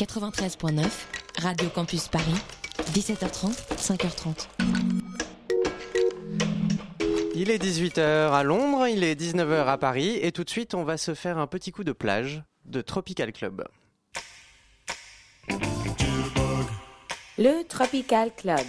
93.9, 0.00 0.88
Radio 1.42 1.68
Campus 1.68 2.08
Paris, 2.08 2.32
17h30, 2.94 3.52
5h30. 3.76 4.46
Il 7.34 7.50
est 7.50 7.62
18h 7.62 8.32
à 8.32 8.42
Londres, 8.42 8.88
il 8.88 9.04
est 9.04 9.14
19h 9.14 9.66
à 9.66 9.76
Paris 9.76 10.18
et 10.22 10.32
tout 10.32 10.42
de 10.42 10.48
suite 10.48 10.74
on 10.74 10.84
va 10.84 10.96
se 10.96 11.12
faire 11.12 11.36
un 11.36 11.46
petit 11.46 11.70
coup 11.70 11.84
de 11.84 11.92
plage 11.92 12.42
de 12.64 12.80
Tropical 12.80 13.30
Club. 13.30 13.68
Le 17.36 17.62
Tropical 17.68 18.30
Club. 18.34 18.64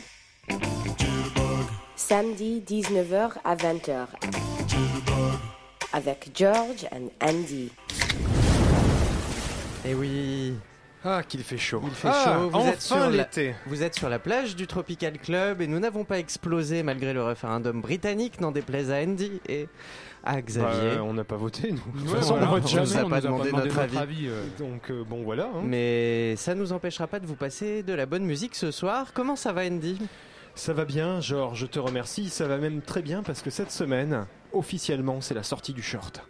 Samedi 1.95 2.61
19h 2.68 3.36
à 3.45 3.55
20h. 3.55 4.07
Avec 5.93 6.32
George 6.36 6.86
and 6.91 7.09
Andy. 7.25 7.71
Et 9.86 9.95
oui, 9.95 10.55
Ah, 11.04 11.23
qu'il 11.23 11.43
fait 11.43 11.57
chaud. 11.57 11.81
il 11.83 11.91
fait 11.91 12.09
Ah, 12.11 12.38
chaud, 12.39 12.49
vous 12.52 12.67
êtes, 12.67 12.81
sur 12.81 12.95
enfin 12.95 13.09
la, 13.09 13.17
l'été. 13.17 13.55
vous 13.66 13.81
êtes 13.81 13.95
sur 13.95 14.07
la 14.07 14.20
plage 14.20 14.55
du 14.55 14.67
Tropical 14.67 15.17
Club 15.17 15.62
et 15.62 15.67
nous 15.67 15.80
n'avons 15.80 16.03
pas 16.03 16.20
explosé 16.20 16.84
malgré 16.84 17.13
le 17.13 17.23
référendum 17.23 17.81
britannique, 17.81 18.39
n'en 18.39 18.52
déplaise 18.52 18.91
à 18.91 18.98
Andy 18.98 19.41
et 19.49 19.67
à 20.23 20.39
Xavier. 20.41 20.98
Bah, 20.98 21.03
on 21.03 21.13
n'a 21.16 21.23
pas 21.23 21.38
voté, 21.38 21.72
nous. 21.72 21.77
De 21.94 21.99
toute 22.02 22.09
Ouais, 22.11 22.16
façon, 22.17 22.38
voilà, 22.38 22.52
on 22.52 22.67
jamais. 22.67 22.85
nous 22.85 22.98
a 22.98 23.03
on 23.05 23.09
pas 23.09 23.22
demandé 23.22 23.52
notre 23.52 23.80
avis. 23.98 24.27
euh. 24.27 24.44
Donc, 24.59 24.91
euh, 24.91 25.03
bon, 25.03 25.23
voilà. 25.23 25.45
hein. 25.45 25.61
Mais 25.63 26.35
ça 26.35 26.53
nous 26.53 26.72
empêchera 26.72 27.08
pas 27.08 27.20
de 27.20 27.25
vous 27.25 27.36
passer 27.36 27.81
de 27.81 27.94
la 27.94 28.05
bonne 28.05 28.23
musique 28.23 28.53
ce 28.55 28.70
soir. 28.70 29.08
Comment 29.16 29.36
ça 29.36 29.53
va 29.53 29.66
Andy? 29.66 29.99
Ça 30.53 30.73
va 30.73 30.86
bien, 30.86 31.20
Georges, 31.22 31.58
je 31.61 31.66
te 31.66 31.80
remercie. 31.80 32.30
Ça 32.30 32.47
va 32.47 32.58
même 32.58 32.81
très 32.83 33.02
bien 33.02 33.23
parce 33.23 33.41
que 33.41 33.49
cette 33.49 33.72
semaine, 33.72 34.27
officiellement, 34.53 35.20
c'est 35.22 35.33
la 35.33 35.44
sortie 35.44 35.73
du 35.73 35.81
short. 35.81 36.22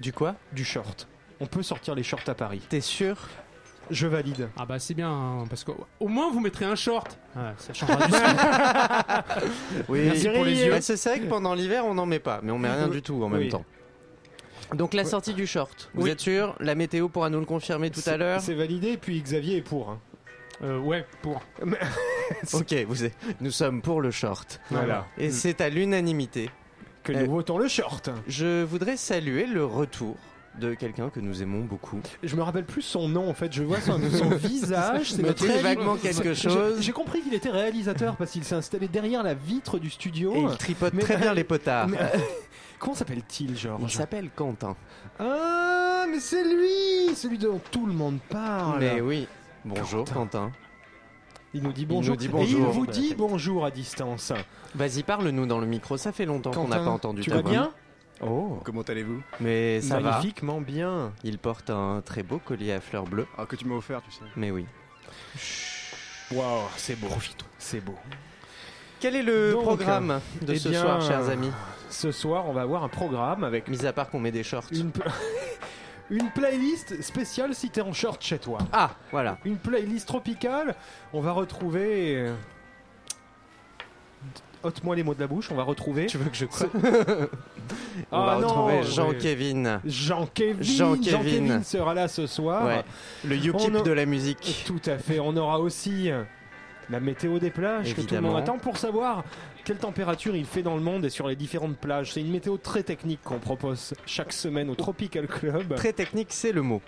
Du 0.00 0.12
quoi? 0.12 0.34
Du 0.52 0.64
short. 0.64 1.08
On 1.40 1.46
peut 1.46 1.62
sortir 1.62 1.94
les 1.94 2.02
shorts 2.02 2.20
à 2.26 2.34
Paris. 2.34 2.60
T'es 2.68 2.80
sûr? 2.82 3.16
Je 3.90 4.06
valide. 4.06 4.48
Ah 4.56 4.64
bah 4.66 4.78
c'est 4.78 4.94
bien, 4.94 5.10
hein, 5.10 5.44
parce 5.48 5.64
qu'au 5.64 5.76
moins 6.08 6.30
vous 6.30 6.40
mettrez 6.40 6.64
un 6.64 6.74
short. 6.76 7.18
Ah, 7.36 7.52
ça 7.58 7.72
changera 7.74 8.06
du. 8.06 8.12
Oui, 9.88 10.00
Merci 10.06 10.28
pour 10.28 10.44
les 10.44 10.64
yeux. 10.64 10.70
Bah, 10.70 10.80
c'est 10.80 11.02
vrai 11.08 11.20
que 11.20 11.26
pendant 11.26 11.54
l'hiver, 11.54 11.84
on 11.86 11.94
n'en 11.94 12.06
met 12.06 12.18
pas, 12.18 12.40
mais 12.42 12.50
on 12.52 12.58
met 12.58 12.70
rien 12.70 12.88
du 12.88 13.02
tout 13.02 13.22
en 13.22 13.28
même 13.28 13.40
Oui. 13.40 13.48
temps. 13.48 13.64
Donc 14.74 14.94
la 14.94 15.04
sortie 15.04 15.34
du 15.34 15.46
short, 15.46 15.90
vous 15.94 16.04
Oui. 16.04 16.10
êtes 16.10 16.20
sûr? 16.20 16.56
La 16.60 16.74
météo 16.74 17.08
pourra 17.08 17.28
nous 17.30 17.38
le 17.40 17.46
confirmer 17.46 17.90
tout 17.90 18.00
à 18.00 18.02
C'est- 18.02 18.18
l'heure 18.18 18.40
C'est 18.40 18.54
validé, 18.54 18.96
puis 18.96 19.20
Xavier 19.20 19.58
est 19.58 19.62
pour. 19.62 19.90
hein. 19.90 20.00
Euh, 20.62 20.78
ouais, 20.78 21.04
pour. 21.20 21.42
Ok, 22.54 22.74
vous 22.88 23.04
êtes- 23.04 23.16
nous 23.40 23.50
sommes 23.50 23.82
pour 23.82 24.00
le 24.00 24.10
short. 24.10 24.60
Voilà. 24.70 25.06
Et 25.18 25.30
c'est 25.30 25.60
à 25.60 25.68
l'unanimité. 25.68 26.50
Que 27.02 27.12
Euh, 27.12 27.26
nous 27.26 27.32
votons 27.32 27.58
le 27.58 27.68
short. 27.68 28.08
Je 28.26 28.62
voudrais 28.64 28.96
saluer 28.96 29.46
le 29.46 29.64
retour 29.64 30.16
de 30.60 30.74
quelqu'un 30.74 31.10
que 31.10 31.18
nous 31.20 31.42
aimons 31.42 31.60
beaucoup. 31.64 32.00
Je 32.22 32.36
me 32.36 32.42
rappelle 32.42 32.64
plus 32.64 32.82
son 32.82 33.08
nom 33.08 33.28
en 33.28 33.34
fait. 33.34 33.52
Je 33.52 33.62
vois 33.62 33.80
son, 33.80 33.98
son 34.10 34.28
visage. 34.36 35.12
C'est 35.12 35.22
réali- 35.22 35.62
vaguement 35.62 35.96
quelque 35.96 36.34
chose. 36.34 36.80
J'ai 36.80 36.92
compris 36.92 37.22
qu'il 37.22 37.34
était 37.34 37.50
réalisateur 37.50 38.16
parce 38.16 38.30
qu'il 38.30 38.44
s'est 38.44 38.54
installé 38.54 38.86
derrière 38.88 39.22
la 39.22 39.34
vitre 39.34 39.78
du 39.78 39.90
studio. 39.90 40.32
Et 40.34 40.40
il 40.40 40.56
tripote 40.56 40.94
Mais- 40.94 41.02
très 41.02 41.16
bien 41.16 41.34
les 41.34 41.44
potards. 41.44 41.88
Mais, 41.88 41.98
euh, 42.00 42.18
comment 42.78 42.94
s'appelle-t-il, 42.94 43.50
Il 43.50 43.56
Georges 43.56 43.92
s'appelle 43.92 44.30
Quentin. 44.34 44.76
Ah, 45.18 46.04
mais 46.10 46.20
c'est 46.20 46.44
lui 46.44 47.14
Celui 47.16 47.38
dont 47.38 47.60
tout 47.70 47.86
le 47.86 47.92
monde 47.92 48.18
parle. 48.28 48.80
Mais 48.80 49.00
oui. 49.00 49.26
Bonjour 49.64 50.04
Quentin. 50.04 50.52
Il 51.56 51.62
nous 51.62 51.72
dit 51.72 51.82
Il 51.82 51.88
bonjour. 51.88 52.14
nous 52.14 52.16
dit 52.16 52.24
Et 52.26 52.28
il 52.28 52.32
bonjour. 52.32 52.70
vous 52.72 52.86
dit 52.86 53.14
bonjour 53.16 53.64
à 53.64 53.70
distance. 53.70 54.32
Vas-y, 54.74 55.02
parle-nous 55.04 55.46
dans 55.46 55.60
le 55.60 55.66
micro. 55.66 55.96
Ça 55.96 56.10
fait 56.12 56.26
longtemps 56.26 56.50
qu'on 56.50 56.66
n'a 56.68 56.78
pas 56.78 56.90
entendu 56.90 57.22
Tu 57.22 57.30
ta 57.30 57.36
vas 57.36 57.42
bien? 57.42 57.72
Oh, 58.26 58.60
Comment 58.64 58.82
allez-vous 58.82 59.22
Mais 59.40 59.80
ça 59.80 59.98
va. 60.00 60.12
magnifiquement 60.12 60.60
bien. 60.60 61.12
Il 61.24 61.38
porte 61.38 61.70
un 61.70 62.02
très 62.04 62.22
beau 62.22 62.38
collier 62.38 62.72
à 62.72 62.80
fleurs 62.80 63.04
bleues. 63.04 63.26
Ah, 63.36 63.46
que 63.46 63.56
tu 63.56 63.66
m'as 63.66 63.74
offert, 63.76 64.02
tu 64.02 64.10
sais. 64.10 64.24
Mais 64.36 64.50
oui. 64.50 64.66
Waouh, 66.32 66.62
c'est 66.76 66.98
beau. 66.98 67.08
C'est 67.58 67.80
beau. 67.80 67.96
Quel 69.00 69.16
est 69.16 69.22
le 69.22 69.52
Donc, 69.52 69.62
programme 69.62 70.20
de 70.40 70.54
eh 70.54 70.58
ce 70.58 70.68
bien, 70.70 70.80
soir, 70.80 71.02
chers 71.02 71.28
amis 71.28 71.50
Ce 71.90 72.10
soir, 72.10 72.46
on 72.48 72.52
va 72.52 72.62
avoir 72.62 72.82
un 72.84 72.88
programme 72.88 73.44
avec 73.44 73.68
Mis 73.68 73.84
à 73.84 73.92
part 73.92 74.08
qu'on 74.08 74.20
met 74.20 74.32
des 74.32 74.42
shorts. 74.42 74.64
une 76.10 76.30
playlist 76.34 77.02
spéciale 77.02 77.54
si 77.54 77.68
t'es 77.68 77.82
en 77.82 77.92
short 77.92 78.22
chez 78.22 78.38
toi. 78.38 78.58
Ah, 78.72 78.92
voilà. 79.10 79.38
Une 79.44 79.58
playlist 79.58 80.08
tropicale. 80.08 80.74
On 81.12 81.20
va 81.20 81.32
retrouver. 81.32 82.30
Ôte-moi 84.64 84.96
les 84.96 85.02
mots 85.02 85.14
de 85.14 85.20
la 85.20 85.26
bouche. 85.26 85.50
On 85.50 85.54
va 85.54 85.62
retrouver. 85.62 86.06
Tu 86.06 86.18
veux 86.18 86.30
que 86.30 86.36
je 86.36 86.46
croie 86.46 86.66
On 88.12 88.16
Ah 88.16 88.26
va 88.26 88.38
non, 88.40 88.48
retrouver 88.48 88.74
ouais. 88.76 88.82
Jean-Kévin. 88.82 89.80
Jean-Kévin. 89.84 90.62
Jean-Kévin. 90.62 91.10
Jean-Kévin 91.18 91.62
sera 91.62 91.94
là 91.94 92.08
ce 92.08 92.26
soir. 92.26 92.64
Ouais. 92.66 92.82
Le 93.24 93.36
UKIP 93.36 93.76
a- 93.76 93.80
de 93.82 93.92
la 93.92 94.06
musique. 94.06 94.64
Tout 94.66 94.80
à 94.86 94.98
fait. 94.98 95.20
On 95.20 95.36
aura 95.36 95.60
aussi 95.60 96.10
la 96.90 97.00
météo 97.00 97.38
des 97.38 97.50
plages 97.50 97.90
que 97.90 97.90
tout 97.92 97.96
le 97.96 98.02
Évidemment. 98.04 98.28
monde 98.32 98.38
attend 98.38 98.58
pour 98.58 98.76
savoir 98.76 99.24
quelle 99.64 99.78
température 99.78 100.36
il 100.36 100.44
fait 100.44 100.62
dans 100.62 100.74
le 100.76 100.82
monde 100.82 101.04
et 101.06 101.10
sur 101.10 101.26
les 101.28 101.36
différentes 101.36 101.78
plages. 101.78 102.12
C'est 102.12 102.20
une 102.20 102.30
météo 102.30 102.58
très 102.58 102.82
technique 102.82 103.20
qu'on 103.24 103.38
propose 103.38 103.94
chaque 104.04 104.32
semaine 104.34 104.68
au 104.68 104.74
Tropical 104.74 105.26
Club. 105.26 105.74
Très 105.76 105.94
technique, 105.94 106.28
c'est 106.30 106.52
le 106.52 106.60
mot. 106.60 106.82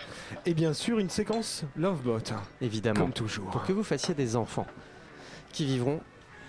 Et 0.45 0.53
bien 0.53 0.73
sûr, 0.73 0.99
une 0.99 1.09
séquence 1.09 1.63
Lovebot, 1.75 2.19
Évidemment. 2.61 3.01
comme 3.01 3.11
toujours, 3.13 3.49
Pour 3.49 3.63
que 3.63 3.73
vous 3.73 3.83
fassiez 3.83 4.13
des 4.13 4.35
enfants 4.35 4.67
qui 5.51 5.65
vivront 5.65 5.99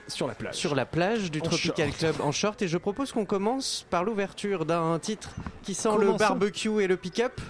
sur 0.08 0.26
la 0.26 0.34
plage. 0.34 0.54
sur 0.54 0.74
la 0.74 0.86
plage 0.86 1.30
du 1.30 1.40
En 1.40 1.44
Tropical 1.44 1.88
short. 1.88 1.98
Club 1.98 2.20
en 2.20 2.32
short. 2.32 2.62
Et 2.62 2.68
je 2.68 2.76
propose 2.78 3.12
qu'on 3.12 3.24
commence 3.24 3.86
par 3.90 4.04
l'ouverture 4.04 4.64
d'un 4.64 4.98
titre 4.98 5.30
qui 5.62 5.74
sent 5.74 5.90
le 5.98 6.12
barbecue 6.12 6.82
et 6.82 6.86
le 6.86 6.96
pick-up. 6.96 7.40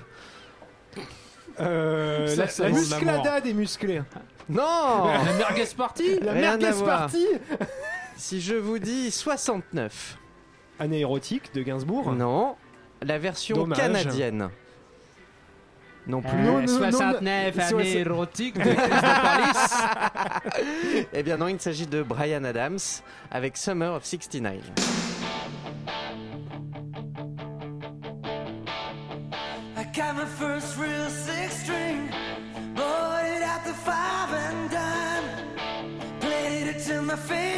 Euh, 1.61 2.37
la 2.37 2.47
ça 2.49 2.65
la 2.65 2.69
vaut 2.71 2.77
de 2.77 2.81
muscladade 2.81 3.47
est 3.47 3.53
musclée. 3.53 4.03
Non 4.49 5.07
La 5.07 5.33
merguez 5.35 5.67
party 5.77 6.21
La 6.21 6.33
Rien 6.33 6.57
merguez 6.57 6.85
party 6.85 7.27
Si 8.17 8.41
je 8.41 8.55
vous 8.55 8.79
dis 8.79 9.11
69. 9.11 10.19
Année 10.79 11.01
érotique 11.01 11.53
de 11.55 11.63
Gainsbourg. 11.63 12.13
Non. 12.13 12.55
La 13.03 13.19
version 13.19 13.57
Dommage. 13.57 13.79
canadienne. 13.79 14.51
Non 16.09 16.23
plus. 16.23 16.39
Non, 16.39 16.55
non, 16.55 16.61
non, 16.61 16.67
69 16.67 17.57
non. 17.57 17.79
années 17.79 17.97
érotiques 17.99 18.59
de 18.59 18.63
Crystal 18.75 19.21
Palace. 19.23 19.75
Eh 21.13 21.23
bien 21.23 21.37
non, 21.37 21.49
il 21.49 21.61
s'agit 21.61 21.87
de 21.87 22.03
Brian 22.03 22.45
Adams 22.45 22.79
avec 23.31 23.57
Summer 23.57 23.95
of 23.95 24.05
69. 24.05 24.57
I 29.77 29.85
got 29.95 30.17
my 30.17 30.25
first 30.25 30.77
real 30.79 31.09
six 31.11 31.63
string, 31.63 32.09
bought 32.75 33.25
it 33.25 33.43
at 33.43 33.65
the 33.65 33.75
five 33.75 34.33
and 34.33 34.71
dime. 34.71 36.21
Played 36.21 36.69
it 36.69 36.85
till 36.85 37.03
my 37.03 37.17
fingers 37.17 37.58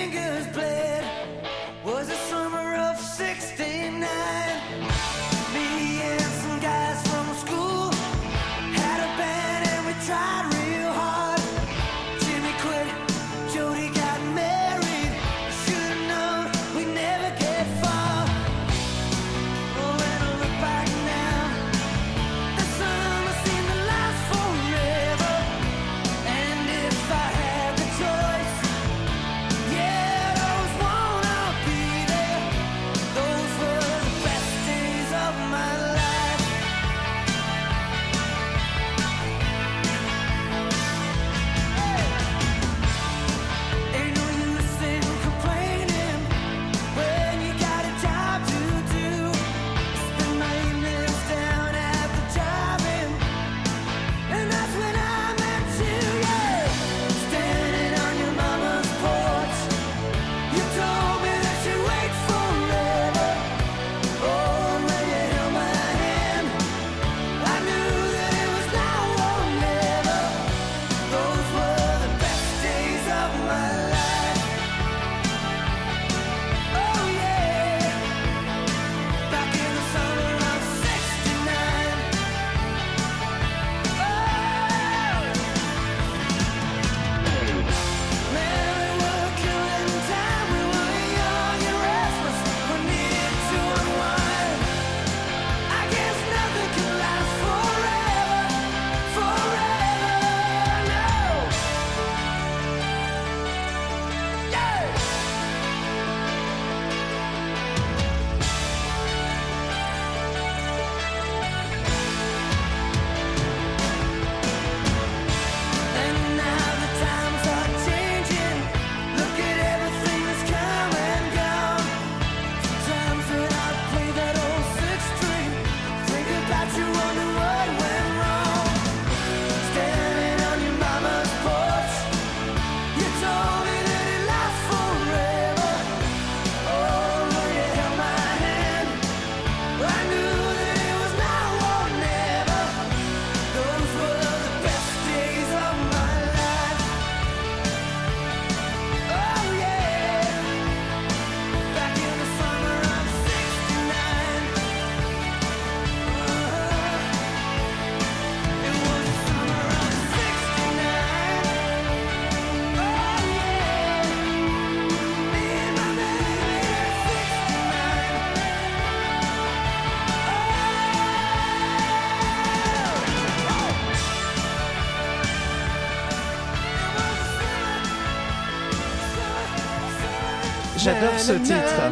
J'adore 180.82 181.18
ce 181.18 181.32
titre. 181.32 181.82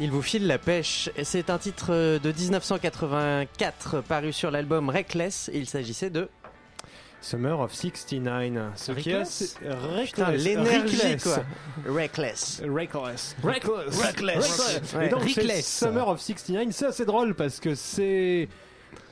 Il 0.00 0.10
vous 0.10 0.22
file 0.22 0.46
la 0.46 0.58
pêche. 0.58 1.08
Et 1.16 1.24
C'est 1.24 1.50
un 1.50 1.58
titre 1.58 1.86
euh, 1.90 2.18
de 2.18 2.30
1984 2.32 4.00
paru 4.02 4.32
sur 4.32 4.50
l'album 4.50 4.88
Reckless. 4.90 5.50
Il 5.54 5.66
s'agissait 5.68 6.10
de. 6.10 6.28
Summer 7.20 7.58
of 7.58 7.74
69. 7.74 8.72
Ce 8.76 8.92
qui 8.92 9.10
est 9.10 9.16
Reckless 9.16 9.56
assez- 9.56 9.68
Reckless. 9.68 10.10
Putain, 10.10 10.30
l'énergie 10.32 10.96
Reckless. 10.96 11.22
quoi. 11.24 11.44
Reckless. 11.92 12.62
Reckless. 12.64 13.36
Reckless. 13.42 14.00
Reckless. 14.00 14.94
Ouais. 14.94 15.06
Et 15.06 15.08
donc, 15.08 15.22
c'est 15.28 15.40
Reckless. 15.40 15.66
Summer 15.78 16.08
of 16.08 16.20
69, 16.20 16.74
c'est 16.74 16.86
assez 16.86 17.04
drôle 17.04 17.34
parce 17.34 17.58
que 17.60 17.74
c'est 17.74 18.48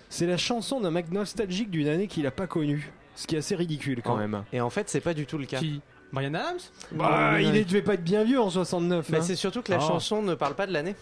c'est 0.08 0.26
la 0.26 0.36
chanson 0.36 0.80
d'un 0.80 0.92
mec 0.92 1.10
nostalgique 1.10 1.70
d'une 1.70 1.88
année 1.88 2.06
qu'il 2.06 2.26
a 2.26 2.30
pas 2.30 2.46
connue. 2.46 2.92
Ce 3.16 3.26
qui 3.26 3.34
est 3.34 3.38
assez 3.38 3.56
ridicule 3.56 4.02
quand 4.04 4.14
Oh. 4.14 4.18
même. 4.18 4.44
Et 4.52 4.60
en 4.60 4.68
fait, 4.70 4.88
c'est 4.90 5.00
pas 5.00 5.14
du 5.14 5.24
tout 5.26 5.38
le 5.38 5.46
cas. 5.46 5.58
Qui 5.58 5.80
Brian 6.16 6.34
Adams 6.34 6.58
Bah, 6.92 7.40
il 7.40 7.54
est- 7.56 7.64
devait 7.64 7.82
pas 7.82 7.94
être 7.94 8.02
bien 8.04 8.24
vieux 8.24 8.40
en 8.40 8.48
69. 8.50 9.08
Mais 9.10 9.18
hein. 9.18 9.22
c'est 9.22 9.36
surtout 9.36 9.60
que 9.62 9.70
la 9.70 9.78
Oh. 9.78 9.86
chanson 9.86 10.22
ne 10.22 10.34
parle 10.34 10.54
pas 10.54 10.66
de 10.66 10.72
l'année. 10.72 10.96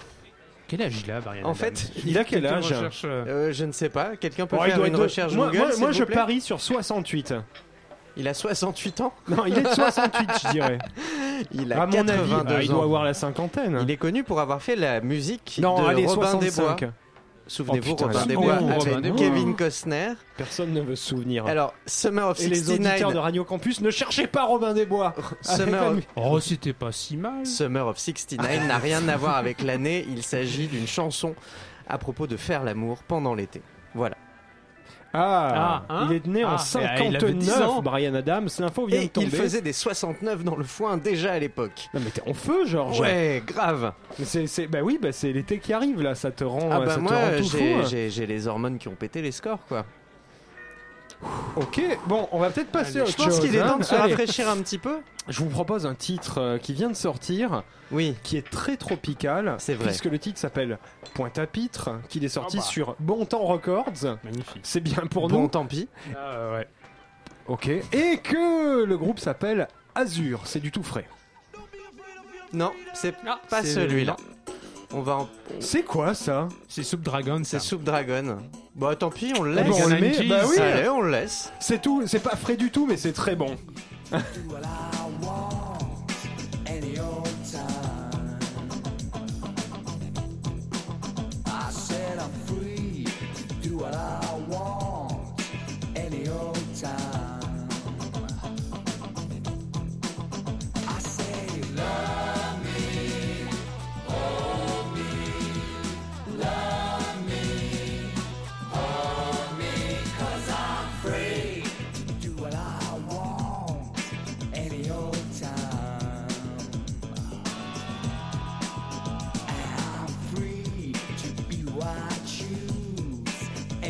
Quel 0.67 0.83
âge 0.83 0.95
il 1.05 1.11
a, 1.13 1.21
Brian 1.21 1.43
En 1.45 1.51
Adams 1.51 1.55
fait, 1.55 1.93
il 2.05 2.19
a 2.19 2.25
quel 2.25 2.45
âge 2.47 2.65
recherche, 2.65 3.03
euh, 3.05 3.25
Euh, 3.29 3.53
je 3.53 3.65
ne 3.65 3.73
sais 3.73 3.91
pas. 3.91 4.17
Quelqu'un 4.17 4.47
peut 4.47 4.57
Oh, 4.59 4.65
faire 4.65 4.85
une 4.85 4.97
recherche 4.97 5.33
moi, 5.35 5.51
Google 5.53 5.73
moi, 5.79 5.93
je 5.93 6.05
parie 6.05 6.41
sur 6.41 6.61
68. 6.61 7.35
Il 8.17 8.27
a 8.29 8.35
68 8.35 9.01
ans. 9.01 9.13
Non, 9.29 9.45
il 9.47 9.59
est 9.59 9.63
de 9.63 9.69
68, 9.69 10.29
je 10.45 10.51
dirais. 10.53 10.79
Il 11.53 11.73
a 11.73 11.83
À 11.83 11.87
mon 11.87 11.93
avis, 12.09 12.31
82 12.31 12.55
ah, 12.57 12.63
il 12.63 12.71
ans. 12.71 12.75
doit 12.75 12.85
avoir 12.85 13.03
la 13.05 13.13
cinquantaine. 13.13 13.79
Il 13.83 13.91
est 13.91 13.97
connu 13.97 14.23
pour 14.23 14.41
avoir 14.41 14.63
fait 14.63 14.77
la 14.77 15.01
musique 15.01 15.59
non, 15.61 15.83
de 15.83 15.89
allez, 15.89 16.07
Robin 16.07 16.31
65. 16.31 16.41
des 16.79 16.87
Bois. 16.87 16.93
Souvenez-vous, 17.47 17.93
Oh, 18.01 18.05
Robin 18.05 18.21
la 18.21 18.27
des 18.27 18.37
honte, 18.37 18.45
Bois 18.45 18.55
Robin 18.57 18.93
avec 18.99 19.13
Bois. 19.13 19.19
Kevin 19.19 19.55
Costner. 19.57 20.13
Personne 20.37 20.73
ne 20.73 20.81
veut 20.81 20.97
se 20.97 21.09
souvenir. 21.09 21.47
Alors, 21.47 21.75
Summer 21.87 22.29
of 22.29 22.41
Et 22.41 22.49
les 22.49 22.71
auditeurs 22.71 22.95
de 23.11 23.17
69. 23.17 23.23
Radio 23.23 23.45
Campus, 23.45 23.81
ne 23.83 23.91
cherchez 23.91 24.27
pas 24.27 24.45
Robin 24.45 24.73
des 24.73 24.87
Bois. 24.87 25.15
Summer 25.43 25.87
of, 25.93 25.99
Oh, 26.17 26.41
c'était 26.41 26.73
pas 26.73 26.91
si 26.93 27.17
mal. 27.17 27.45
Summer 27.47 27.87
of 27.87 27.99
69 27.99 28.67
n'a 28.67 28.79
rien 28.79 29.07
à 29.09 29.17
voir 29.17 29.37
avec 29.37 29.63
l'année. 29.63 30.07
Il 30.09 30.23
s'agit 30.23 30.69
d'une 30.69 30.87
chanson 30.87 31.35
à 31.87 31.99
propos 31.99 32.27
de 32.27 32.37
faire 32.39 32.65
l'amour 32.65 33.03
pendant 33.07 33.35
l'été. 33.35 33.61
Voilà. 33.95 34.17
Ah, 35.17 35.83
Ah, 35.89 35.95
hein 35.95 36.07
il 36.11 36.17
est 36.17 36.27
né 36.27 36.45
en 36.45 36.49
Ah, 36.49 36.53
avait 36.55 37.33
10 37.35 37.47
59, 37.47 37.69
ans. 37.69 37.83
Brian 37.83 38.15
Adams. 38.15 38.49
L'info 38.59 38.87
vient 38.87 39.03
de 39.03 39.07
tomber. 39.07 39.27
il 39.29 39.33
faisait 39.37 39.61
des 39.63 39.73
69 39.73 40.43
dans 40.45 40.57
le 40.57 40.65
foin 40.65 40.97
déjà 40.97 41.33
à 41.33 41.39
l'époque. 41.39 41.89
Non 41.95 42.01
mais 42.05 42.11
t'es 42.11 42.23
en 42.29 42.35
feu, 42.35 42.67
Georges. 42.67 43.01
Ouais, 43.01 43.43
grave. 43.47 43.93
Mais 44.19 44.25
c'est, 44.25 44.47
c'est- 44.49 44.67
bah 44.67 44.81
oui, 44.83 44.99
bah 45.01 45.13
c'est 45.13 45.33
l'été 45.33 45.59
qui 45.59 45.73
arrive 45.73 46.03
là. 46.03 46.15
Ça 46.15 46.31
te 46.33 46.43
rend, 46.45 46.69
Ah 46.73 46.81
bah 46.81 46.89
ça 46.91 46.95
te 46.97 47.01
moi, 47.01 47.13
rend 47.13 47.39
tout 47.39 47.45
j'ai- 47.57 47.75
fou. 47.83 47.89
j'ai 47.89 48.11
j'ai 48.11 48.27
les 48.27 48.47
hormones 48.49 48.79
qui 48.79 48.89
ont 48.89 48.95
pété 48.97 49.23
les 49.23 49.33
scores, 49.33 49.65
quoi. 49.69 49.85
Ok, 51.57 51.81
bon, 52.07 52.29
on 52.33 52.39
va 52.39 52.51
peut-être 52.51 52.71
passer 52.71 53.01
à 53.01 53.05
Je 53.05 53.15
pense 53.17 53.39
qu'il 53.41 53.55
est 53.55 53.61
hein. 53.61 53.69
temps 53.69 53.79
de 53.79 53.85
se 53.85 53.95
Allez, 53.95 54.13
rafraîchir 54.15 54.49
un 54.49 54.57
petit 54.59 54.79
peu. 54.79 54.99
Je 55.29 55.39
vous 55.41 55.49
propose 55.49 55.87
un 55.87 55.95
titre 55.95 56.39
euh, 56.41 56.59
qui 56.59 56.75
vient 56.75 56.91
de 56.91 56.97
sortir, 56.97 57.63
Oui. 57.93 58.15
qui 58.23 58.37
est 58.37 58.49
très 58.49 58.77
tropical. 58.77 59.55
C'est 59.59 59.75
vrai. 59.75 59.87
Puisque 59.87 60.05
le 60.07 60.19
titre 60.19 60.39
s'appelle 60.39 60.79
Pointe 61.15 61.39
à 61.39 61.47
Pitre, 61.47 61.91
qu'il 62.09 62.25
est 62.25 62.29
sorti 62.29 62.59
Ah 62.59 62.63
bah. 62.63 62.67
sur 62.67 62.97
Bon 62.99 63.25
Temps 63.25 63.45
Records. 63.45 64.19
Magnifique. 64.25 64.61
C'est 64.65 64.81
bien 64.81 65.05
pour 65.11 65.29
bon, 65.29 65.43
nous. 65.43 65.49
tant 65.49 65.65
pis. 65.65 65.89
Ah, 66.17 66.53
ouais. 66.53 66.69
Ok. 67.47 67.69
Et 67.69 68.19
que 68.23 68.85
le 68.85 68.99
groupe 68.99 69.19
s'appelle 69.21 69.69
Azur. 69.95 70.41
C'est 70.45 70.61
du 70.61 70.71
tout 70.73 70.83
frais. 70.83 71.07
Non, 72.53 72.73
c'est 72.93 73.15
Ah, 73.27 73.41
pas 73.49 73.63
celui-là. 73.65 74.17
On 74.97 75.01
va 75.03 75.17
en... 75.17 75.29
C'est 75.59 75.83
quoi 75.83 76.15
ça 76.15 76.49
C'est 76.69 76.85
Soup 76.85 77.03
Dragon, 77.03 77.41
C'est 77.45 77.59
ça. 77.59 77.65
Soup 77.65 77.83
Dragon. 77.83 78.39
Bah 78.77 78.95
tant 78.95 79.11
pis, 79.11 79.33
on 79.39 79.43
le 79.43 79.53
Ah 79.59 79.63
laisse. 79.63 79.71
bon, 79.71 79.85
on 79.85 79.89
le 79.89 80.01
met. 80.01 80.29
Bah 80.29 80.43
oui. 80.49 80.57
Allez, 80.59 80.89
on 80.89 81.01
le 81.01 81.11
laisse. 81.11 81.53
C'est 81.59 81.83
tout. 81.83 82.05
C'est 82.07 82.21
pas 82.23 82.37
frais 82.37 82.57
du 82.57 82.71
tout, 82.71 82.87
mais 82.87 82.97
c'est 82.97 83.13
très 83.13 83.35
bon. 83.35 83.57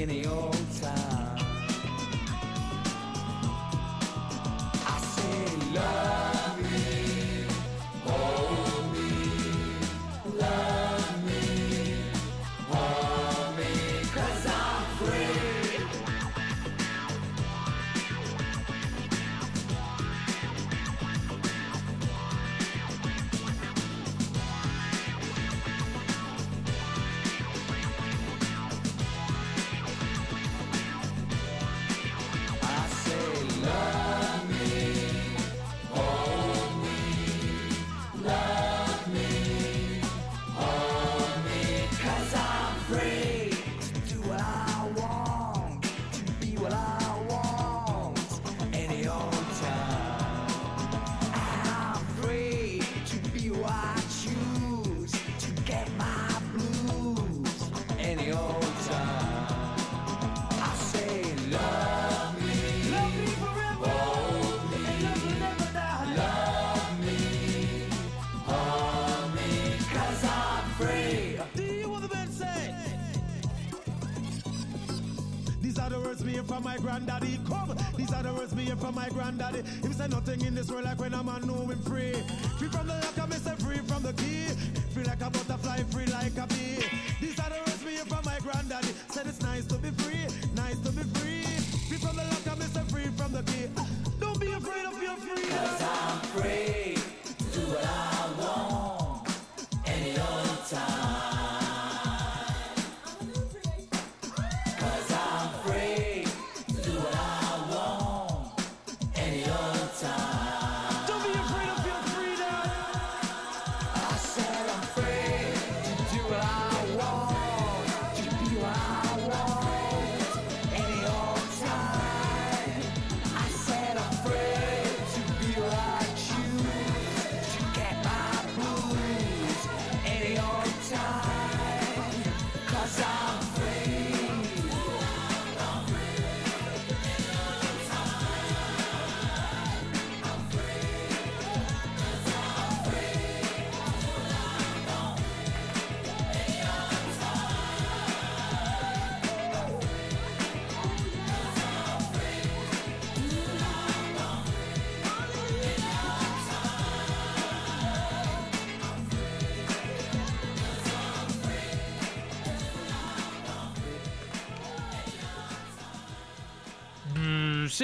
Any 0.04 0.26
old 0.26 0.53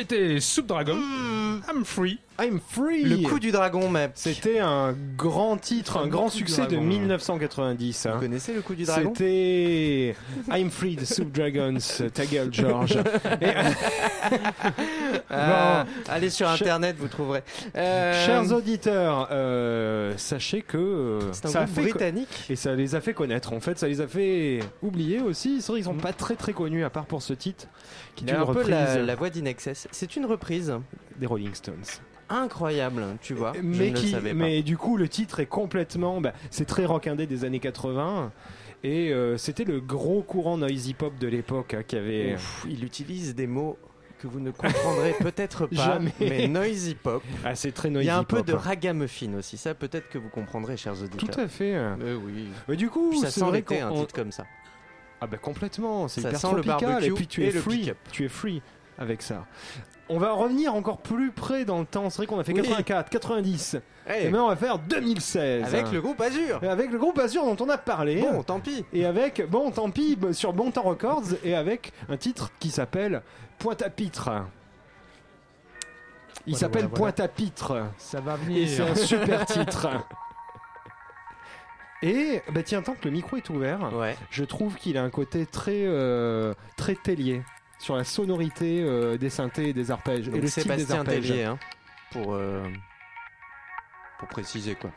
C'était 0.01 0.41
Soup 0.41 0.67
Dragon. 0.67 0.97
I'm 1.69 1.85
free. 1.85 2.19
I'm 2.41 2.59
free. 2.59 3.05
Le 3.05 3.19
coup 3.29 3.39
du 3.39 3.51
dragon, 3.53 3.91
mais 3.91 4.11
C'était 4.15 4.59
un 4.59 4.95
grand 5.19 5.59
titre, 5.59 5.99
un 5.99 6.07
grand 6.07 6.31
succès 6.31 6.63
de 6.63 6.69
dragon. 6.69 6.83
1990. 6.87 8.07
hein. 8.07 8.13
Vous 8.15 8.21
connaissez 8.21 8.55
le 8.55 8.63
coup 8.63 8.75
du 8.75 8.85
dragon? 8.85 9.13
C'était 9.15 10.17
I'm 10.51 10.71
Free 10.71 10.97
de 10.97 11.05
Soup 11.05 11.31
Dragons, 11.31 11.77
ta 12.15 12.25
gueule 12.25 12.49
George. 12.51 12.97
Et, 13.43 13.47
Ah, 15.31 15.85
Bon. 15.85 16.13
Allez 16.13 16.31
sur 16.31 16.49
internet, 16.49 16.97
vous 16.99 17.09
trouverez. 17.09 17.43
Euh, 17.77 18.27
Chers 18.27 18.53
auditeurs, 18.53 19.29
euh, 19.31 20.15
sachez 20.17 20.63
que 20.63 20.77
euh, 20.77 21.33
c'est 21.33 21.47
un 21.47 21.49
ça 21.51 21.61
a 21.63 21.67
fait 21.67 21.83
britannique. 21.83 22.47
et 22.51 22.57
ça 22.57 22.75
les 22.75 22.95
a 22.95 23.01
fait 23.01 23.15
connaître. 23.15 23.53
En 23.53 23.61
fait, 23.61 23.79
ça 23.79 23.89
les 23.89 24.01
a 24.01 24.07
fait 24.09 24.61
oublier 24.83 25.21
aussi. 25.21 25.61
C'est 25.63 25.73
vrai 25.73 25.81
qu'ils 25.81 25.85
sont 25.91 25.95
pas 25.95 26.13
très 26.13 26.35
très 26.37 26.53
connus 26.53 26.85
à 26.85 26.91
part 26.91 27.07
pour 27.07 27.23
ce 27.23 27.33
titre 27.33 27.67
qui 28.17 28.27
est 28.27 28.33
un 28.33 28.45
peu 28.47 28.69
la, 28.69 28.99
la 29.03 29.15
voix 29.15 29.31
d'Inexcess. 29.31 29.89
C'est 29.91 30.17
une 30.17 30.27
reprise 30.27 30.75
des 31.17 31.27
Rolling 31.27 31.55
Stones. 31.55 31.77
incroyable, 32.29 33.05
tu 33.23 33.35
vois. 33.35 33.53
je 33.55 33.61
mais 33.63 33.91
ne 33.91 33.95
le 33.95 33.99
qui, 34.01 34.11
savais 34.11 34.31
pas. 34.31 34.35
mais 34.37 34.63
du 34.63 34.77
coup, 34.77 34.97
le 34.97 35.09
titre 35.09 35.41
est 35.41 35.47
complètement, 35.47 36.21
bah, 36.21 36.33
c'est 36.51 36.65
très 36.67 36.85
rock 36.87 37.07
indé 37.07 37.27
des 37.27 37.45
années 37.45 37.61
80. 37.61 38.33
Et 38.83 39.13
euh, 39.13 39.37
c'était 39.37 39.65
le 39.65 39.79
gros 39.81 40.23
courant 40.23 40.57
noisy 40.57 40.95
pop 40.95 41.13
de 41.19 41.29
l'époque 41.29 41.75
hein, 41.75 41.83
qui 41.87 41.97
avait. 41.97 42.35
Ouf, 42.35 42.67
il 42.69 42.83
utilise 42.85 43.35
des 43.35 43.47
mots 43.47 43.77
que 44.21 44.27
vous 44.27 44.41
ne 44.41 44.51
comprendrez 44.51 45.15
peut-être 45.21 45.67
pas, 45.67 45.77
Jamais. 45.77 46.13
mais 46.21 46.47
noisy 46.47 46.95
pop. 46.95 47.23
Ah, 47.45 47.55
c'est 47.55 47.73
très 47.73 47.89
Il 47.89 47.93
noisy 47.93 48.07
y 48.09 48.11
a 48.11 48.19
un 48.19 48.25
peu 48.25 48.39
pop, 48.39 48.47
de 48.47 48.53
hein. 48.53 48.59
ragamuffin 48.59 49.35
aussi, 49.35 49.57
ça 49.57 49.75
peut-être 49.75 50.09
que 50.11 50.19
vous 50.19 50.29
comprendrez, 50.29 50.77
chers 50.77 50.95
Tout 50.95 51.05
auditeurs. 51.05 51.45
à 51.45 51.49
fait. 51.49 51.75
Euh, 51.75 52.19
oui. 52.23 52.49
Mais 52.69 52.77
du 52.77 52.91
coup, 52.91 53.11
Puis 53.11 53.21
ça 53.21 53.31
sent 53.31 53.51
l'été, 53.53 53.81
un 53.81 53.93
titre 53.93 54.15
comme 54.15 54.33
ça. 54.33 54.45
Ah 55.23 55.27
bah 55.27 55.37
complètement, 55.39 56.09
c'est 56.09 56.23
hyper 56.23 56.39
sent 56.39 56.49
le 56.57 56.63
barbecue 56.63 57.07
et 57.07 57.11
puis 57.11 57.27
tu 57.27 57.43
et 57.43 57.49
es 57.49 57.53
le 57.53 57.61
free, 57.61 57.81
pick-up. 57.81 57.99
tu 58.11 58.25
es 58.25 58.29
free 58.29 58.63
avec 59.01 59.23
ça. 59.23 59.45
On 60.09 60.19
va 60.19 60.33
revenir 60.33 60.75
encore 60.75 60.99
plus 60.99 61.31
près 61.31 61.65
dans 61.65 61.79
le 61.81 61.87
temps. 61.87 62.11
C'est 62.11 62.19
vrai 62.19 62.27
qu'on 62.27 62.39
a 62.39 62.45
fait 62.45 62.53
Oui. 62.53 62.63
84, 62.63 63.11
90. 63.11 63.77
Hey, 64.07 64.23
Et 64.27 64.31
maintenant 64.31 64.47
on 64.47 64.49
va 64.49 64.57
faire 64.57 64.79
2016. 64.79 65.65
avec 65.73 65.93
le 65.93 66.01
groupe 66.01 66.21
Azur. 66.21 66.63
Et 66.63 66.69
avec 66.69 66.91
le 66.91 66.99
groupe 66.99 67.19
Azur 67.19 67.45
dont 67.45 67.65
on 67.65 67.69
a 67.69 67.79
parlé. 67.79 68.21
Bon, 68.21 68.43
tant 68.43 68.59
pis. 68.61 68.85
Et 68.93 69.05
avec, 69.07 69.49
bon, 69.49 69.71
tant 69.71 69.91
pis, 69.91 70.19
sur 70.33 70.53
Bon 70.53 70.71
Temps 70.73 70.83
Records, 70.83 71.23
et 71.45 71.55
avec 71.55 71.93
un 72.09 72.17
titre 72.17 72.51
qui 72.59 72.71
s'appelle 72.71 73.23
Pointe-à-Pitre. 73.59 74.31
Il 76.47 76.55
Voilà, 76.55 76.59
s'appelle 76.59 76.83
voilà, 76.87 76.89
voilà. 76.97 77.13
Pointe-à-Pitre. 77.13 77.87
Ça 77.99 78.21
va 78.21 78.35
Et 78.35 78.37
venir. 78.45 78.69
c'est 78.69 78.83
un 78.83 78.95
super 78.97 79.47
titre. 79.47 79.89
Et, 82.03 82.41
bah 82.53 82.63
tiens, 82.63 82.81
tant 82.83 82.95
que 82.95 83.05
le 83.05 83.11
micro 83.11 83.37
est 83.37 83.49
ouvert, 83.51 83.95
Ouais. 83.95 84.17
je 84.31 84.43
trouve 84.45 84.75
qu'il 84.77 84.97
a 84.97 85.03
un 85.03 85.11
côté 85.11 85.45
très, 85.45 85.83
euh, 85.85 86.55
très 86.77 86.95
tellier 86.95 87.43
sur 87.81 87.97
la 87.97 88.05
sonorité 88.05 88.83
euh, 88.83 89.17
des 89.17 89.31
synthés 89.31 89.71
et 89.71 89.73
des 89.73 89.91
arpèges. 89.91 90.29
et 90.29 90.41
le 90.41 90.47
style 90.47 90.65
des 90.65 90.71
Sébastien 90.71 90.99
arpèges. 91.01 91.29
Tellier, 91.29 91.45
hein, 91.45 91.59
pour, 92.13 92.35
euh, 92.35 92.63
pour 94.19 94.29
préciser 94.29 94.75
quoi. 94.75 94.91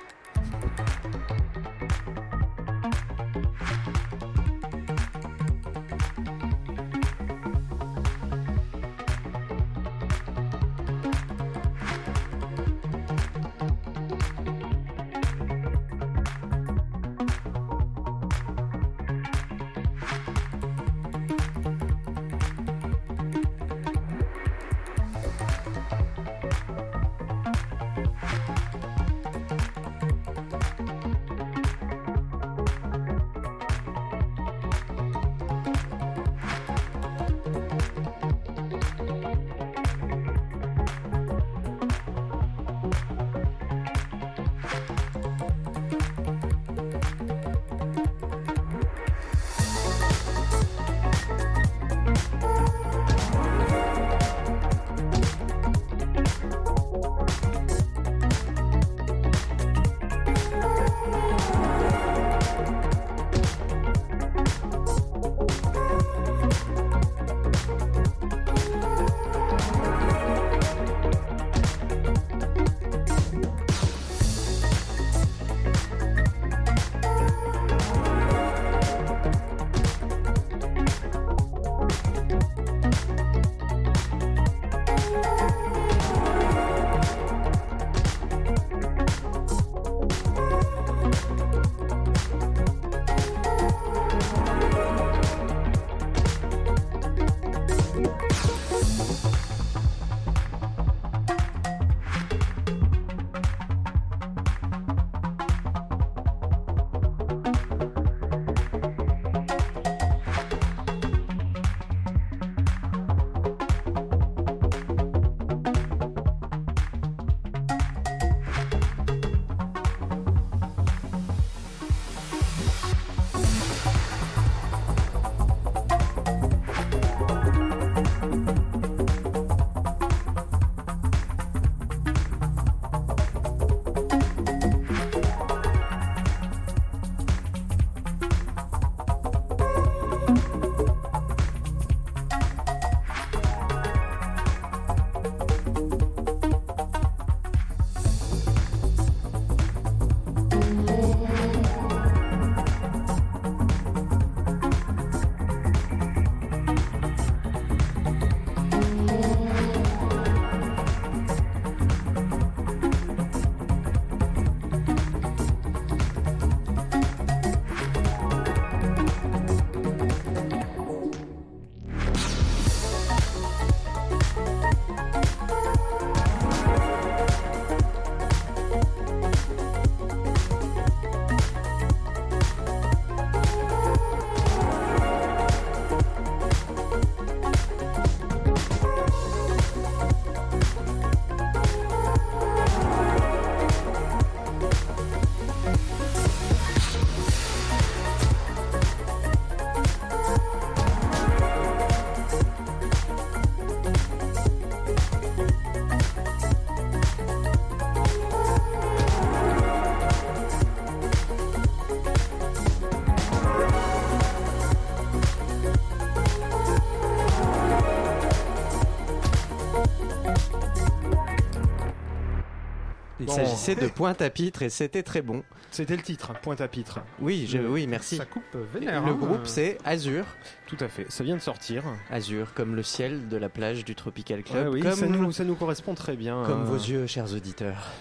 S'agissait 223.36 223.76
de 223.76 223.88
Pointe 223.88 224.22
à 224.22 224.30
Pitre 224.30 224.62
et 224.62 224.70
c'était 224.70 225.04
très 225.04 225.22
bon. 225.22 225.44
C'était 225.72 225.96
le 225.96 226.04
titre, 226.04 226.34
Pointe 226.42 226.62
à 226.62 226.68
Pitre. 226.68 227.00
Oui, 227.20 227.48
je, 227.50 227.58
oui, 227.58 227.88
merci. 227.88 228.18
Ça 228.18 228.26
coupe 228.26 228.44
euh, 228.56 228.64
vénère. 228.74 229.04
Le 229.06 229.12
hein. 229.12 229.16
groupe 229.16 229.46
c'est 229.46 229.78
Azur. 229.86 230.26
Tout 230.68 230.78
à 230.80 230.88
fait. 230.88 231.06
Ça 231.10 231.24
vient 231.24 231.36
de 231.36 231.42
sortir. 231.42 231.84
Azur, 232.12 232.54
comme 232.54 232.76
le 232.76 232.84
ciel 232.84 233.28
de 233.28 233.38
la 233.38 233.50
plage 233.50 233.84
du 233.84 233.96
Tropical 233.96 234.44
Club. 234.44 234.68
Ouais, 234.68 234.74
oui, 234.74 234.82
comme 234.82 234.92
ça, 234.92 235.08
nous, 235.08 235.32
ça 235.32 235.44
nous 235.44 235.56
correspond 235.56 235.96
très 235.96 236.16
bien. 236.16 236.44
comme 236.46 236.62
hein. 236.62 236.66
vos 236.66 236.76
yeux, 236.78 237.08
chers 237.08 237.34
auditeurs. 237.34 237.92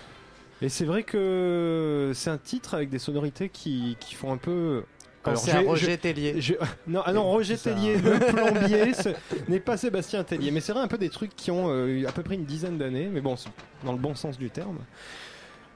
Et 0.60 0.68
c'est 0.68 0.84
vrai 0.84 1.02
que 1.02 2.12
c'est 2.14 2.30
un 2.30 2.38
titre 2.38 2.74
avec 2.74 2.88
des 2.88 3.00
sonorités 3.00 3.48
qui, 3.48 3.96
qui 3.98 4.14
font 4.14 4.32
un 4.32 4.36
peu. 4.36 4.84
Alors, 5.24 5.44
j'ai- 5.44 5.58
Roger 5.58 5.98
Tellier. 5.98 6.40
je- 6.40 6.54
non, 6.86 7.02
ah 7.04 7.12
non, 7.12 7.24
Roger 7.24 7.56
C'est. 7.56 7.70
Tellier, 7.70 7.96
le 7.96 8.18
plombier, 8.32 8.92
ce 8.94 9.08
n'est 9.48 9.60
pas 9.60 9.76
Sébastien 9.76 10.24
Tellier. 10.24 10.50
Mais 10.50 10.60
c'est 10.60 10.72
vrai, 10.72 10.82
un 10.82 10.88
peu 10.88 10.98
des 10.98 11.10
trucs 11.10 11.34
qui 11.34 11.50
ont 11.50 11.66
euh, 11.68 12.04
à 12.08 12.12
peu 12.12 12.22
près 12.22 12.34
une 12.34 12.44
dizaine 12.44 12.78
d'années, 12.78 13.08
mais 13.12 13.20
bon, 13.20 13.36
c'est 13.36 13.48
dans 13.84 13.92
le 13.92 13.98
bon 13.98 14.14
sens 14.14 14.38
du 14.38 14.50
terme. 14.50 14.78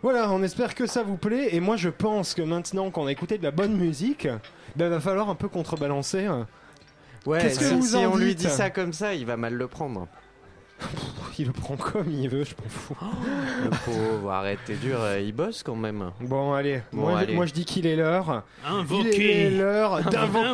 Voilà, 0.06 0.30
on 0.30 0.40
espère 0.44 0.76
que 0.76 0.86
ça 0.86 1.02
vous 1.02 1.16
plaît. 1.16 1.48
Et 1.56 1.58
moi, 1.58 1.74
je 1.76 1.88
pense 1.88 2.34
que 2.34 2.40
maintenant 2.42 2.92
qu'on 2.92 3.06
a 3.08 3.10
écouté 3.10 3.38
de 3.38 3.42
la 3.42 3.50
bonne 3.50 3.76
musique, 3.76 4.28
ben, 4.76 4.88
va 4.88 5.00
falloir 5.00 5.28
un 5.28 5.34
peu 5.34 5.48
contrebalancer. 5.48 6.26
hein. 6.26 6.46
Ouais, 7.26 7.40
Qu'est-ce 7.42 7.58
que 7.58 7.64
si, 7.64 7.74
vous 7.74 7.82
si 7.82 7.96
en 7.96 8.12
on 8.12 8.16
lui 8.16 8.36
dites 8.36 8.46
dit 8.46 8.54
ça 8.54 8.70
comme 8.70 8.92
ça, 8.92 9.14
il 9.14 9.26
va 9.26 9.36
mal 9.36 9.54
le 9.54 9.66
prendre. 9.66 10.06
Il 11.40 11.46
le 11.48 11.52
prend 11.52 11.76
comme 11.76 12.08
il 12.08 12.28
veut, 12.28 12.44
je 12.44 12.54
m'en 12.54 12.68
fous. 12.68 12.96
Le 13.64 13.70
pauvre, 13.84 14.30
arrête, 14.30 14.60
t'es 14.64 14.76
dur, 14.76 14.96
euh, 15.00 15.18
il 15.20 15.32
bosse 15.32 15.64
quand 15.64 15.74
même. 15.74 16.12
Bon, 16.20 16.52
allez, 16.52 16.82
Bon, 16.92 17.00
moi, 17.02 17.12
je- 17.14 17.24
allez. 17.24 17.34
moi 17.34 17.46
je 17.46 17.52
dis 17.52 17.64
qu'il 17.64 17.84
est 17.88 17.96
l'heure. 17.96 18.44
Il 18.92 19.08
est 19.20 19.50
l'heure 19.50 20.02
d'invoquer 20.04 20.46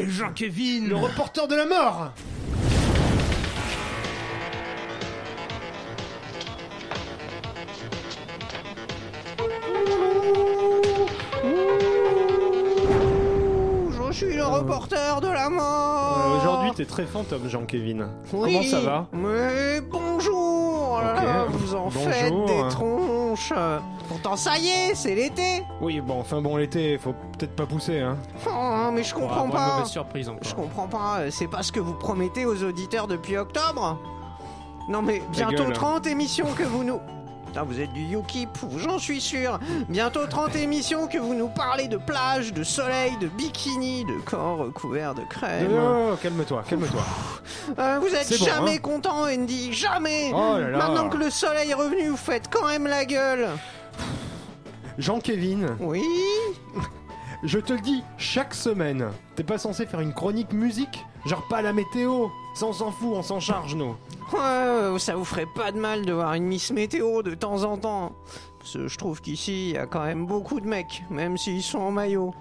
Invoqué 0.00 0.06
Jean-Kévin. 0.08 0.88
le 0.88 0.96
reporter 0.96 1.46
de 1.46 1.54
la 1.54 1.66
mort. 1.66 2.10
De 14.88 15.32
la 15.32 15.48
mort. 15.50 16.18
Euh, 16.18 16.38
Aujourd'hui, 16.38 16.70
t'es 16.76 16.84
très 16.84 17.04
fantôme, 17.04 17.48
Jean-Kévin. 17.48 18.08
Oui, 18.32 18.52
Comment 18.54 18.62
ça 18.62 18.80
va 18.80 19.06
Mais 19.12 19.80
bonjour 19.80 20.98
oh 20.98 21.00
là 21.02 21.44
Vous 21.48 21.74
en 21.74 21.84
bonjour. 21.84 22.02
faites 22.02 22.32
des 22.46 22.68
tronches 22.70 23.52
Pourtant 24.08 24.36
ça 24.36 24.56
y 24.58 24.68
est, 24.68 24.94
c'est 24.94 25.14
l'été 25.14 25.62
Oui, 25.80 26.00
bon, 26.00 26.20
enfin 26.20 26.40
bon, 26.40 26.56
l'été, 26.56 26.98
faut 26.98 27.14
peut-être 27.36 27.56
pas 27.56 27.66
pousser, 27.66 28.00
hein. 28.00 28.16
Oh, 28.48 28.90
Mais 28.92 29.02
je 29.02 29.12
comprends 29.14 29.44
avoir 29.44 29.46
une 29.46 29.52
pas 29.52 29.72
mauvaise 29.78 29.90
surprise 29.90 30.28
encore. 30.28 30.44
Je 30.44 30.54
comprends 30.54 30.86
pas, 30.86 31.30
c'est 31.30 31.48
pas 31.48 31.62
ce 31.62 31.72
que 31.72 31.80
vous 31.80 31.94
promettez 31.94 32.46
aux 32.46 32.62
auditeurs 32.62 33.08
depuis 33.08 33.36
octobre 33.36 33.98
Non 34.88 35.02
mais 35.02 35.22
bientôt 35.32 35.64
gueule. 35.64 35.72
30 35.72 36.06
émissions 36.06 36.46
que 36.56 36.62
vous 36.62 36.84
nous... 36.84 37.00
Putain, 37.56 37.68
vous 37.68 37.80
êtes 37.80 37.92
du 37.94 38.14
UKIP, 38.14 38.50
j'en 38.76 38.98
suis 38.98 39.18
sûr. 39.18 39.58
Bientôt 39.88 40.26
30 40.26 40.56
émissions 40.56 41.06
que 41.06 41.16
vous 41.16 41.32
nous 41.32 41.48
parlez 41.48 41.88
de 41.88 41.96
plage, 41.96 42.52
de 42.52 42.62
soleil, 42.62 43.16
de 43.18 43.28
bikini, 43.28 44.04
de 44.04 44.20
corps 44.26 44.58
recouverts 44.58 45.14
de 45.14 45.22
crème. 45.22 45.70
Oh, 45.72 46.16
calme-toi, 46.22 46.62
calme-toi. 46.68 47.00
Euh, 47.78 47.98
vous 47.98 48.14
êtes 48.14 48.38
bon, 48.38 48.44
jamais 48.44 48.74
hein. 48.74 48.80
content, 48.82 49.22
Andy, 49.22 49.72
jamais. 49.72 50.32
Oh 50.34 50.58
là 50.58 50.68
là. 50.68 50.76
Maintenant 50.76 51.08
que 51.08 51.16
le 51.16 51.30
soleil 51.30 51.70
est 51.70 51.74
revenu, 51.74 52.08
vous 52.08 52.16
faites 52.18 52.50
quand 52.50 52.66
même 52.66 52.86
la 52.86 53.06
gueule. 53.06 53.48
Jean-Kévin, 54.98 55.78
Oui. 55.80 56.02
Je 57.42 57.58
te 57.58 57.72
le 57.72 57.80
dis, 57.80 58.04
chaque 58.18 58.52
semaine, 58.52 59.06
t'es 59.34 59.44
pas 59.44 59.56
censé 59.56 59.86
faire 59.86 60.00
une 60.00 60.12
chronique 60.12 60.52
musique 60.52 61.06
Genre 61.24 61.46
pas 61.48 61.62
la 61.62 61.72
météo 61.72 62.28
Ça, 62.56 62.64
on 62.64 62.72
s'en 62.72 62.90
fout, 62.90 63.10
on 63.12 63.22
s'en 63.22 63.38
charge, 63.38 63.74
nous. 63.74 63.94
Ouais, 64.32 64.98
ça 64.98 65.14
vous 65.14 65.26
ferait 65.26 65.44
pas 65.44 65.72
de 65.72 65.78
mal 65.78 66.06
de 66.06 66.14
voir 66.14 66.32
une 66.32 66.44
Miss 66.44 66.70
Météo 66.70 67.22
de 67.22 67.34
temps 67.34 67.64
en 67.64 67.76
temps. 67.76 68.12
Parce 68.58 68.72
que 68.72 68.88
je 68.88 68.96
trouve 68.96 69.20
qu'ici, 69.20 69.68
il 69.68 69.74
y 69.74 69.76
a 69.76 69.84
quand 69.84 70.02
même 70.02 70.24
beaucoup 70.24 70.58
de 70.58 70.66
mecs, 70.66 71.04
même 71.10 71.36
s'ils 71.36 71.62
sont 71.62 71.80
en 71.80 71.90
maillot. 71.90 72.32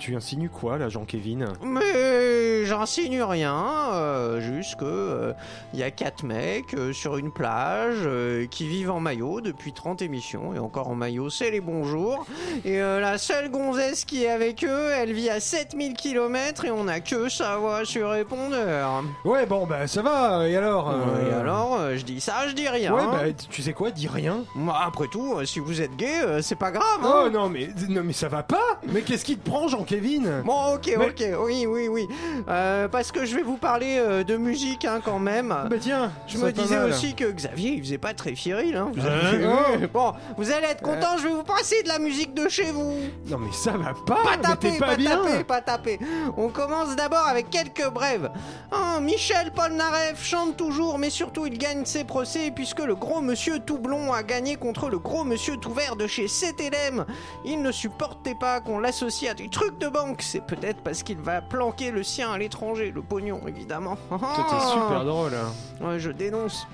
Tu 0.00 0.16
insinues 0.16 0.48
quoi, 0.48 0.78
là, 0.78 0.88
Jean-Kévin 0.88 1.52
Mais 1.62 2.64
j'insinue 2.64 3.22
rien, 3.22 3.54
euh, 3.92 4.40
juste 4.40 4.76
que 4.76 4.84
euh, 4.86 5.32
il 5.74 5.78
y 5.78 5.82
a 5.82 5.90
quatre 5.90 6.22
mecs 6.24 6.72
euh, 6.72 6.94
sur 6.94 7.18
une 7.18 7.30
plage 7.30 7.98
euh, 8.06 8.46
qui 8.46 8.66
vivent 8.66 8.90
en 8.92 8.98
maillot 9.00 9.42
depuis 9.42 9.74
30 9.74 10.00
émissions 10.00 10.54
et 10.54 10.58
encore 10.58 10.88
en 10.88 10.94
maillot, 10.94 11.28
c'est 11.28 11.50
les 11.50 11.60
bons 11.60 11.84
jours. 11.84 12.24
Et 12.64 12.80
euh, 12.80 12.98
la 12.98 13.18
seule 13.18 13.50
gonzesse 13.50 14.06
qui 14.06 14.24
est 14.24 14.30
avec 14.30 14.64
eux, 14.64 14.88
elle 14.96 15.12
vit 15.12 15.28
à 15.28 15.38
7000 15.38 15.92
km 15.92 16.64
et 16.64 16.70
on 16.70 16.88
a 16.88 17.00
que 17.00 17.28
sa 17.28 17.58
voix 17.58 17.84
sur 17.84 18.08
répondeur. 18.08 19.04
Ouais, 19.26 19.44
bon, 19.44 19.66
bah 19.66 19.86
ça 19.86 20.00
va, 20.00 20.48
et 20.48 20.56
alors 20.56 20.88
euh, 20.88 21.30
Et 21.30 21.34
alors, 21.34 21.76
euh, 21.78 21.96
je 21.98 22.04
dis 22.06 22.22
ça, 22.22 22.48
je 22.48 22.54
dis 22.54 22.68
rien. 22.68 22.94
Ouais, 22.94 23.04
bah 23.06 23.32
tu 23.50 23.60
sais 23.60 23.74
quoi, 23.74 23.90
dis 23.90 24.08
rien. 24.08 24.44
Moi, 24.54 24.78
après 24.82 25.08
tout, 25.12 25.34
euh, 25.36 25.44
si 25.44 25.58
vous 25.58 25.82
êtes 25.82 25.94
gay, 25.96 26.22
euh, 26.24 26.40
c'est 26.40 26.56
pas 26.58 26.70
grave. 26.70 27.00
Oh 27.04 27.06
Hein 27.26 27.30
non, 27.30 27.50
mais, 27.50 27.68
non, 27.90 28.00
mais 28.02 28.14
ça 28.14 28.28
va 28.28 28.42
pas 28.42 28.80
Mais 28.88 29.02
qu'est-ce 29.02 29.26
qui 29.26 29.36
te 29.36 29.46
prend, 29.46 29.68
Jean-Kévin 29.90 30.42
Bon, 30.44 30.74
ok, 30.74 30.94
Mais- 30.98 31.06
ok, 31.08 31.24
oui, 31.44 31.66
oui, 31.66 31.88
oui. 31.88 32.08
Euh, 32.48 32.88
parce 32.88 33.10
que 33.12 33.24
je 33.24 33.34
vais 33.34 33.42
vous 33.42 33.56
parler 33.56 33.96
euh, 33.98 34.22
de 34.24 34.36
musique 34.36 34.84
hein, 34.84 35.00
quand 35.04 35.18
même. 35.18 35.48
Bah 35.48 35.76
tiens, 35.80 36.12
Je 36.26 36.38
me 36.38 36.52
disais 36.52 36.76
mal. 36.76 36.90
aussi 36.90 37.14
que 37.14 37.24
Xavier, 37.30 37.72
il 37.72 37.82
faisait 37.82 37.98
pas 37.98 38.14
très 38.14 38.32
viril. 38.32 38.76
Hein. 38.76 38.90
Vous 38.94 39.04
avez 39.04 39.46
Oh. 39.46 39.78
vu 39.78 39.86
Bon, 39.88 40.12
vous 40.36 40.50
allez 40.52 40.66
être 40.68 40.82
content, 40.82 41.16
je 41.18 41.24
vais 41.24 41.34
vous 41.34 41.42
passer 41.42 41.82
de 41.82 41.88
la 41.88 41.98
musique 41.98 42.34
de 42.34 42.48
chez 42.48 42.70
vous. 42.70 42.94
Non 43.28 43.38
mais 43.38 43.52
ça 43.52 43.72
va 43.72 43.94
pas, 44.06 44.14
Pas 44.22 44.30
mais 44.36 44.42
taper, 44.42 44.78
pas, 44.78 44.96
taper, 44.96 45.44
pas 45.44 45.60
taper. 45.60 45.98
On 46.36 46.48
commence 46.48 46.94
d'abord 46.96 47.26
avec 47.26 47.50
quelques 47.50 47.88
brèves. 47.90 48.30
Hein, 48.72 49.00
Michel 49.00 49.52
Polnareff 49.52 50.22
chante 50.24 50.56
toujours, 50.56 50.98
mais 50.98 51.10
surtout 51.10 51.46
il 51.46 51.58
gagne 51.58 51.84
ses 51.84 52.04
procès 52.04 52.52
puisque 52.54 52.80
le 52.80 52.94
gros 52.94 53.20
monsieur 53.20 53.58
tout 53.58 53.78
blond 53.78 54.12
a 54.12 54.22
gagné 54.22 54.56
contre 54.56 54.88
le 54.88 54.98
gros 54.98 55.24
monsieur 55.24 55.56
tout 55.56 55.72
vert 55.72 55.96
de 55.96 56.06
chez 56.06 56.26
CTLM. 56.28 57.06
Il 57.44 57.62
ne 57.62 57.72
supportait 57.72 58.36
pas 58.38 58.60
qu'on 58.60 58.78
l'associe 58.78 59.30
à 59.30 59.34
des 59.34 59.48
trucs 59.48 59.78
de 59.80 59.88
banque. 59.88 60.22
C'est 60.22 60.40
peut-être 60.46 60.82
parce 60.82 61.02
qu'il 61.02 61.18
va 61.18 61.40
planquer 61.42 61.90
le 61.90 62.02
sien 62.02 62.30
à 62.30 62.38
l'étranger, 62.38 62.92
le 62.94 63.02
pognon 63.02 63.40
évidemment. 63.48 63.96
Toi, 64.08 64.46
t'es 64.50 64.66
super 64.66 65.04
drôle. 65.04 65.32
hein. 65.34 65.84
Ouais, 65.84 65.98
je 65.98 66.10
dénonce. 66.10 66.66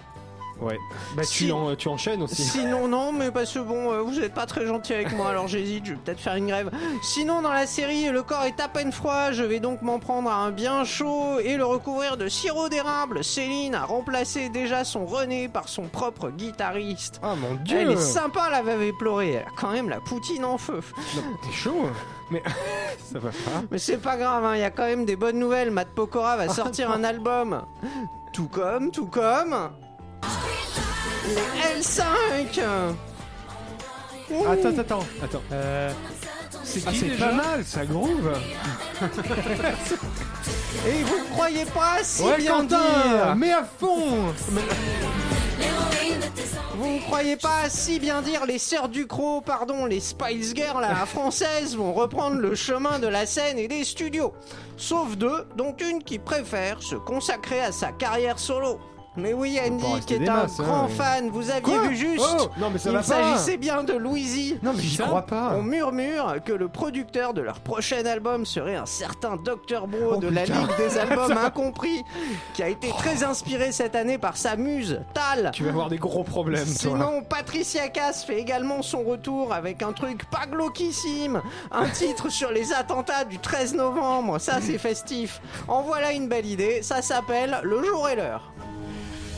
Ouais. 0.61 0.79
Bah 1.17 1.23
Si- 1.23 1.47
tu, 1.47 1.53
en- 1.53 1.77
tu 1.77 1.89
enchaînes 1.89 2.23
aussi. 2.23 2.43
Sinon, 2.43 2.89
non, 2.89 3.13
mais 3.13 3.31
parce 3.31 3.53
que 3.53 3.59
bon, 3.59 3.93
euh, 3.93 4.01
vous 4.01 4.19
êtes 4.21 4.33
pas 4.33 4.47
très 4.47 4.65
gentil 4.67 4.95
avec 4.95 5.13
moi, 5.15 5.29
alors 5.29 5.49
j'hésite, 5.49 5.85
je 5.85 5.93
vais 5.93 5.99
peut-être 5.99 6.21
faire 6.21 6.35
une 6.37 6.47
grève. 6.47 6.71
Sinon, 7.03 7.43
dans 7.43 7.53
la 7.53 7.67
série, 7.67 8.09
le 8.09 8.23
corps 8.23 8.45
est 8.45 8.59
à 8.61 8.69
peine 8.69 8.91
froid, 8.93 9.33
je 9.33 9.43
vais 9.43 9.61
donc 9.61 9.83
m'en 9.83 9.99
prendre 9.99 10.31
à 10.31 10.37
un 10.37 10.51
bien 10.51 10.85
chaud 10.85 11.39
et 11.41 11.57
le 11.57 11.65
recouvrir 11.67 12.17
de 12.17 12.29
sirop 12.29 12.69
d'érable. 12.71 13.23
Céline 13.23 13.75
a 13.75 13.85
remplacé 13.85 14.49
déjà 14.49 14.85
son 14.85 15.05
René 15.07 15.49
par 15.49 15.69
son 15.69 15.83
propre 15.89 16.31
guitariste. 16.31 17.21
Ah 17.23 17.35
mon 17.37 17.55
dieu 17.63 17.79
Elle 17.81 17.91
est 17.93 17.97
sympa, 17.97 18.49
la 18.51 18.63
veuve 18.63 18.83
éplorée, 18.83 19.33
elle 19.33 19.43
a 19.47 19.51
quand 19.61 19.71
même 19.73 19.89
la 19.89 20.01
poutine 20.01 20.45
en 20.45 20.59
feu. 20.59 20.81
T'es 21.43 21.53
chaud 21.53 21.85
Mais 22.31 22.43
ça 23.13 23.19
va 23.19 23.29
pas. 23.31 23.63
Mais 23.71 23.79
c'est 23.79 23.99
pas 23.99 24.17
grave, 24.17 24.45
hein, 24.45 24.55
il 24.57 24.61
y 24.61 24.65
a 24.65 24.71
quand 24.71 24.87
même 24.87 25.05
des 25.05 25.17
bonnes 25.17 25.39
nouvelles. 25.39 25.71
Matt 25.71 25.89
Pokora 25.95 26.37
va 26.39 26.49
sortir 26.53 26.91
un 26.91 27.05
album. 27.05 27.63
Tout 28.33 28.49
comme, 28.49 28.91
tout 28.91 29.07
comme. 29.07 29.71
Les 31.27 31.81
L5 31.81 32.61
Ouh. 34.31 34.45
Attends, 34.49 34.79
attends, 34.79 35.07
attends. 35.23 35.43
Euh, 35.53 35.93
c'est 36.65 36.83
Ah 36.87 36.91
qui 36.91 36.99
c'est 36.99 37.09
déjà 37.11 37.29
pas 37.29 37.35
mal, 37.35 37.65
ça 37.65 37.85
groove 37.87 38.33
Et 40.87 41.03
vous 41.05 41.19
ne 41.19 41.29
croyez 41.33 41.65
pas 41.67 41.99
si 42.03 42.23
Ouais 42.23 42.37
bien 42.39 42.57
Quentin 42.57 42.81
dire 42.81 43.37
Mais 43.37 43.53
à 43.53 43.63
fond 43.65 44.35
Vous 46.75 46.89
ne 46.89 47.01
croyez 47.01 47.37
pas 47.37 47.69
si 47.71 48.01
bien 48.01 48.21
dire 48.21 48.47
les 48.47 48.59
sœurs 48.59 48.89
Ducrot, 48.89 49.43
pardon, 49.43 49.87
les 49.87 50.01
Spice 50.01 50.55
Girls 50.55 50.83
à 50.83 50.89
la 50.93 51.07
française 51.07 51.77
vont 51.77 51.93
reprendre 51.93 52.37
le 52.37 52.55
chemin 52.57 52.99
de 52.99 53.07
la 53.07 53.27
scène 53.27 53.59
et 53.59 53.69
des 53.69 53.85
studios. 53.85 54.33
Sauf 54.77 55.17
deux, 55.17 55.47
dont 55.57 55.75
une 55.77 56.03
qui 56.03 56.19
préfère 56.19 56.83
se 56.83 56.97
consacrer 56.97 57.61
à 57.61 57.71
sa 57.71 57.93
carrière 57.93 58.39
solo. 58.41 58.81
Mais 59.17 59.33
oui, 59.33 59.59
Andy, 59.65 60.01
qui 60.07 60.15
est 60.15 60.29
un 60.29 60.43
masses, 60.43 60.61
hein, 60.61 60.65
grand 60.65 60.89
fan, 60.89 61.31
vous 61.31 61.49
aviez 61.51 61.63
Quoi 61.63 61.89
vu 61.89 61.97
juste 61.97 62.25
Oh 62.39 62.49
Non 62.59 62.71
mais 62.71 62.79
ça 62.79 62.91
Il 62.93 63.03
s'agissait 63.03 63.57
bien 63.57 63.83
de 63.83 63.95
Louisie. 63.95 64.59
Non 64.63 64.73
mais 64.75 64.83
j'y 64.83 64.99
crois 64.99 65.23
pas 65.23 65.53
On 65.57 65.63
murmure 65.63 66.37
que 66.45 66.53
le 66.53 66.69
producteur 66.69 67.33
de 67.35 67.41
leur 67.41 67.61
prochain 67.61 68.05
album 68.05 68.45
serait 68.45 68.77
un 68.77 68.87
certain 68.87 69.37
Dr 69.37 69.87
Bro 69.87 70.13
Oh, 70.13 70.17
de 70.17 70.29
la. 70.29 70.45
Ligue 70.45 70.77
des 70.79 70.99
albums 70.99 71.37
incompris, 71.37 72.03
qui 72.55 72.63
a 72.63 72.69
été 72.69 72.89
très 72.99 73.25
inspiré 73.25 73.73
cette 73.73 73.97
année 73.97 74.19
par 74.19 74.37
sa 74.37 74.57
muse, 74.57 75.01
Tal. 75.15 75.51
Tu 75.53 75.65
vas 75.65 75.71
avoir 75.71 75.89
des 75.89 75.99
gros 75.99 76.23
problèmes 76.25 76.65
toi 76.65 76.75
Sinon, 76.75 77.23
Patricia 77.23 77.89
Cass 77.89 78.25
fait 78.25 78.39
également 78.39 78.83
son 78.83 79.03
retour 79.03 79.53
avec 79.53 79.83
un 79.83 79.93
truc 79.93 80.25
pas 80.31 80.47
glauquissime, 80.47 81.43
un 81.73 81.89
titre 81.89 82.29
sur 82.29 82.51
les 82.53 82.73
attentats 82.73 83.25
du 83.25 83.39
13 83.39 83.75
novembre, 83.75 84.39
ça 84.39 84.61
c'est 84.61 84.79
festif. 84.79 85.41
En 85.69 85.83
voilà 85.83 86.13
une 86.13 86.29
belle 86.29 86.47
idée, 86.47 86.83
ça 86.83 87.03
s'appelle 87.03 87.59
Le 87.63 87.83
jour 87.83 88.09
et 88.09 88.17
l'heure. 88.17 88.53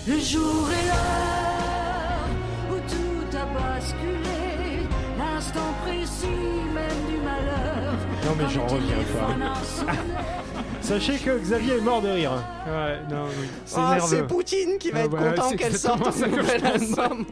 Le 0.09 0.19
jour 0.21 0.67
est 0.71 0.87
l'heure 0.87 2.29
où 2.71 2.77
tout 2.89 3.37
a 3.37 3.45
basculé, 3.45 4.89
l'instant 5.19 5.75
précis 5.85 6.27
même 6.73 7.07
du 7.11 7.19
malheur. 7.23 7.93
Non 8.25 8.33
mais 8.39 8.49
j'en 8.49 8.67
reviens 8.67 8.97
pas. 9.13 9.93
Sachez 10.81 11.19
que 11.19 11.39
Xavier 11.39 11.75
est 11.75 11.81
mort 11.83 12.01
de 12.01 12.09
rire. 12.09 12.43
Ouais, 12.67 13.01
non, 13.11 13.27
oui. 13.39 13.47
C'est 13.67 13.77
Ah, 13.79 13.99
c'est. 14.01 14.27
Poutine 14.27 14.79
qui 14.79 14.91
va 14.91 15.01
Ah 15.01 15.05
être 15.05 15.11
bah, 15.11 15.33
content 15.33 15.51
qu'elle 15.51 15.77
sorte 15.77 16.07
un 16.23 16.27
nouvel 16.27 16.65
album. 16.65 17.27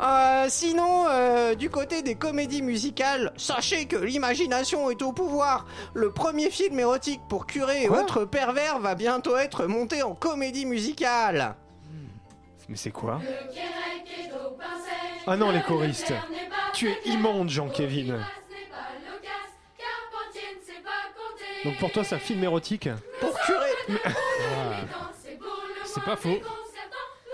Euh, 0.00 0.46
sinon, 0.48 1.04
euh, 1.10 1.54
du 1.54 1.68
côté 1.68 2.00
des 2.00 2.14
comédies 2.14 2.62
musicales, 2.62 3.32
sachez 3.36 3.84
que 3.84 3.96
l'imagination 3.96 4.88
est 4.88 5.02
au 5.02 5.12
pouvoir. 5.12 5.66
Le 5.92 6.10
premier 6.10 6.48
film 6.48 6.80
érotique 6.80 7.20
pour 7.28 7.44
curé 7.46 7.82
et 7.82 7.88
autres 7.90 8.24
pervers 8.24 8.78
va 8.78 8.94
bientôt 8.94 9.36
être 9.36 9.66
monté 9.66 10.02
en 10.02 10.14
comédie 10.14 10.64
musicale. 10.64 11.56
Mais 12.68 12.76
c'est 12.76 12.90
quoi 12.90 13.20
Ah 15.26 15.36
non, 15.36 15.50
les 15.50 15.62
choristes. 15.62 16.12
Tu 16.72 16.88
es 16.90 16.98
immonde, 17.06 17.48
Jean-Kévin. 17.48 18.18
Donc 21.64 21.78
pour 21.78 21.90
toi, 21.90 22.04
c'est 22.04 22.14
un 22.14 22.20
film 22.20 22.44
érotique 22.44 22.88
Pour 23.20 23.32
curé 23.40 23.98
C'est 25.84 26.04
pas 26.04 26.16
faux. 26.16 26.38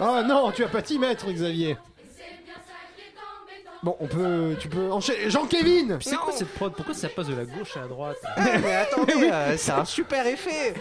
Ah 0.00 0.22
non, 0.22 0.52
tu 0.52 0.62
vas 0.62 0.68
pas 0.68 0.82
t'y 0.82 0.98
mettre, 0.98 1.30
Xavier. 1.30 1.76
Bon, 3.82 3.96
on 3.98 4.06
peut, 4.06 4.54
tu 4.60 4.68
peux 4.68 4.92
enchaîner. 4.92 5.28
Jean-Kévin 5.28 5.98
C'est 6.00 6.14
quoi 6.14 6.32
cette 6.32 6.54
prod? 6.54 6.72
Pourquoi 6.72 6.94
ça 6.94 7.08
passe 7.08 7.26
de 7.26 7.34
la 7.34 7.44
gauche 7.44 7.76
à 7.76 7.80
la 7.80 7.88
droite? 7.88 8.16
Eh, 8.38 8.58
mais 8.58 8.74
attendez, 8.76 9.28
euh, 9.32 9.56
c'est 9.56 9.72
un 9.72 9.84
super 9.84 10.24
effet. 10.26 10.74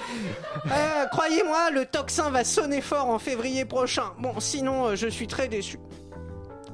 Euh, 0.68 1.06
Croyez-moi, 1.12 1.72
le 1.72 1.86
tocsin 1.86 2.30
va 2.30 2.44
sonner 2.44 2.80
fort 2.82 3.10
en 3.10 3.18
février 3.18 3.66
prochain. 3.66 4.14
Bon, 4.20 4.40
sinon, 4.40 4.90
euh, 4.90 4.96
je 4.96 5.08
suis 5.08 5.26
très 5.26 5.48
déçu. 5.48 5.80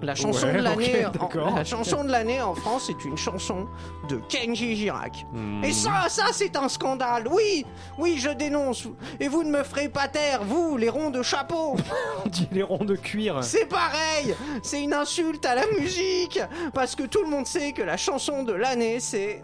La 0.02 0.14
chanson 0.14 0.46
Ouais, 0.48 0.54
de 0.54 0.60
l'année, 0.60 1.06
en- 1.06 1.56
la 1.56 1.64
chanson 1.64 2.04
de 2.04 2.12
l'année 2.12 2.40
en 2.42 2.54
France 2.54 2.90
est 2.90 3.04
une 3.04 3.18
chanson 3.18 3.68
de 4.10 4.18
Kenji 4.30 4.76
Girac. 4.76 5.26
Et 5.64 5.72
ça, 5.74 6.06
ça, 6.08 6.26
c'est 6.32 6.56
un 6.56 6.70
scandale. 6.70 7.28
Oui, 7.32 7.66
oui, 7.98 8.18
je 8.20 8.30
dénonce. 8.30 8.88
Et 9.20 9.28
vous 9.28 9.44
ne 9.44 9.50
me 9.50 9.64
ferez 9.64 9.90
pas 9.90 10.08
taire, 10.08 10.44
vous, 10.44 10.78
les 10.78 10.90
ronds 10.90 11.10
de 11.10 11.24
chapeau. 11.24 11.76
On 12.26 12.30
dit 12.30 12.48
les 12.52 12.62
ronds 12.64 12.86
de 12.86 12.96
cuir. 12.96 13.44
C'est 13.44 13.66
pareil. 13.66 14.36
C'est 14.62 14.82
une 14.84 14.94
insulte 14.94 15.46
à 15.46 15.56
la 15.56 15.66
musique, 15.80 16.40
parce 16.76 16.96
que 16.96 17.04
tout 17.04 17.24
le 17.24 17.30
monde 17.30 17.48
sait 17.48 17.72
que 17.72 17.82
la 17.82 17.98
chanson 17.98 18.44
de 18.44 18.54
l'année, 18.54 19.00
c'est 19.00 19.42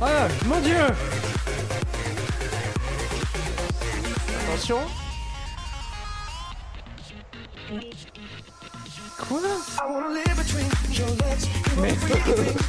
Ah, 0.00 0.26
mon 0.46 0.58
dieu 0.60 0.76
attention. 4.48 4.78
Quoi 9.28 9.40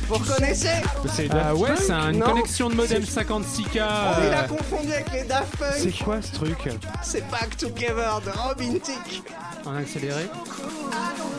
Vous 0.08 0.16
reconnaissez 0.16 0.68
C'est 1.14 1.30
Ah 1.32 1.56
ouais, 1.56 1.70
c'est 1.78 1.92
une 1.92 2.20
Non. 2.20 2.26
connexion 2.28 2.70
de 2.70 2.76
modem 2.76 3.04
56K. 3.04 3.76
Il 3.76 3.80
a 3.80 4.44
euh, 4.44 4.48
confondu 4.48 4.94
avec 4.94 5.12
les 5.12 5.24
Daft 5.24 5.56
C'est 5.78 5.90
Punk. 5.90 6.04
quoi 6.04 6.22
ce 6.22 6.32
truc? 6.34 6.70
C'est 7.02 7.28
Back 7.30 7.58
Together 7.58 8.22
de 8.26 8.30
Robin 8.32 8.74
Thicke. 8.80 9.24
En 9.66 9.76
accéléré. 9.76 10.28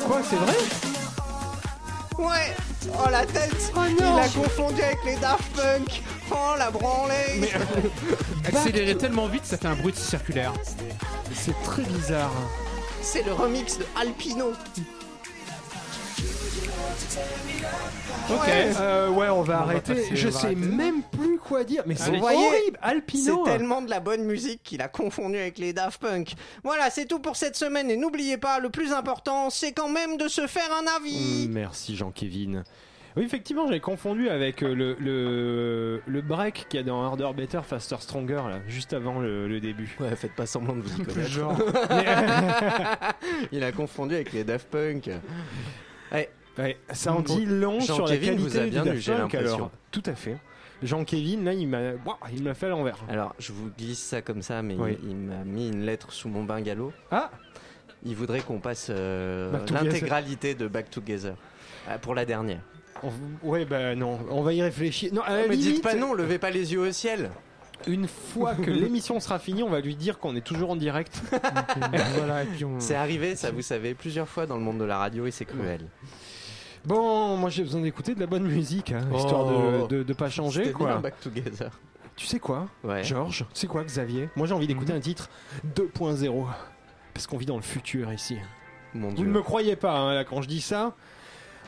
Quoi, 0.07 0.20
c'est 0.29 0.37
vrai? 0.37 0.57
Ouais. 2.18 2.55
Oh 2.92 3.09
la 3.11 3.24
tête. 3.27 3.72
Il 3.98 4.05
a 4.05 4.29
confondu 4.29 4.83
avec 4.83 4.98
les 5.07 5.16
Daft 5.16 5.44
Punk. 5.57 6.03
Oh 6.31 6.55
la 6.59 6.70
branlée. 6.70 7.50
Accéléré 8.46 8.96
tellement 8.96 9.27
vite, 9.29 9.44
ça 9.46 9.57
fait 9.59 9.68
un 9.68 9.74
bruit 9.74 9.92
de 9.92 9.98
circulaire. 9.98 10.53
C'est 11.35 11.55
très 11.62 11.83
bizarre. 11.83 12.31
C'est 13.03 13.22
le 13.24 13.33
remix 13.33 13.79
de 13.79 13.85
Alpino. 14.00 14.53
Ok. 18.30 18.38
Ouais, 18.46 18.70
euh, 18.80 19.08
ouais, 19.10 19.28
on 19.28 19.42
va 19.42 19.60
arrêter. 19.60 19.94
passer, 19.94 20.16
Je 20.16 20.28
sais 20.30 20.46
arrêter. 20.46 20.60
même 20.60 21.02
plus 21.02 21.38
quoi 21.38 21.62
dire. 21.64 21.82
Mais 21.86 21.94
c'est 21.94 22.10
horrible, 22.18 22.78
C'est 22.80 22.82
Alpino. 22.82 23.44
tellement 23.44 23.82
de 23.82 23.90
la 23.90 24.00
bonne 24.00 24.24
musique 24.24 24.62
qu'il 24.62 24.80
a 24.80 24.88
confondu 24.88 25.36
avec 25.36 25.58
les 25.58 25.72
Daft 25.74 26.00
Punk. 26.00 26.32
Voilà, 26.62 26.88
c'est 26.90 27.04
tout 27.04 27.18
pour 27.18 27.36
cette 27.36 27.56
semaine 27.56 27.90
et 27.90 27.96
n'oubliez 27.96 28.38
pas, 28.38 28.58
le 28.60 28.70
plus 28.70 28.92
important, 28.92 29.50
c'est 29.50 29.72
quand 29.72 29.88
même 29.90 30.16
de 30.16 30.28
se 30.28 30.46
faire 30.46 30.70
un 30.72 30.86
avis. 30.96 31.46
Mm, 31.48 31.52
Merci 31.52 31.96
Jean-Kévin. 31.96 32.62
Oui, 33.16 33.22
effectivement, 33.24 33.70
j'ai 33.70 33.78
confondu 33.78 34.28
avec 34.28 34.62
euh, 34.64 34.74
le, 34.74 34.96
le, 34.98 36.02
le 36.04 36.20
break 36.22 36.66
qu'il 36.68 36.80
y 36.80 36.82
a 36.82 36.86
dans 36.86 37.00
Harder, 37.04 37.28
Better, 37.36 37.60
Faster, 37.64 37.96
Stronger, 38.00 38.42
là, 38.48 38.58
juste 38.66 38.92
avant 38.92 39.20
le, 39.20 39.46
le 39.46 39.60
début. 39.60 39.94
Ouais, 40.00 40.16
faites 40.16 40.34
pas 40.34 40.46
semblant 40.46 40.74
de 40.74 40.80
vous 40.80 41.00
y 41.00 41.04
connaître. 41.04 41.30
Genre. 41.30 41.56
Il 43.52 43.62
a 43.62 43.70
confondu 43.70 44.14
avec 44.16 44.32
les 44.32 44.42
Daft 44.44 44.68
Punk. 44.68 45.10
Ouais, 46.10 46.28
Ouais, 46.58 46.76
ça 46.92 47.12
en 47.12 47.20
dit 47.20 47.46
long 47.46 47.80
Jean 47.80 47.94
sur 47.96 48.06
la 48.06 48.12
Kévin 48.16 48.26
qualité 48.36 48.42
vous 48.42 48.56
a 48.58 48.64
du 48.64 48.70
bien 48.70 48.84
eu, 48.94 48.98
j'ai 49.00 49.14
l'impression. 49.14 49.70
Tout 49.90 50.02
à 50.06 50.14
fait. 50.14 50.36
Jean-Kévin, 50.82 51.42
là, 51.44 51.52
il 51.54 51.66
m'a 51.66 51.80
il 52.32 52.42
m'a 52.42 52.52
fait 52.54 52.66
à 52.66 52.70
l'envers. 52.70 52.98
Alors, 53.08 53.34
je 53.38 53.52
vous 53.52 53.70
glisse 53.78 54.00
ça 54.02 54.20
comme 54.22 54.42
ça, 54.42 54.60
mais 54.60 54.74
Oui. 54.76 54.98
il, 55.02 55.10
il 55.10 55.16
m'a 55.16 55.42
mis 55.44 55.68
une 55.68 55.84
lettre 55.86 56.12
sous 56.12 56.28
mon 56.28 56.44
bungalow. 56.44 56.92
Ah 57.10 57.30
Il 58.04 58.14
voudrait 58.14 58.40
qu'on 58.40 58.58
passe 58.58 58.88
euh, 58.90 59.50
l'intégralité 59.72 60.54
de 60.54 60.66
Back 60.68 60.90
Together. 60.90 61.34
Ah, 61.88 61.98
pour 61.98 62.14
la 62.14 62.24
dernière. 62.26 62.60
on- 63.02 63.10
Ouais, 63.48 63.64
bah 63.64 63.94
non, 63.94 64.18
on 64.30 64.42
va 64.42 64.52
y 64.52 64.62
réfléchir. 64.62 65.12
Non, 65.14 65.22
à 65.22 65.30
la 65.36 65.48
mais 65.48 65.56
limite, 65.56 65.74
dites 65.76 65.82
pas 65.82 65.94
non, 65.94 66.12
levez 66.12 66.38
pas 66.38 66.50
les 66.50 66.72
yeux 66.72 66.80
au 66.80 66.92
ciel. 66.92 67.30
Une 67.86 68.06
fois 68.08 68.54
que 68.54 68.70
l'émission 68.70 69.20
sera 69.20 69.38
finie, 69.38 69.62
on 69.62 69.70
va 69.70 69.80
lui 69.80 69.94
dire 69.96 70.18
qu'on 70.18 70.36
est 70.36 70.44
toujours 70.44 70.70
en 70.70 70.76
direct. 70.76 71.20
voilà, 72.16 72.42
et 72.42 72.46
puis 72.46 72.64
on. 72.64 72.78
C'est 72.80 72.94
arrivé, 72.94 73.36
ça 73.36 73.50
vous 73.52 73.62
savez, 73.62 73.94
plusieurs 73.94 74.28
fois 74.28 74.44
dans 74.46 74.56
le 74.56 74.62
monde 74.62 74.78
de 74.78 74.84
la 74.84 74.98
radio 74.98 75.26
et 75.26 75.30
c'est 75.30 75.44
cruel. 75.44 75.80
Bon, 76.87 77.37
moi 77.37 77.51
j'ai 77.51 77.62
besoin 77.62 77.81
d'écouter 77.81 78.14
de 78.14 78.20
la 78.20 78.27
bonne 78.27 78.47
musique, 78.47 78.92
hein, 78.92 79.07
Oh. 79.12 79.16
histoire 79.16 79.47
de, 79.47 79.87
de, 79.88 80.03
de 80.03 80.12
pas 80.12 80.29
changer, 80.29 80.73
quoi. 80.73 80.88
bien 80.92 81.01
Back 81.01 81.20
Together. 81.20 81.70
Tu 82.16 82.27
sais 82.27 82.38
quoi, 82.38 82.66
Ouais. 82.85 83.03
Georges? 83.03 83.44
Tu 83.55 83.61
sais 83.61 83.66
quoi, 83.66 83.83
Xavier? 83.85 84.29
Moi 84.37 84.47
j'ai 84.47 84.55
envie 84.55 84.66
d'écouter 84.66 84.92
un 84.92 85.01
titre 85.01 85.29
2.0. 85.77 86.47
Parce 87.12 87.27
qu'on 87.27 87.38
vit 87.38 87.47
dans 87.47 87.57
le 87.57 87.62
futur 87.62 88.12
ici. 88.12 88.37
Mon 88.94 89.09
Vous 89.11 89.25
ne 89.25 89.31
me 89.31 89.42
croyez 89.42 89.77
pas, 89.77 89.97
hein, 89.99 90.14
là, 90.14 90.25
quand 90.25 90.42
je 90.42 90.49
dis 90.49 90.61
ça. 90.61 90.94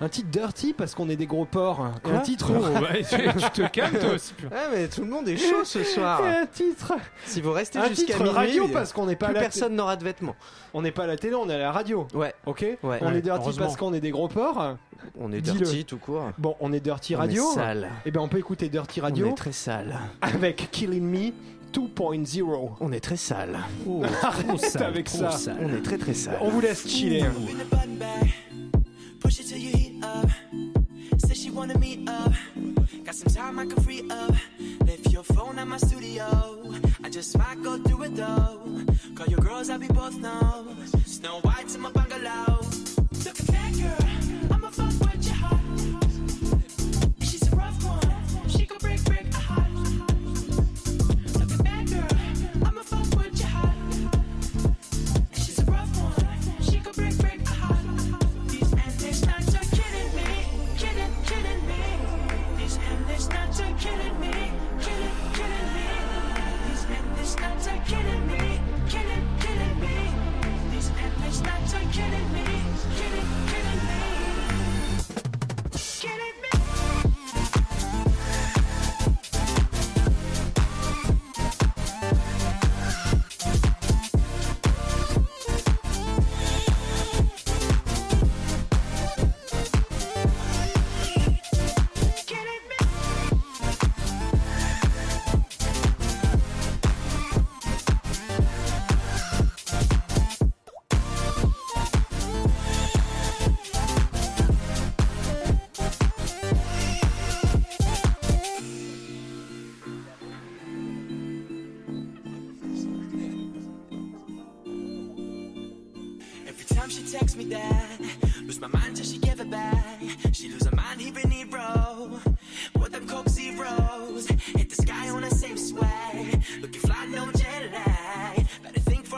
Un 0.00 0.08
titre 0.10 0.28
dirty 0.28 0.74
parce 0.74 0.94
qu'on 0.94 1.08
est 1.08 1.16
des 1.16 1.26
gros 1.26 1.46
porcs. 1.46 1.80
Et 2.06 2.10
un 2.12 2.20
titre. 2.20 2.52
Oh, 2.54 2.80
bah, 2.80 2.88
tu, 2.98 3.62
te 3.62 3.66
calmes 3.68 3.98
toi 3.98 4.12
aussi. 4.14 4.34
Ouais, 4.42 4.56
mais 4.74 4.88
tout 4.88 5.00
le 5.02 5.08
monde 5.08 5.26
est 5.28 5.36
chaud 5.38 5.64
ce 5.64 5.82
soir. 5.84 6.20
Et 6.24 6.28
un 6.28 6.46
titre. 6.46 6.92
Si 7.24 7.40
vous 7.40 7.52
restez 7.52 7.78
Un 7.78 7.88
jusqu'à 7.88 8.04
titre 8.14 8.18
minuit, 8.22 8.34
radio 8.36 8.68
parce 8.68 8.92
qu'on 8.92 9.06
n'est 9.06 9.16
pas 9.16 9.26
à 9.26 9.28
plus 9.30 9.34
la 9.36 9.40
personne 9.40 9.74
n'aura 9.74 9.96
de 9.96 10.04
vêtements. 10.04 10.36
On 10.74 10.82
n'est 10.82 10.90
pas 10.92 11.04
à 11.04 11.06
la 11.06 11.16
télé, 11.16 11.34
on 11.34 11.48
est 11.48 11.54
à 11.54 11.58
la 11.58 11.72
radio. 11.72 12.06
Ouais, 12.14 12.34
Ok 12.44 12.60
Ouais. 12.82 12.98
On 13.00 13.06
Ouais, 13.06 13.16
est 13.18 13.22
dirty 13.22 13.50
parce 13.58 13.76
qu'on 13.76 13.94
est 13.94 14.00
des 14.00 14.10
gros 14.10 14.28
porcs. 14.28 14.76
on 15.18 15.32
est 15.32 15.40
dirty 15.40 15.84
tout 15.86 15.98
court. 15.98 16.30
Bon, 16.36 16.56
on 16.60 16.72
est 16.74 16.80
dirty 16.80 17.14
On 17.16 17.18
radio. 17.20 17.50
est 17.52 17.54
sale. 17.54 17.88
Et 18.04 18.10
ben 18.10 18.20
on 18.20 18.28
peut 18.28 18.38
écouter 18.38 18.68
dirty 18.68 19.00
On 19.00 19.04
radio 19.04 19.28
est 19.28 19.34
très 19.34 19.52
sale. 19.52 19.98
avec 20.20 20.68
Killing 20.72 21.04
Me 21.04 21.32
2.0. 21.72 22.70
On 22.80 22.92
est 22.92 23.00
très 23.00 23.16
sale. 23.16 23.58
Arrête 24.22 24.76
avec 24.82 25.08
ça. 25.08 25.30
On 25.60 25.74
est 25.74 25.82
très 25.82 25.96
très 25.98 26.14
sale. 26.14 26.36
On 26.42 26.50
vous 26.50 26.60
laisse 26.60 26.86
chiller. 26.86 27.24
Push 29.20 29.40
it 29.40 29.46
till 29.46 29.58
you 29.58 29.85
wanna 31.56 31.78
meet 31.78 32.06
up. 32.06 32.32
Got 33.04 33.14
some 33.14 33.32
time 33.32 33.58
I 33.58 33.64
can 33.64 33.82
free 33.82 34.02
up. 34.10 34.34
Left 34.84 35.10
your 35.10 35.22
phone 35.22 35.58
at 35.58 35.66
my 35.66 35.78
studio. 35.78 36.74
I 37.02 37.08
just 37.08 37.36
might 37.38 37.62
go 37.62 37.78
through 37.78 38.02
it 38.04 38.16
though. 38.16 38.84
Call 39.14 39.26
your 39.26 39.40
girls, 39.40 39.70
I'll 39.70 39.78
be 39.78 39.88
both 39.88 40.18
know. 40.18 40.76
Snow 41.06 41.40
White's 41.40 41.74
in 41.74 41.80
my 41.80 41.90
bungalow. 41.90 42.60
Look 43.24 43.40
at 43.40 43.46
that 43.56 43.72
girl. 43.80 44.52
I'ma 44.52 44.68
fuck 44.68 45.05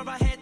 for 0.05 0.11
a 0.11 0.25
head 0.25 0.38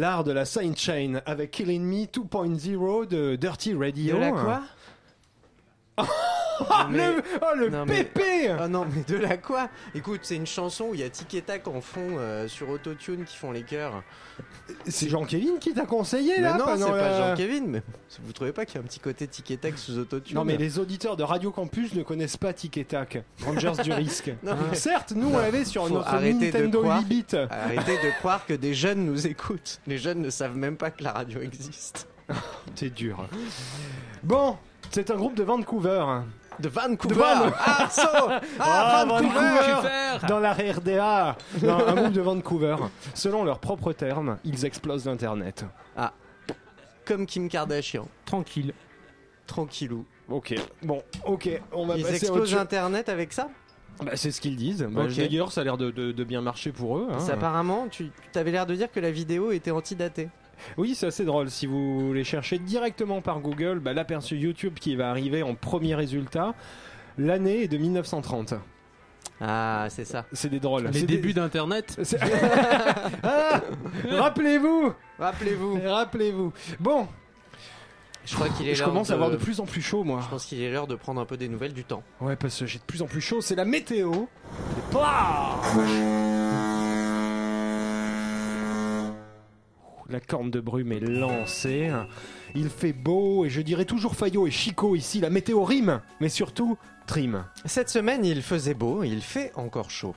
L'art 0.00 0.24
de 0.24 0.32
la 0.32 0.46
sidechain 0.46 1.20
avec 1.26 1.50
Killing 1.50 1.82
Me 1.82 2.06
2.0 2.06 3.06
de 3.06 3.36
Dirty 3.36 3.74
Radio. 3.74 4.16
De 4.18 4.30
quoi? 4.30 4.62
Mais- 6.90 7.14
le, 7.16 7.22
oh, 7.42 7.56
le 7.56 7.68
Non, 7.70 7.84
mais- 7.86 8.04
pépé 8.04 8.48
Ah 8.58 8.68
non, 8.68 8.86
mais 8.92 9.02
de 9.04 9.20
la 9.20 9.36
quoi 9.36 9.68
Écoute, 9.94 10.20
c'est 10.22 10.36
une 10.36 10.46
chanson 10.46 10.86
où 10.90 10.94
il 10.94 11.00
y 11.00 11.02
a 11.04 11.10
Tic 11.10 11.32
et 11.34 11.42
Tac 11.42 11.66
en 11.68 11.80
fond 11.80 12.16
euh, 12.18 12.48
sur 12.48 12.68
Autotune 12.70 13.24
qui 13.24 13.36
font 13.36 13.50
les 13.52 13.62
chœurs. 13.62 14.02
C'est 14.86 15.08
Jean-Kévin 15.08 15.58
qui 15.60 15.74
t'a 15.74 15.84
conseillé 15.84 16.34
Mais 16.36 16.42
là 16.44 16.56
non, 16.56 16.64
c'est 16.76 16.84
pas 16.90 17.30
Jean-Kévin, 17.30 17.64
mais 17.66 17.82
vous 18.22 18.32
trouvez 18.32 18.52
pas 18.52 18.64
qu'il 18.64 18.76
y 18.76 18.78
a 18.78 18.80
un 18.80 18.86
petit 18.86 19.00
côté 19.00 19.26
Tic 19.26 19.50
et 19.50 19.56
Tac 19.58 19.76
sous 19.78 19.98
Autotune 19.98 20.34
Non 20.36 20.44
mais 20.44 20.56
les 20.56 20.78
auditeurs 20.78 21.16
de 21.16 21.22
Radio 21.22 21.50
Campus 21.50 21.94
ne 21.94 22.02
connaissent 22.02 22.36
pas 22.38 22.52
Tic 22.52 22.76
et 22.78 22.84
Tac, 22.84 23.22
Rangers 23.44 23.72
du 23.82 23.92
risque. 23.92 24.32
Non, 24.42 24.54
mais- 24.70 24.76
Certes, 24.76 25.12
nous 25.14 25.28
on 25.32 25.38
l'avait 25.38 25.64
sur 25.64 25.88
notre 25.90 26.14
Nintendo 26.20 26.80
croire. 26.82 27.02
8 27.02 27.06
bits. 27.08 27.36
Arrêtez 27.50 27.96
de 27.96 28.18
croire 28.18 28.46
que 28.46 28.54
des 28.54 28.74
jeunes 28.74 29.04
nous 29.04 29.26
écoutent. 29.26 29.80
Les 29.86 29.98
jeunes 29.98 30.20
ne 30.22 30.30
savent 30.30 30.56
même 30.56 30.76
pas 30.76 30.90
que 30.90 31.02
la 31.04 31.12
radio 31.12 31.40
existe. 31.40 32.08
C'est 32.74 32.94
dur. 32.94 33.26
Bon, 34.22 34.56
c'est 34.90 35.10
un 35.10 35.16
groupe 35.16 35.34
de 35.34 35.42
Vancouver. 35.42 36.04
De 36.60 36.68
Vancouver 36.68 37.14
De 37.14 37.20
Van- 37.20 37.52
Ah, 37.58 37.88
so 37.90 38.02
Ah, 38.12 38.40
Ah, 38.58 39.04
Vancouver 39.06 39.34
Vancouver. 39.34 40.26
Dans 40.28 40.38
la 40.40 40.52
RDA 40.52 41.36
Non, 41.62 41.86
Un 41.88 41.94
groupe 41.94 42.12
de 42.12 42.20
Vancouver. 42.20 42.76
Selon 43.14 43.44
leurs 43.44 43.58
propres 43.60 43.92
termes, 43.92 44.38
ils 44.44 44.64
explosent 44.64 45.06
l'Internet. 45.06 45.64
Comme 47.04 47.26
Kim 47.26 47.48
Kardashian. 47.48 48.06
Tranquille. 48.24 48.72
Tranquillou. 49.46 50.04
Ok, 50.28 50.54
bon, 50.82 51.02
ok, 51.24 51.60
on 51.72 51.86
va 51.86 51.96
Ils 51.96 52.02
passer 52.04 52.16
explosent. 52.16 52.54
Internet 52.54 53.08
avec 53.08 53.32
ça? 53.32 53.48
Bah, 54.00 54.12
c'est 54.14 54.30
ce 54.30 54.40
qu'ils 54.40 54.54
disent. 54.54 54.86
Bah. 54.88 55.02
D'ailleurs, 55.08 55.50
ça 55.50 55.62
a 55.62 55.64
l'air 55.64 55.76
de, 55.76 55.90
de- 55.90 56.12
de 56.12 56.24
bien 56.24 56.40
marcher 56.40 56.70
pour 56.70 56.98
eux. 56.98 57.08
hein. 57.10 57.18
Apparemment, 57.32 57.88
tu 57.90 58.10
avais 58.36 58.52
l'air 58.52 58.64
de 58.66 58.76
dire 58.76 58.92
que 58.92 59.00
la 59.00 59.10
vidéo 59.10 59.50
était 59.50 59.72
antidatée. 59.72 60.28
Oui, 60.76 60.94
c'est 60.94 61.06
assez 61.06 61.24
drôle. 61.24 61.50
Si 61.50 61.66
vous 61.66 62.12
les 62.12 62.24
cherchez 62.24 62.58
directement 62.58 63.20
par 63.20 63.40
Google, 63.40 63.78
bah, 63.80 63.92
l'aperçu 63.92 64.36
YouTube 64.36 64.74
qui 64.80 64.96
va 64.96 65.10
arriver 65.10 65.42
en 65.42 65.54
premier 65.54 65.94
résultat, 65.94 66.54
l'année 67.18 67.62
est 67.64 67.68
de 67.68 67.76
1930. 67.78 68.54
Ah, 69.42 69.86
c'est 69.88 70.04
ça. 70.04 70.26
C'est 70.32 70.50
des 70.50 70.60
drôles. 70.60 70.84
Les 70.88 71.00
des- 71.00 71.06
débuts 71.06 71.32
d'Internet. 71.32 71.98
Ah 73.22 73.60
Rappelez-vous 74.10 74.92
Rappelez-vous. 75.18 75.80
Rappelez-vous 75.84 76.52
Bon, 76.78 77.06
Je 78.24 78.34
crois 78.34 78.48
qu'il 78.50 78.68
est 78.68 78.74
je 78.74 78.84
commence 78.84 79.08
de... 79.08 79.12
à 79.12 79.16
avoir 79.16 79.30
de 79.30 79.36
plus 79.36 79.60
en 79.60 79.66
plus 79.66 79.80
chaud, 79.82 80.04
moi. 80.04 80.20
Je 80.22 80.28
pense 80.28 80.44
qu'il 80.44 80.60
est 80.60 80.70
l'heure 80.70 80.86
de 80.86 80.94
prendre 80.94 81.20
un 81.20 81.24
peu 81.26 81.36
des 81.36 81.48
nouvelles 81.48 81.72
du 81.72 81.84
temps. 81.84 82.02
Ouais, 82.20 82.36
parce 82.36 82.58
que 82.58 82.66
j'ai 82.66 82.78
de 82.78 82.84
plus 82.84 83.00
en 83.02 83.06
plus 83.06 83.20
chaud. 83.20 83.40
C'est 83.40 83.54
la 83.56 83.64
météo. 83.64 84.12
Et 84.12 84.92
La 90.10 90.18
corne 90.18 90.50
de 90.50 90.58
brume 90.58 90.90
est 90.90 91.00
lancée. 91.00 91.90
Il 92.56 92.68
fait 92.68 92.92
beau 92.92 93.44
et 93.44 93.48
je 93.48 93.60
dirais 93.60 93.84
toujours 93.84 94.16
Fayot 94.16 94.48
et 94.48 94.50
Chico 94.50 94.96
ici. 94.96 95.20
La 95.20 95.30
météo 95.30 95.62
rime, 95.62 96.00
mais 96.20 96.28
surtout 96.28 96.76
trime. 97.06 97.44
Cette 97.64 97.90
semaine, 97.90 98.24
il 98.24 98.42
faisait 98.42 98.74
beau, 98.74 99.04
il 99.04 99.20
fait 99.20 99.52
encore 99.54 99.90
chaud. 99.90 100.14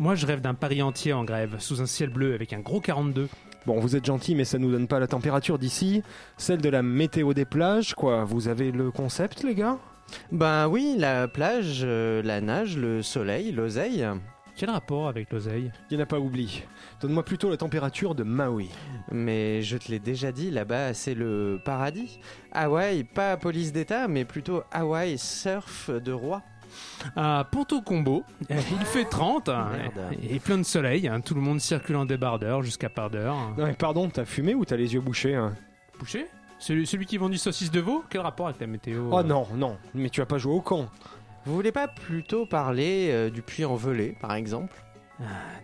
Moi, 0.00 0.16
je 0.16 0.26
rêve 0.26 0.40
d'un 0.40 0.54
Paris 0.54 0.82
entier 0.82 1.12
en 1.12 1.22
grève, 1.22 1.56
sous 1.60 1.80
un 1.80 1.86
ciel 1.86 2.10
bleu 2.10 2.34
avec 2.34 2.52
un 2.52 2.58
gros 2.58 2.80
42. 2.80 3.28
Bon, 3.64 3.78
vous 3.78 3.94
êtes 3.94 4.04
gentil, 4.04 4.34
mais 4.34 4.44
ça 4.44 4.58
nous 4.58 4.72
donne 4.72 4.88
pas 4.88 4.98
la 4.98 5.06
température 5.06 5.58
d'ici. 5.58 6.02
Celle 6.36 6.60
de 6.60 6.68
la 6.68 6.82
météo 6.82 7.32
des 7.32 7.44
plages, 7.44 7.94
quoi. 7.94 8.24
Vous 8.24 8.48
avez 8.48 8.72
le 8.72 8.90
concept, 8.90 9.44
les 9.44 9.54
gars? 9.54 9.78
Ben 10.32 10.66
oui, 10.66 10.96
la 10.98 11.28
plage, 11.28 11.82
euh, 11.84 12.22
la 12.22 12.40
nage, 12.40 12.76
le 12.76 13.02
soleil, 13.02 13.52
l'oseille. 13.52 14.04
Quel 14.58 14.70
rapport 14.70 15.06
avec 15.06 15.32
l'oseille? 15.32 15.70
Il 15.88 15.96
n'y 15.96 16.00
en 16.02 16.02
a 16.02 16.06
pas 16.06 16.18
oubli. 16.18 16.64
Donne-moi 17.00 17.24
plutôt 17.24 17.48
la 17.48 17.56
température 17.56 18.16
de 18.16 18.24
Maui. 18.24 18.68
Mais 19.12 19.62
je 19.62 19.76
te 19.76 19.88
l'ai 19.88 20.00
déjà 20.00 20.32
dit, 20.32 20.50
là-bas, 20.50 20.94
c'est 20.94 21.14
le 21.14 21.60
paradis. 21.64 22.18
Hawaï, 22.50 23.04
pas 23.04 23.36
police 23.36 23.72
d'État, 23.72 24.08
mais 24.08 24.24
plutôt 24.24 24.64
Hawaï 24.72 25.16
surf 25.16 25.90
de 25.90 26.10
roi. 26.10 26.42
À 27.14 27.46
Ponto 27.52 27.80
Combo, 27.82 28.24
il 28.50 28.56
fait 28.84 29.04
30 29.04 29.48
hein, 29.48 29.68
Merde. 29.78 30.12
et 30.28 30.40
plein 30.40 30.58
de 30.58 30.64
soleil. 30.64 31.06
hein, 31.06 31.20
Tout 31.20 31.36
le 31.36 31.40
monde 31.40 31.60
circule 31.60 31.94
en 31.94 32.04
débardeur 32.04 32.62
jusqu'à 32.64 32.88
part 32.88 33.10
d'heure. 33.10 33.36
Non, 33.56 33.64
mais 33.64 33.74
pardon, 33.74 34.08
t'as 34.10 34.24
fumé 34.24 34.54
ou 34.56 34.64
t'as 34.64 34.76
les 34.76 34.92
yeux 34.92 35.00
bouchés 35.00 35.36
hein? 35.36 35.54
Boucher 36.00 36.26
celui, 36.60 36.88
celui 36.88 37.06
qui 37.06 37.16
vend 37.18 37.28
du 37.28 37.38
saucisse 37.38 37.70
de 37.70 37.78
veau? 37.78 38.02
Quel 38.10 38.20
rapport 38.20 38.48
avec 38.48 38.60
la 38.60 38.66
météo? 38.66 39.08
Oh 39.12 39.18
euh 39.20 39.22
non, 39.22 39.46
non, 39.54 39.76
mais 39.94 40.10
tu 40.10 40.20
as 40.20 40.26
pas 40.26 40.38
joué 40.38 40.52
au 40.52 40.60
camp. 40.60 40.88
Vous 41.48 41.54
voulez 41.54 41.72
pas 41.72 41.88
plutôt 41.88 42.44
parler 42.44 43.08
euh, 43.10 43.30
du 43.30 43.40
puits 43.40 43.64
en 43.64 43.74
velay, 43.74 44.14
par 44.20 44.34
exemple? 44.34 44.84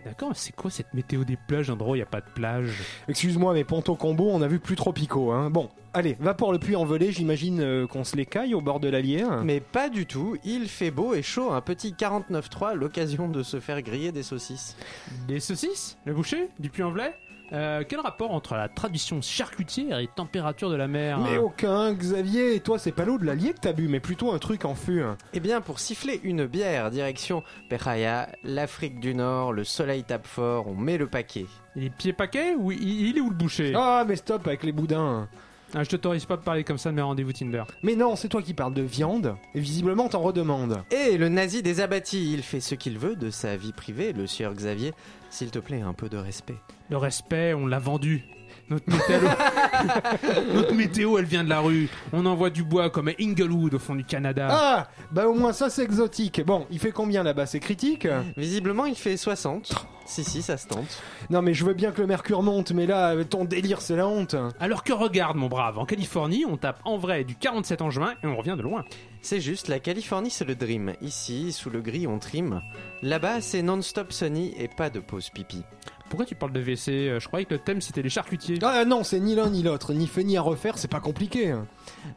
D'accord, 0.03 0.31
mais 0.31 0.35
c'est 0.35 0.57
quoi 0.57 0.71
cette 0.71 0.95
météo 0.95 1.25
des 1.25 1.37
plages? 1.37 1.69
Où 1.69 1.77
il 1.95 1.97
n'y 1.97 2.01
a 2.01 2.07
pas 2.07 2.23
de 2.23 2.31
plage? 2.35 2.81
Excuse-moi, 3.07 3.53
mais 3.53 3.65
Ponto 3.65 3.95
Combo, 3.95 4.31
on 4.33 4.41
a 4.41 4.49
vu 4.49 4.61
plus 4.61 4.77
tropicaux. 4.77 5.31
Hein. 5.31 5.51
Bon, 5.51 5.69
allez, 5.93 6.17
va 6.21 6.33
pour 6.33 6.53
le 6.53 6.59
puits 6.59 6.75
en 6.75 6.87
velay, 6.87 7.13
j'imagine 7.13 7.61
euh, 7.61 7.87
qu'on 7.87 8.03
se 8.03 8.17
l'écaille 8.17 8.55
au 8.55 8.63
bord 8.63 8.81
de 8.81 8.89
l'Allier. 8.89 9.27
Mais 9.45 9.61
pas 9.61 9.91
du 9.91 10.07
tout, 10.07 10.39
il 10.43 10.71
fait 10.71 10.91
beau 10.91 11.13
et 11.13 11.23
chaud, 11.23 11.53
un 11.53 11.61
petit 11.61 11.93
49.3, 11.93 12.73
l'occasion 12.73 13.29
de 13.29 13.43
se 13.43 13.61
faire 13.61 13.83
griller 13.83 14.11
des 14.11 14.23
saucisses. 14.23 14.79
Des 15.29 15.39
saucisses? 15.39 15.99
Le 16.07 16.15
boucher? 16.15 16.49
Du 16.59 16.71
puy 16.71 16.83
en 16.83 16.93
velay? 16.93 17.15
Euh, 17.53 17.85
quel 17.87 18.01
rapport 18.01 18.33
entre 18.33 18.55
la 18.55 18.69
tradition 18.69 19.21
charcutière 19.21 19.99
et 19.99 20.09
température 20.09 20.71
de 20.71 20.77
la 20.77 20.89
mer 20.89 21.19
Mais 21.21 21.37
aucun, 21.39 21.93
Xavier. 21.93 22.59
Toi, 22.61 22.79
c'est 22.79 22.91
pas 22.93 23.05
l'eau 23.05 23.19
de 23.19 23.25
l'Allier 23.25 23.53
que 23.53 23.61
t'as 23.61 23.73
bu, 23.73 23.87
mais 23.87 24.01
plutôt 24.01 24.33
un 24.33 24.39
truc 24.39 24.65
en 24.65 24.75
fût. 24.75 25.03
Eh 25.35 25.41
bien, 25.41 25.61
pour 25.61 25.79
siffler 25.79 26.21
une 26.25 26.47
bière, 26.47 26.91
direction 26.91 27.43
Peraya, 27.69 28.29
l'Afrique 28.43 28.99
du 28.99 29.15
Nord, 29.15 29.53
le 29.53 29.65
soleil 29.65 30.05
tape 30.05 30.27
fort, 30.27 30.67
on 30.69 30.75
met 30.75 30.97
le 30.97 31.07
paquet. 31.07 31.47
Il 31.77 31.85
est 31.85 31.91
pied 31.91 32.13
paquet 32.13 32.55
ou 32.57 32.73
il, 32.73 33.09
il 33.09 33.19
est 33.19 33.21
où 33.21 33.29
le 33.29 33.37
boucher? 33.37 33.73
Ah, 33.77 34.05
mais 34.09 34.17
stop 34.17 34.47
avec 34.47 34.63
les 34.63 34.73
boudins. 34.73 35.29
Ah, 35.75 35.83
Je 35.83 35.91
t'autorise 35.91 36.25
pas 36.25 36.37
de 36.37 36.43
parler 36.43 36.63
comme 36.65 36.79
ça 36.79 36.91
de 36.91 36.95
mes 36.95 37.03
rendez-vous 37.03 37.33
Tinder. 37.33 37.65
Mais 37.83 37.97
non, 37.97 38.15
c'est 38.17 38.29
toi 38.29 38.43
qui 38.43 38.55
parles 38.55 38.75
de 38.75 38.83
viande, 38.83 39.35
et 39.55 39.61
visiblement 39.61 40.09
t'en 40.09 40.21
redemandes. 40.21 40.83
Et 40.93 41.19
le 41.19 41.29
nazi 41.29 41.63
des 41.63 41.81
abattis, 41.81 42.33
il 42.33 42.43
fait 42.43 42.61
ce 42.61 42.75
qu'il 42.77 42.97
veut 42.99 43.17
de 43.17 43.29
sa 43.31 43.57
vie 43.57 43.73
privée, 43.73 44.13
le 44.13 44.27
sieur 44.29 44.55
Xavier. 44.55 44.93
S'il 45.31 45.51
te 45.51 45.59
plaît, 45.59 45.81
un 45.81 45.93
peu 45.93 46.09
de 46.09 46.17
respect. 46.17 46.55
Le 46.91 46.97
respect, 46.97 47.55
on 47.55 47.67
l'a 47.67 47.79
vendu. 47.79 48.25
Notre 48.71 48.91
météo... 48.91 49.21
Notre 50.55 50.75
météo, 50.75 51.19
elle 51.19 51.25
vient 51.25 51.45
de 51.45 51.49
la 51.49 51.61
rue. 51.61 51.89
On 52.13 52.25
envoie 52.27 52.51
du 52.51 52.63
bois 52.63 52.91
comme 52.91 53.09
à 53.09 53.13
Inglewood 53.21 53.75
au 53.75 53.79
fond 53.79 53.95
du 53.95 54.05
Canada. 54.05 54.49
Ah, 54.51 54.89
bah 55.11 55.27
au 55.27 55.35
moins 55.35 55.53
ça 55.53 55.69
c'est 55.71 55.83
exotique. 55.83 56.45
Bon, 56.45 56.67
il 56.71 56.79
fait 56.79 56.93
combien 56.93 57.23
là-bas? 57.23 57.47
C'est 57.47 57.61
critique? 57.61 58.09
Visiblement, 58.37 58.87
il 58.87 58.95
fait 58.95 59.17
60. 59.17 59.75
Si, 60.07 60.23
si, 60.23 60.43
ça 60.43 60.59
se 60.59 60.67
tente. 60.67 61.03
Non 61.31 61.41
mais 61.41 61.55
je 61.55 61.65
veux 61.65 61.73
bien 61.73 61.91
que 61.91 62.01
le 62.03 62.07
mercure 62.07 62.43
monte, 62.43 62.73
mais 62.73 62.87
là, 62.87 63.15
ton 63.25 63.45
délire 63.45 63.81
c'est 63.81 63.97
la 63.97 64.07
honte. 64.07 64.37
Alors 64.61 64.85
que 64.85 64.93
regarde, 64.93 65.37
mon 65.37 65.49
brave, 65.49 65.79
en 65.79 65.87
Californie, 65.87 66.45
on 66.47 66.57
tape 66.57 66.81
en 66.85 66.99
vrai 66.99 67.25
du 67.25 67.37
47 67.37 67.81
en 67.83 67.91
juin 67.91 68.15
et 68.23 68.27
on 68.27 68.37
revient 68.37 68.55
de 68.57 68.63
loin. 68.63 68.85
C'est 69.23 69.41
juste, 69.41 69.69
la 69.69 69.79
Californie, 69.79 70.31
c'est 70.31 70.45
le 70.45 70.55
dream. 70.55 70.93
Ici, 71.01 71.53
sous 71.53 71.71
le 71.71 71.81
gris, 71.81 72.07
on 72.07 72.19
trime. 72.19 72.61
Là-bas, 73.03 73.41
c'est 73.41 73.63
non-stop 73.63 74.13
sunny 74.13 74.55
et 74.59 74.69
pas 74.69 74.91
de 74.91 75.01
pause 75.01 75.31
pipi. 75.31 75.63
Pourquoi 76.15 76.27
tu 76.27 76.35
parles 76.37 76.53
de 76.53 76.61
WC 76.61 76.91
Euh, 77.09 77.19
Je 77.21 77.27
croyais 77.27 77.45
que 77.45 77.55
le 77.55 77.61
thème 77.61 77.81
c'était 77.81 78.03
les 78.03 78.09
charcutiers. 78.09 78.59
Ah 78.63 78.85
non, 78.85 79.03
c'est 79.03 79.19
ni 79.21 79.35
l'un 79.35 79.51
ni 79.51 79.63
l'autre, 79.63 79.93
ni 79.93 80.07
fait 80.07 80.23
ni 80.25 80.37
à 80.37 80.43
refaire, 80.43 80.79
c'est 80.79 80.89
pas 80.91 81.01
compliqué. 81.01 81.55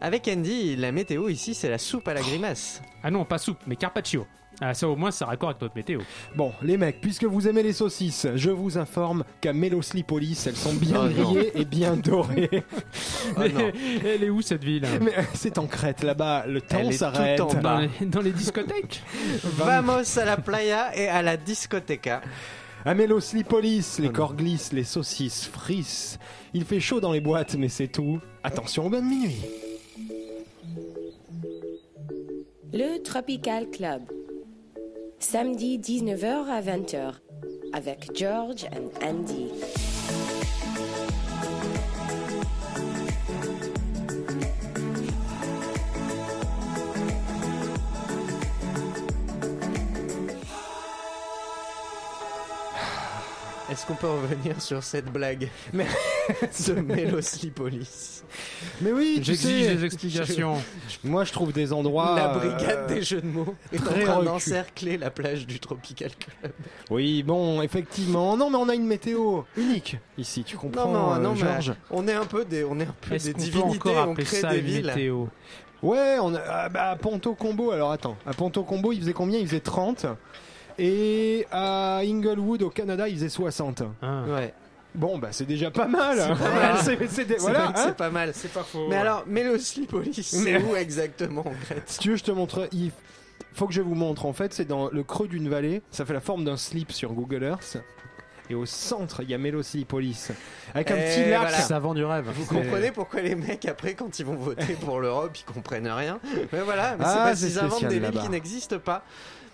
Avec 0.02 0.28
Andy, 0.28 0.76
la 0.76 0.92
météo 0.92 1.30
ici, 1.30 1.54
c'est 1.56 1.70
la 1.70 1.78
soupe 1.80 2.08
à 2.08 2.14
la 2.14 2.22
grimace. 2.22 2.82
Ah 3.04 3.10
non, 3.12 3.26
pas 3.26 3.38
soupe, 3.40 3.60
mais 3.66 3.76
carpaccio. 3.76 4.28
Ah, 4.60 4.74
ça 4.74 4.88
au 4.90 4.96
moins, 4.96 5.12
ça 5.12 5.28
raccord 5.28 5.50
avec 5.50 5.62
notre 5.62 5.76
météo. 5.76 6.00
Bon, 6.36 6.52
les 6.64 6.78
mecs, 6.78 7.00
puisque 7.00 7.26
vous 7.26 7.48
aimez 7.48 7.62
les 7.62 7.74
saucisses, 7.74 8.26
je 8.36 8.50
vous 8.50 8.80
informe 8.80 9.24
qu'à 9.40 9.54
Meloslipolis, 9.54 10.46
elles 10.48 10.56
sont 10.56 10.74
bien 10.74 11.02
Oh 11.04 11.08
non. 11.08 11.10
grillées 11.32 11.52
et 11.60 11.66
bien 11.66 11.96
dorées. 11.96 12.50
Oh 13.36 13.42
non. 13.42 13.72
Elle 14.06 14.24
est 14.24 14.30
où 14.32 14.42
cette 14.42 14.64
ville? 14.64 14.86
Mais 15.02 15.16
euh, 15.18 15.22
c'est 15.36 15.58
en 15.60 15.68
Crète 15.68 16.02
là-bas, 16.04 16.46
le 16.48 16.62
temps 16.62 16.92
s'arrête. 16.92 17.38
dans 17.62 17.78
les, 17.80 18.06
dans 18.08 18.22
les 18.22 18.32
discothèques? 18.32 19.04
Vamos 19.44 20.18
à 20.18 20.26
la 20.26 20.38
playa 20.38 20.96
et 20.98 21.08
à 21.08 21.22
la 21.22 21.38
discoteca. 21.38 22.22
À 22.88 22.94
Meloslipolis, 22.94 23.98
les 24.00 24.14
corps 24.14 24.34
glissent, 24.34 24.72
les 24.72 24.86
saucisses 24.86 25.46
frissent. 25.46 26.18
Il 26.54 26.64
fait 26.64 26.80
chaud 26.80 27.02
dans 27.02 27.12
les 27.12 27.20
boîtes, 27.20 27.56
mais 27.56 27.68
c'est 27.68 27.90
tout. 27.90 28.22
Attention, 28.46 28.90
bonne 28.90 29.10
minuit. 29.10 29.42
Le 32.72 33.04
Tropical 33.04 33.70
Club. 33.72 34.04
Samedi 35.20 35.80
19h 35.80 36.46
à 36.48 36.62
20h 36.62 37.16
avec 37.74 38.10
George 38.16 38.66
and 38.72 39.06
Andy. 39.06 39.50
Est-ce 53.70 53.86
qu'on 53.86 53.96
peut 53.96 54.08
revenir 54.08 54.62
sur 54.62 54.82
cette 54.82 55.12
blague 55.12 55.50
de 55.74 56.74
Meloslipolis 56.82 58.24
Mais 58.82 58.94
oui, 58.94 59.16
tu 59.18 59.26
J'exige 59.26 59.68
des 59.68 59.84
explications. 59.86 60.56
moi 61.04 61.26
je 61.26 61.34
trouve 61.34 61.52
des 61.52 61.74
endroits. 61.74 62.14
La 62.16 62.34
euh, 62.34 62.38
brigade 62.40 62.88
des 62.88 63.02
jeux 63.02 63.20
de 63.20 63.28
mots 63.28 63.56
est 63.74 63.82
en 63.82 63.84
très 63.84 64.04
train 64.04 64.14
recul. 64.16 64.26
d'encercler 64.28 64.98
la 64.98 65.12
plage 65.12 65.46
du 65.46 65.60
Tropical 65.60 66.12
Club. 66.16 66.54
Oui, 66.90 67.24
bon, 67.24 67.62
effectivement. 67.62 68.38
Non, 68.38 68.50
mais 68.50 68.58
on 68.58 68.70
a 68.70 68.76
une 68.76 68.88
météo 68.88 69.42
unique 69.58 69.98
ici, 70.18 70.44
tu 70.46 70.56
comprends, 70.56 70.88
Non, 70.88 70.94
non, 70.94 71.14
euh, 71.16 71.20
non, 71.20 71.34
mais 71.34 71.40
Georges 71.42 71.74
on 71.92 72.08
est 72.08 72.14
un 72.14 72.26
peu 72.26 72.46
des, 72.46 72.64
on 72.64 72.80
est 72.80 72.86
un 72.86 72.96
peu 73.02 73.16
Est-ce 73.16 73.28
des 73.28 73.34
divinités, 73.34 73.90
on 73.98 74.14
crée 74.14 74.26
ça 74.26 74.52
des 74.52 74.60
une 74.60 74.66
villes. 74.66 74.86
météo 74.88 75.26
Ouais, 75.84 76.18
on 76.22 76.34
a, 76.34 76.40
ah, 76.40 76.70
bah, 76.70 76.90
à 76.92 76.96
Ponto 76.96 77.36
Combo, 77.36 77.72
alors 77.72 77.92
attends, 77.92 78.16
à 78.26 78.34
Ponto 78.34 78.64
Combo, 78.64 78.94
il 78.94 79.02
faisait 79.02 79.14
combien? 79.14 79.38
Il 79.40 79.46
faisait 79.48 79.60
30. 79.60 80.06
Et 80.80 81.46
à 81.52 82.00
Inglewood, 82.04 82.62
au 82.64 82.70
Canada, 82.70 83.08
il 83.08 83.16
faisait 83.16 83.30
60. 83.30 83.84
Ah. 84.02 84.24
Ouais, 84.28 84.54
Bon, 84.96 85.20
bah 85.20 85.28
c'est 85.32 85.46
déjà 85.46 85.70
pas 85.70 85.88
mal. 85.88 86.18
C'est 86.18 86.28
pas 86.44 86.50
mal. 86.56 86.78
C'est- 87.10 87.38
voilà, 87.40 87.74
hein. 87.76 87.92
pas 87.92 88.10
mal. 88.10 88.32
C'est 88.34 88.52
pas 88.52 88.64
faux. 88.64 88.88
Mais 88.90 88.96
alors, 88.96 89.24
Meloslipolis, 89.28 90.24
c'est 90.24 90.40
Mais- 90.44 90.64
où 90.64 90.76
exactement 90.76 91.42
en 91.42 91.52
Grèce 91.52 91.84
Si 91.86 92.00
tu 92.00 92.10
veux, 92.12 92.16
je 92.16 92.24
te 92.24 92.32
montre. 92.32 92.68
Il 92.72 92.92
faut 93.54 93.68
que 93.68 93.74
je 93.74 93.82
vous 93.82 93.94
montre. 93.94 94.26
En 94.26 94.34
fait, 94.34 94.54
c'est 94.54 94.66
dans 94.66 94.90
le 94.90 95.04
creux 95.04 95.28
d'une 95.28 95.50
vallée. 95.50 95.84
Ça 95.92 96.04
fait 96.06 96.14
la 96.14 96.20
forme 96.20 96.46
d'un 96.46 96.58
slip 96.58 96.92
sur 96.92 97.14
Google 97.14 97.44
Earth. 97.44 97.78
Et 98.50 98.56
au 98.56 98.66
centre, 98.66 99.22
il 99.24 99.30
y 99.30 99.34
a 99.34 99.38
Meloslipolis. 99.38 100.30
Avec 100.74 100.90
un 100.90 100.96
Et 100.96 101.00
petit 101.02 101.30
lac. 101.30 101.42
voilà. 101.42 101.58
Ça 101.58 101.78
vend 101.80 101.94
du 101.94 102.06
rêve. 102.06 102.30
Vous 102.34 102.46
comprenez 102.46 102.92
pourquoi 102.92 103.22
les 103.22 103.36
mecs, 103.36 103.66
après, 103.66 103.94
quand 103.94 104.18
ils 104.20 104.26
vont 104.26 104.36
voter 104.36 104.74
pour 104.84 105.00
l'Europe, 105.02 105.36
ils 105.38 105.44
comprennent 105.54 105.90
rien 105.90 106.18
Mais 106.54 106.62
voilà, 106.62 106.96
mais 106.98 107.04
c'est 107.04 107.10
Ah, 107.12 107.24
parce 107.26 107.40
c'est 107.40 107.48
qu'ils 107.50 107.60
inventent 107.60 107.86
des 107.88 108.00
villes 108.00 108.20
qui 108.22 108.30
n'existent 108.30 108.80
pas. 108.80 109.04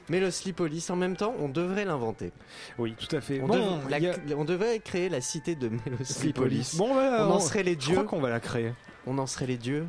Meloslipolis, 0.10 0.86
en 0.90 0.96
même 0.96 1.16
temps, 1.16 1.34
on 1.40 1.48
devrait 1.50 1.86
l'inventer. 1.86 2.32
Oui, 2.78 2.96
tout 3.00 3.14
à 3.16 3.22
fait. 3.22 3.42
On, 3.42 3.48
bon, 3.48 3.56
dev- 3.56 3.90
la- 3.90 3.98
il 4.00 4.04
y 4.04 4.08
a- 4.10 4.16
on 4.38 4.46
devrait 4.46 4.80
créer 4.80 5.10
la 5.10 5.22
cité 5.22 5.56
de 5.56 5.70
Meloslipolis. 5.86 6.76
Bon, 6.78 6.94
voilà, 6.94 7.28
on 7.28 7.32
en 7.32 7.40
serait 7.40 7.64
les 7.64 7.74
Je 7.74 7.78
crois 7.80 7.96
dieux. 7.96 8.04
qu'on 8.04 8.20
va 8.20 8.30
la 8.30 8.40
créer. 8.40 8.74
On 9.08 9.18
en 9.18 9.28
serait 9.28 9.48
les 9.48 9.58
dieux. 9.58 9.86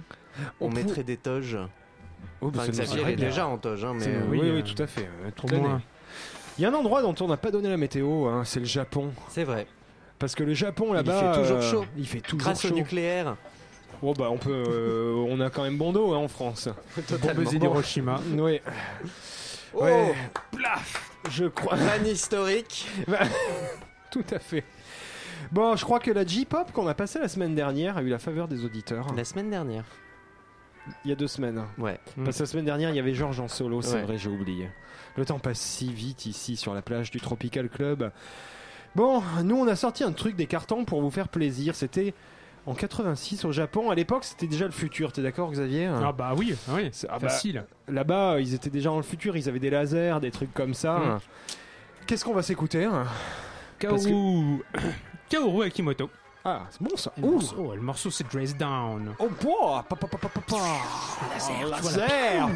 On 0.61 0.67
On, 0.67 0.69
pour- 0.71 0.79
mettrait 0.79 1.05
des 1.05 1.17
toges. 1.17 1.59
Oh, 2.41 2.51
bah, 2.51 2.61
Enfin, 2.63 2.71
Xavier 2.73 3.13
est 3.13 3.17
déjà 3.17 3.47
en 3.47 3.59
toge, 3.59 3.85
hein, 3.85 3.93
mais. 3.95 4.05
C'est- 4.05 4.15
euh, 4.15 4.23
oui, 4.29 4.41
oui, 4.43 4.51
oui, 4.57 4.63
tout 4.65 4.81
à 4.83 4.87
fait. 4.87 5.09
euh, 5.27 5.59
moins. 5.59 5.81
Il 6.59 6.63
y 6.63 6.65
a 6.65 6.71
un 6.71 6.75
endroit 6.75 7.03
dont 7.03 7.15
on 7.21 7.27
n'a 7.29 7.37
pas 7.37 7.51
donné 7.51 7.69
la 7.69 7.77
météo, 7.77 8.27
hein, 8.27 8.43
c'est 8.45 8.61
le 8.61 8.67
Japon. 8.67 9.13
C'est 9.29 9.45
vrai. 9.45 9.67
Parce 10.19 10.35
que 10.37 10.45
le 10.45 10.55
Japon 10.55 10.87
Il 10.91 10.95
là-bas, 10.95 11.33
fait 11.35 11.41
toujours 11.43 11.57
euh, 11.59 11.71
chaud. 11.71 11.85
Il 11.97 12.07
fait 12.07 12.21
toujours 12.21 12.39
Grâce 12.39 12.63
chaud. 12.63 12.69
au 12.69 12.75
nucléaire. 12.77 13.37
Oh 14.03 14.13
bah 14.13 14.29
on 14.31 14.37
peut, 14.39 14.65
euh, 14.69 15.15
on 15.29 15.41
a 15.41 15.51
quand 15.51 15.63
même 15.63 15.79
bon 15.79 15.93
dos 15.93 16.13
hein, 16.15 16.19
en 16.19 16.29
France. 16.29 16.69
Totalement. 17.09 17.43
Bombe 17.43 17.55
d'Hiroshima. 17.59 18.21
Oui. 18.37 18.61
Oh, 19.75 19.83
Ouais. 19.85 20.15
Je 21.31 21.47
crois. 21.47 21.77
Fan 21.77 22.07
historique. 22.07 22.89
Tout 24.11 24.25
à 24.31 24.39
fait. 24.39 24.65
Bon, 25.53 25.77
je 25.77 25.85
crois 25.85 26.01
que 26.01 26.11
la 26.11 26.25
J-pop 26.25 26.73
qu'on 26.73 26.87
a 26.87 26.95
passée 26.95 27.19
la 27.19 27.29
semaine 27.29 27.55
dernière 27.55 27.97
a 27.97 28.03
eu 28.03 28.09
la 28.09 28.19
faveur 28.19 28.49
des 28.49 28.65
auditeurs. 28.65 29.07
La 29.15 29.25
semaine 29.25 29.51
dernière. 29.51 29.85
Il 31.05 31.09
y 31.11 31.13
a 31.13 31.17
deux 31.17 31.27
semaines. 31.29 31.63
Ouais. 31.79 31.99
Parce 32.25 32.37
que 32.37 32.43
la 32.43 32.47
semaine 32.47 32.65
dernière, 32.67 32.91
il 32.91 32.97
y 32.97 32.99
avait 32.99 33.15
Georges 33.15 33.41
en 33.41 33.49
solo, 33.49 33.81
c'est 33.83 33.97
Ouais. 33.97 34.03
vrai, 34.03 34.19
j'ai 34.19 34.29
oublié. 34.29 34.69
Le 35.17 35.25
temps 35.25 35.39
passe 35.39 35.59
si 35.61 35.93
vite 35.93 36.27
ici 36.27 36.57
sur 36.57 36.75
la 36.75 36.83
plage 36.83 37.11
du 37.11 37.21
Tropical 37.21 37.69
Club. 37.69 38.11
Bon, 38.95 39.23
nous 39.43 39.57
on 39.57 39.67
a 39.67 39.77
sorti 39.77 40.05
un 40.05 40.13
truc 40.13 40.37
des 40.37 40.47
cartons 40.47 40.85
pour 40.85 41.01
vous 41.01 41.11
faire 41.11 41.29
plaisir. 41.29 41.75
C'était 41.75 42.15
en 42.67 42.75
86 42.75 43.45
au 43.45 43.53
Japon. 43.53 43.91
À 43.91 43.95
l'époque, 43.95 44.25
c'était 44.25 44.47
déjà 44.47 44.65
le 44.65 44.73
futur. 44.73 45.13
T'es 45.13 45.23
d'accord, 45.23 45.51
Xavier 45.51 45.87
Ah 45.87 46.13
bah 46.13 46.33
oui, 46.37 46.55
ah 46.69 46.73
oui. 46.75 46.89
C'est- 46.93 47.07
ah 47.11 47.19
bah, 47.19 47.29
facile. 47.29 47.65
Là-bas, 47.89 48.41
ils 48.41 48.55
étaient 48.55 48.71
déjà 48.71 48.91
dans 48.91 48.97
le 48.97 49.03
futur. 49.03 49.37
Ils 49.37 49.49
avaient 49.49 49.59
des 49.59 49.71
lasers, 49.71 50.19
des 50.21 50.31
trucs 50.31 50.53
comme 50.55 50.75
ça. 50.75 50.99
Mm. 50.99 51.21
Qu'est-ce 52.07 52.25
qu'on 52.25 52.35
va 52.35 52.43
s'écouter 52.43 52.85
hein 52.85 53.05
Kaoru... 53.79 54.63
Kaoru 55.29 55.65
Akimoto. 55.65 56.11
Ah, 56.45 56.67
c'est 56.71 56.83
bon 56.83 56.95
ça. 56.97 57.11
Le 57.17 57.27
morceau, 57.27 57.75
le 57.75 57.81
morceau 57.81 58.11
c'est 58.11 58.31
Dress 58.31 58.55
Down. 58.55 59.15
Oh, 59.19 59.31
boah, 59.41 59.83
pa, 59.89 59.97
pa. 59.97 60.07
Oh, 60.53 60.57
laser. 61.71 62.51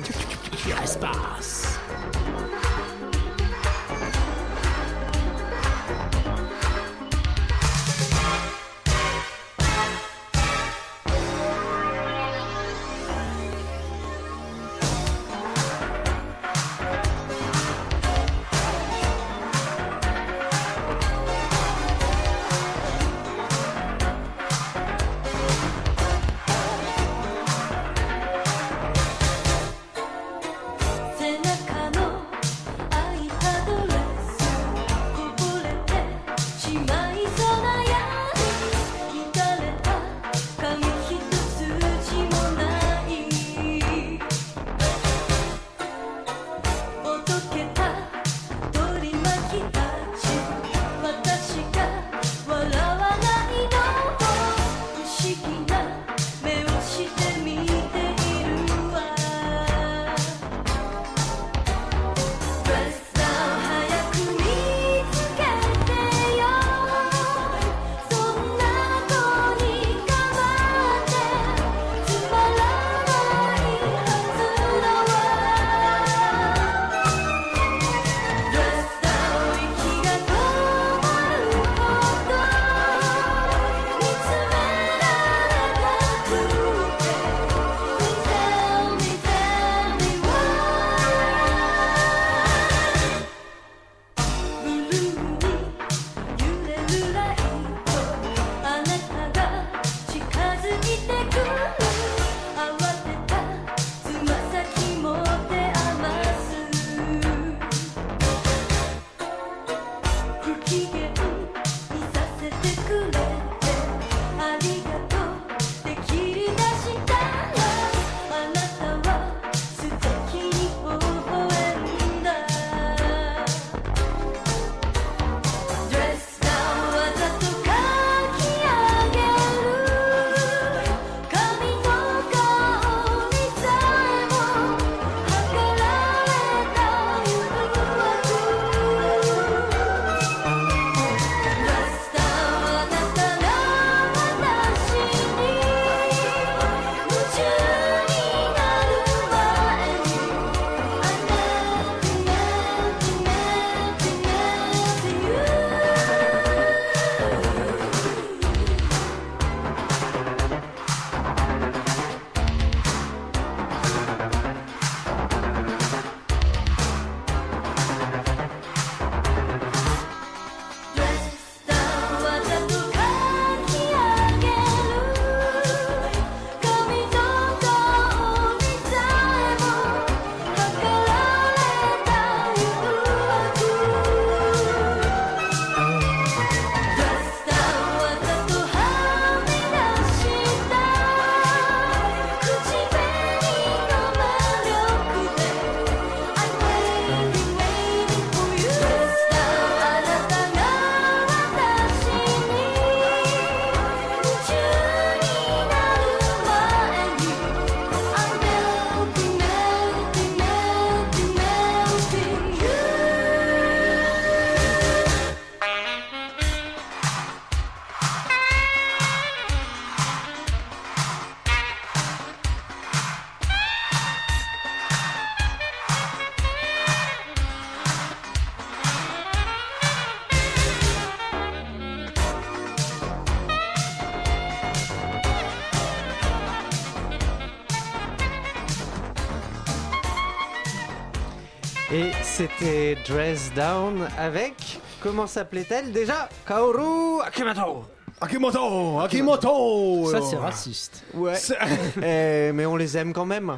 Et 241.90 242.10
c'était 242.22 242.98
Dress 243.08 243.50
Down 243.56 244.06
avec. 244.18 244.78
Comment 245.00 245.26
s'appelait-elle 245.26 245.90
déjà? 245.90 246.28
Kaoru 246.46 247.22
Akimoto 247.26 247.86
Akimoto 248.20 249.00
Akimoto 249.00 250.10
Ça, 250.10 250.20
c'est 250.20 250.36
raciste. 250.36 251.04
Ouais. 251.14 251.38
Eh, 252.02 252.52
mais 252.52 252.66
on 252.66 252.76
les 252.76 252.98
aime 252.98 253.14
quand 253.14 253.24
même. 253.24 253.56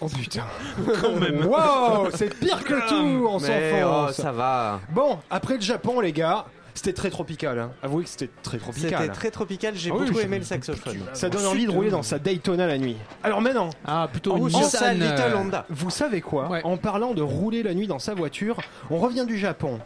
Oh 0.00 0.06
putain 0.06 0.44
Quand 1.00 1.14
même 1.16 1.46
Wow 1.46 2.10
C'est 2.14 2.32
pire 2.38 2.62
que 2.62 2.88
tout 2.88 3.26
On 3.26 3.40
Mais 3.40 3.82
s'en 3.82 4.06
oh, 4.06 4.12
ça 4.12 4.30
va. 4.30 4.80
Bon, 4.90 5.18
après 5.28 5.56
le 5.56 5.60
Japon, 5.60 5.98
les 5.98 6.12
gars, 6.12 6.44
c'était 6.74 6.92
très 6.92 7.10
tropical. 7.10 7.58
Hein. 7.58 7.70
Avouez 7.82 8.04
que 8.04 8.10
c'était 8.10 8.30
très 8.42 8.58
tropical. 8.58 8.90
C'était 9.02 9.12
très 9.12 9.30
tropical, 9.30 9.74
j'ai 9.76 9.90
Ah 9.90 9.94
oui, 9.96 10.06
beaucoup 10.06 10.18
je- 10.20 10.24
aimé 10.24 10.38
le 10.38 10.44
saxophone. 10.44 10.98
Ça 11.12 11.28
donne 11.28 11.46
envie 11.46 11.66
de 11.66 11.70
rouler 11.70 11.90
dans 11.90 12.02
sa 12.02 12.18
Daytona 12.18 12.66
la 12.66 12.78
nuit. 12.78 12.96
Alors 13.22 13.40
maintenant, 13.40 13.70
Ah, 13.84 14.08
plutôt 14.10 14.36
une 14.36 14.50
sa 14.50 14.58
Nissan, 14.58 14.94
Little 14.94 15.32
euh, 15.32 15.36
Honda. 15.38 15.66
vous 15.70 15.90
savez 15.90 16.20
quoi 16.20 16.48
Ouais. 16.50 16.60
En 16.64 16.76
parlant 16.76 17.14
de 17.14 17.22
rouler 17.22 17.62
la 17.62 17.74
nuit 17.74 17.86
dans 17.86 17.98
sa 17.98 18.14
voiture, 18.14 18.58
on 18.90 18.98
revient 18.98 19.24
du 19.26 19.38
Japon 19.38 19.78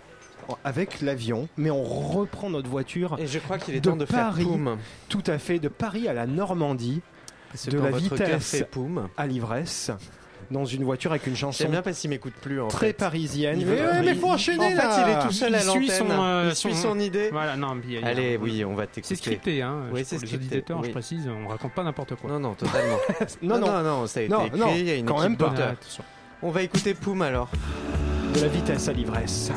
avec 0.64 1.02
l'avion, 1.02 1.46
mais 1.58 1.70
on 1.70 1.82
reprend 1.84 2.48
notre 2.48 2.70
voiture 2.70 3.16
Et 3.18 3.26
je 3.26 3.38
crois 3.38 3.58
qu'il 3.58 3.74
est 3.74 3.80
De 3.80 3.90
temps 3.90 3.96
de 3.96 4.06
faire 4.06 4.28
Paris. 4.28 4.44
poum. 4.44 4.78
tout 5.10 5.22
à 5.26 5.38
fait 5.38 5.58
de 5.58 5.68
Paris 5.68 6.08
à 6.08 6.14
la 6.14 6.26
Normandie, 6.26 7.02
C'est 7.54 7.70
de 7.70 7.76
quand 7.78 7.84
la 7.84 7.90
votre 7.90 8.08
cœur 8.16 8.26
vitesse. 8.28 8.50
fait 8.50 8.64
poum. 8.64 9.08
à 9.18 9.26
l'ivresse, 9.26 9.90
dans 10.50 10.64
une 10.64 10.84
voiture 10.84 11.10
avec 11.10 11.26
une 11.26 11.36
chanson 11.36 11.62
J'aime 11.64 11.72
bien 11.72 11.82
parce 11.82 11.98
qu'il 11.98 12.10
m'écoute 12.10 12.32
plus 12.40 12.60
en 12.60 12.68
très 12.68 12.88
fait. 12.88 12.92
parisienne. 12.94 13.60
Il 13.60 13.66
Mais, 13.66 13.76
veut- 13.76 13.86
ouais, 13.86 14.00
mais 14.02 14.06
il- 14.12 14.16
faut 14.18 14.30
enchaîner 14.30 14.72
En 14.72 14.76
là 14.76 14.90
fait, 14.90 15.02
il 15.02 15.08
est 15.16 15.22
tout 15.26 15.32
seul 15.32 15.54
à 15.54 15.58
Il 15.58 15.62
suit 15.64 15.80
l'antenne. 15.88 16.08
son, 16.08 16.22
euh, 16.22 16.46
il 16.50 16.56
suit 16.56 16.74
son- 16.74 16.82
son 16.94 16.98
idée. 17.00 17.28
Voilà, 17.30 17.56
non, 17.56 17.76
puis 17.80 17.90
il 17.90 17.92
y 17.94 17.96
a- 17.96 18.00
il 18.00 18.04
y 18.04 18.06
a- 18.06 18.10
Allez, 18.10 18.36
oui, 18.36 18.64
on 18.64 18.74
va 18.74 18.84
C'est 18.84 18.90
t'écouter. 18.92 19.14
scripté, 19.16 19.62
hein. 19.62 19.82
Oui, 19.92 20.02
c'est 20.04 20.20
les 20.20 20.26
scripté, 20.26 20.56
auditeurs, 20.56 20.78
oui. 20.80 20.86
je 20.88 20.92
précise, 20.92 21.28
on 21.28 21.48
raconte 21.48 21.72
pas 21.72 21.82
n'importe 21.84 22.14
quoi. 22.16 22.30
Non, 22.30 22.40
non, 22.40 22.54
totalement. 22.54 22.96
Non, 23.42 23.58
non, 23.58 23.66
non, 23.70 23.82
non, 23.82 24.06
ça 24.06 24.20
a 24.20 24.22
été 24.24 24.32
Non, 24.32 24.46
écrit, 24.46 24.58
non, 24.60 24.66
il 24.74 24.84
y 24.86 24.90
a 24.90 24.94
une 24.94 25.04
quand 25.06 25.16
équipe 25.22 25.28
même 25.28 25.36
pas. 25.36 25.54
Ah. 25.58 26.02
On 26.42 26.50
va 26.50 26.62
écouter 26.62 26.94
Poum 26.94 27.22
alors. 27.22 27.48
de 28.34 28.40
la 28.40 28.48
vitesse 28.48 28.88
à 28.88 28.92
l'ivresse. 28.92 29.50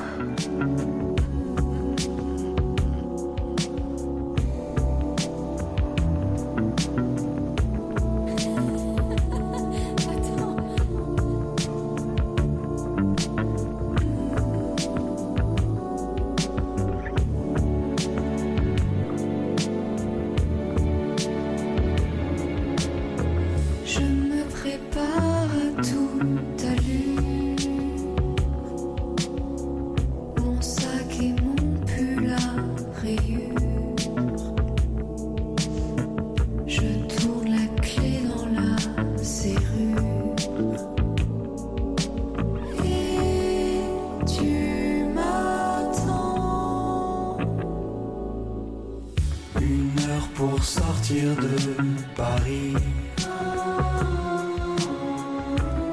Pour 50.42 50.64
sortir 50.64 51.36
de 51.36 51.76
Paris. 52.16 52.74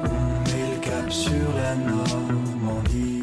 On 0.03 0.29
met 0.49 0.67
le 0.73 0.79
cap 0.81 1.11
sur 1.11 1.47
la 1.55 1.75
Normandie. 1.75 3.21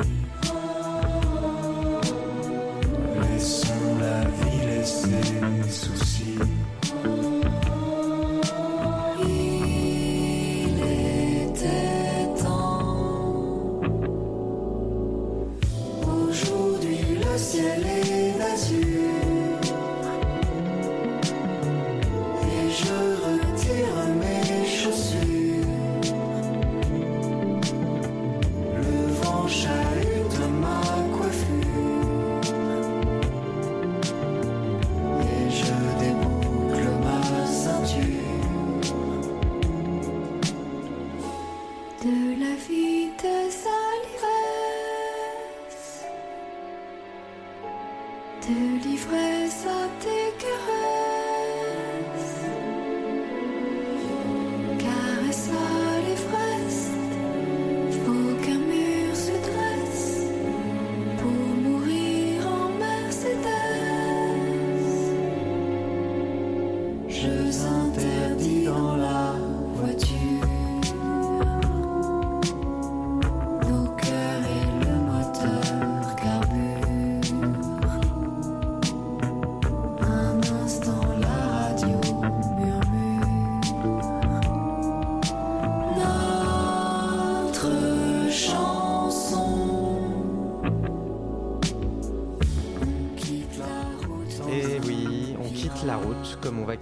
Laissons 3.23 3.99
la 3.99 4.21
ville 4.39 4.71
et 4.81 4.85
ses 4.85 5.69
soucis. 5.69 6.39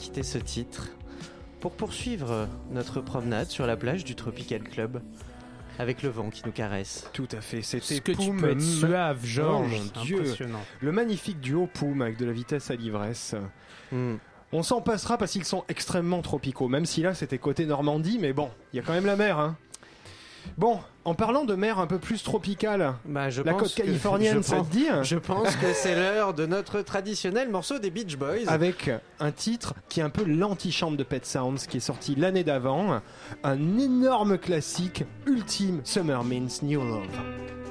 Quitter 0.04 0.22
ce 0.22 0.36
titre 0.36 0.90
pour 1.60 1.72
poursuivre 1.72 2.46
notre 2.70 3.00
promenade 3.00 3.48
sur 3.48 3.66
la 3.66 3.74
plage 3.74 4.04
du 4.04 4.14
Tropical 4.14 4.62
Club 4.62 5.00
avec 5.78 6.02
le 6.02 6.10
vent 6.10 6.28
qui 6.28 6.42
nous 6.44 6.52
caresse. 6.52 7.08
Tout 7.14 7.28
à 7.32 7.40
fait, 7.40 7.62
c'était 7.62 7.94
Ce 7.94 8.00
que 8.02 8.12
tu 8.12 8.30
peux 8.36 8.50
être 8.50 8.60
suave, 8.60 9.24
Georges. 9.24 9.80
Oh, 9.96 10.00
Dieu. 10.02 10.22
Le 10.82 10.92
magnifique 10.92 11.40
duo 11.40 11.66
Poum 11.72 12.02
avec 12.02 12.18
de 12.18 12.26
la 12.26 12.32
vitesse 12.32 12.70
à 12.70 12.76
l'ivresse. 12.76 13.34
Hmm. 13.92 14.16
On 14.52 14.62
s'en 14.62 14.82
passera 14.82 15.16
parce 15.16 15.32
qu'ils 15.32 15.46
sont 15.46 15.64
extrêmement 15.70 16.20
tropicaux, 16.20 16.68
même 16.68 16.84
si 16.84 17.00
là 17.00 17.14
c'était 17.14 17.38
côté 17.38 17.64
Normandie, 17.64 18.18
mais 18.20 18.34
bon, 18.34 18.50
il 18.74 18.76
y 18.76 18.80
a 18.80 18.82
quand 18.82 18.92
même 18.92 19.06
la 19.06 19.16
mer. 19.16 19.38
Hein. 19.38 19.56
Bon, 20.58 20.78
en 21.04 21.14
parlant 21.14 21.44
de 21.44 21.54
mer 21.54 21.78
un 21.78 21.86
peu 21.86 21.98
plus 21.98 22.22
tropicale, 22.22 22.94
Bah, 23.04 23.30
je 23.30 23.42
la 23.42 23.52
pense 23.52 23.62
côte 23.62 23.74
californienne, 23.74 24.36
je 24.38 24.42
ça 24.42 24.56
pense- 24.56 24.68
te 24.68 24.72
dit 24.72 24.88
hein 24.88 25.02
Je 25.02 25.16
pense 25.16 25.56
que 25.56 25.72
c'est 25.74 25.94
l'heure 25.94 26.34
de 26.34 26.46
notre 26.46 26.80
traditionnel 26.82 27.50
morceau 27.50 27.78
des 27.78 27.90
Beach 27.90 28.16
Boys. 28.16 28.46
Avec 28.48 28.90
un 29.20 29.32
titre 29.32 29.74
qui 29.88 30.00
est 30.00 30.02
un 30.04 30.10
peu 30.10 30.24
l'antichambre 30.24 30.96
de 30.96 31.02
Pet 31.04 31.24
Sounds, 31.26 31.66
qui 31.68 31.78
est 31.78 31.80
sorti 31.80 32.14
l'année 32.14 32.44
d'avant, 32.44 33.00
un 33.42 33.78
énorme 33.78 34.38
classique, 34.38 35.04
ultime, 35.26 35.80
Summer 35.84 36.22
Means 36.24 36.48
New 36.62 36.80
Love. 36.82 37.63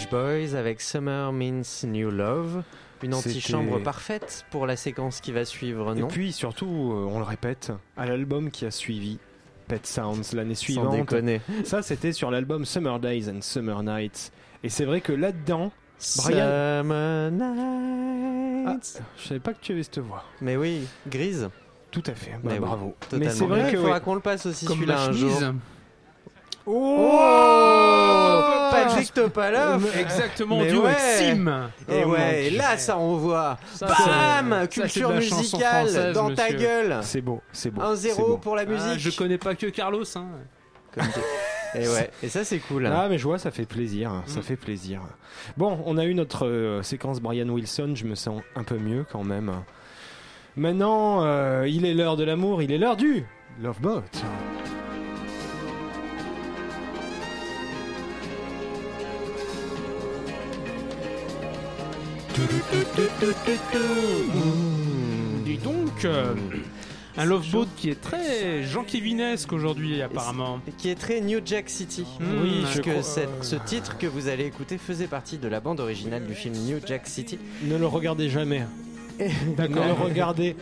Beach 0.00 0.08
Boys 0.10 0.54
avec 0.56 0.80
Summer 0.80 1.30
Means 1.30 1.62
New 1.84 2.10
Love. 2.10 2.62
Une 3.02 3.12
antichambre 3.12 3.82
parfaite 3.82 4.46
pour 4.50 4.66
la 4.66 4.74
séquence 4.76 5.20
qui 5.20 5.30
va 5.30 5.44
suivre, 5.44 5.94
Et 5.94 6.00
non? 6.00 6.08
puis 6.08 6.32
surtout, 6.32 6.66
euh, 6.94 7.06
on 7.10 7.18
le 7.18 7.24
répète, 7.24 7.70
à 7.98 8.06
l'album 8.06 8.50
qui 8.50 8.64
a 8.64 8.70
suivi, 8.70 9.18
Pet 9.68 9.86
Sounds, 9.86 10.32
l'année 10.34 10.54
Sans 10.54 10.60
suivante. 10.62 10.96
déconner. 10.96 11.42
Ça, 11.64 11.82
c'était 11.82 12.12
sur 12.12 12.30
l'album 12.30 12.64
Summer 12.64 12.98
Days 12.98 13.28
and 13.30 13.42
Summer 13.42 13.82
Nights. 13.82 14.32
Et 14.64 14.70
c'est 14.70 14.86
vrai 14.86 15.02
que 15.02 15.12
là-dedans, 15.12 15.70
Brian- 16.16 16.82
Summer 16.82 17.30
Nights. 17.30 19.00
Ah, 19.02 19.06
je 19.18 19.28
savais 19.28 19.40
pas 19.40 19.52
que 19.52 19.60
tu 19.60 19.72
avais 19.72 19.82
cette 19.82 19.98
voix. 19.98 20.24
Mais 20.40 20.56
oui, 20.56 20.86
grise. 21.08 21.50
Tout 21.90 22.02
à 22.06 22.14
fait. 22.14 22.32
Bah, 22.32 22.38
Mais 22.44 22.52
oui, 22.54 22.58
bravo. 22.60 22.94
Totalement. 23.00 23.24
Mais 23.26 23.30
c'est 23.32 23.44
vrai 23.46 23.64
il 23.66 23.72
que 23.72 23.76
faudra 23.78 23.94
ouais. 23.96 24.00
qu'on 24.00 24.14
le 24.14 24.20
passe 24.20 24.46
aussi 24.46 24.64
celui-là 24.64 25.02
un 25.08 25.12
jour. 25.12 25.38
Oh, 26.66 28.40
Patrick 28.70 29.12
Topalov 29.12 29.86
Exactement, 29.98 30.58
Mais 30.60 30.70
duo 30.70 30.84
avec 30.84 30.96
ouais. 30.98 31.32
Sim. 31.34 31.68
Et 31.88 32.02
Oh, 32.04 32.08
mon 32.08 32.12
ouais, 32.14 32.46
et 32.46 32.50
Dieu. 32.50 32.58
là 32.58 32.76
ça 32.78 32.96
envoie. 32.96 33.58
Ça, 33.74 33.86
Bam 33.86 34.50
ça, 34.50 34.60
c'est 34.62 34.68
Culture 34.68 35.08
de 35.10 35.14
la 35.14 35.20
chanson 35.20 35.36
musicale 35.38 35.86
française, 35.88 36.14
dans 36.14 36.34
ta 36.34 36.44
monsieur. 36.44 36.58
gueule. 36.58 36.98
C'est 37.02 37.20
beau, 37.20 37.40
c'est 37.52 37.70
beau. 37.70 37.80
1-0 37.82 37.96
c'est 37.96 38.16
beau. 38.16 38.36
pour 38.38 38.56
la 38.56 38.64
musique. 38.66 38.86
Ah, 38.94 38.98
je 38.98 39.10
connais 39.16 39.38
pas 39.38 39.54
que 39.54 39.66
Carlos. 39.66 40.04
Hein. 40.16 40.26
Et 41.74 41.86
ouais, 41.88 42.10
et 42.22 42.28
ça 42.28 42.44
c'est 42.44 42.58
cool. 42.58 42.86
Ah 42.86 43.06
mais 43.08 43.16
je 43.18 43.24
vois, 43.24 43.38
ça 43.38 43.50
fait 43.52 43.64
plaisir, 43.66 44.10
ça 44.26 44.40
Mm. 44.40 44.42
fait 44.42 44.56
plaisir. 44.56 45.00
Bon, 45.56 45.78
on 45.86 45.96
a 45.98 46.04
eu 46.04 46.14
notre 46.14 46.46
euh, 46.46 46.82
séquence 46.82 47.20
Brian 47.20 47.48
Wilson, 47.48 47.92
je 47.94 48.04
me 48.04 48.14
sens 48.16 48.42
un 48.56 48.64
peu 48.64 48.76
mieux 48.76 49.04
quand 49.10 49.22
même. 49.24 49.52
Maintenant, 50.56 51.22
euh, 51.24 51.66
il 51.68 51.86
est 51.86 51.94
l'heure 51.94 52.16
de 52.16 52.24
l'amour, 52.24 52.60
il 52.60 52.72
est 52.72 52.78
l'heure 52.78 52.96
du 52.96 53.24
Love 53.62 53.80
Boat. 53.80 54.02
Dis 65.44 65.58
donc, 65.58 66.04
euh, 66.04 66.34
un 67.16 67.24
love 67.24 67.50
boat 67.50 67.66
qui 67.76 67.90
est 67.90 68.00
très 68.00 68.62
Jean 68.62 68.84
Kevinesque 68.84 69.52
aujourd'hui 69.52 70.00
apparemment. 70.02 70.60
Et 70.68 70.72
qui 70.72 70.88
est 70.90 70.94
très 70.94 71.20
New 71.20 71.40
Jack 71.44 71.68
City. 71.68 72.06
Mm, 72.20 72.24
oui, 72.42 72.50
je 72.58 72.62
parce 72.62 72.76
que 72.80 72.90
crois- 72.90 73.02
cette- 73.02 73.44
ce 73.44 73.56
titre 73.56 73.98
que 73.98 74.06
vous 74.06 74.28
allez 74.28 74.44
écouter 74.46 74.78
faisait 74.78 75.06
partie 75.06 75.38
de 75.38 75.48
la 75.48 75.60
bande 75.60 75.80
originale 75.80 76.26
du 76.26 76.34
film 76.34 76.54
New 76.54 76.78
Jack 76.86 77.06
City. 77.06 77.38
Ne 77.62 77.76
le 77.76 77.86
regardez 77.86 78.28
jamais. 78.28 78.62
Ne 79.18 79.54
D'accord. 79.54 79.84
le 79.84 79.92
regardez 79.92 80.56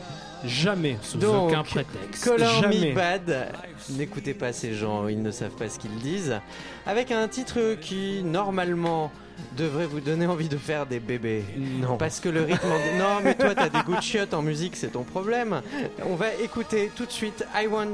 jamais. 0.44 0.98
Sous 1.02 1.18
Donc, 1.18 1.50
aucun 1.50 1.62
prétexte. 1.62 2.24
Color 2.24 2.60
Jamais. 2.62 2.90
Me 2.90 2.94
Bad. 2.94 3.52
N'écoutez 3.90 4.34
pas 4.34 4.52
ces 4.52 4.74
gens, 4.74 5.06
ils 5.06 5.22
ne 5.22 5.30
savent 5.30 5.54
pas 5.54 5.68
ce 5.68 5.78
qu'ils 5.78 5.94
disent. 6.02 6.40
Avec 6.86 7.12
un 7.12 7.28
titre 7.28 7.76
qui, 7.80 8.22
normalement, 8.24 9.12
devrait 9.56 9.86
vous 9.86 10.00
donner 10.00 10.26
envie 10.26 10.48
de 10.48 10.56
faire 10.56 10.86
des 10.86 11.00
bébés. 11.00 11.44
Non. 11.56 11.96
Parce 11.96 12.20
que 12.20 12.28
le 12.28 12.42
rythme. 12.42 12.66
en- 12.66 12.98
Non, 12.98 13.20
mais 13.22 13.34
toi, 13.34 13.54
t'as 13.54 13.68
des 13.68 13.80
goûts 13.82 13.96
de 13.96 14.00
chiottes 14.02 14.34
en 14.34 14.42
musique, 14.42 14.76
c'est 14.76 14.92
ton 14.92 15.04
problème. 15.04 15.62
On 16.04 16.14
va 16.16 16.34
écouter 16.34 16.90
tout 16.94 17.06
de 17.06 17.12
suite 17.12 17.44
I 17.54 17.66
Want. 17.66 17.88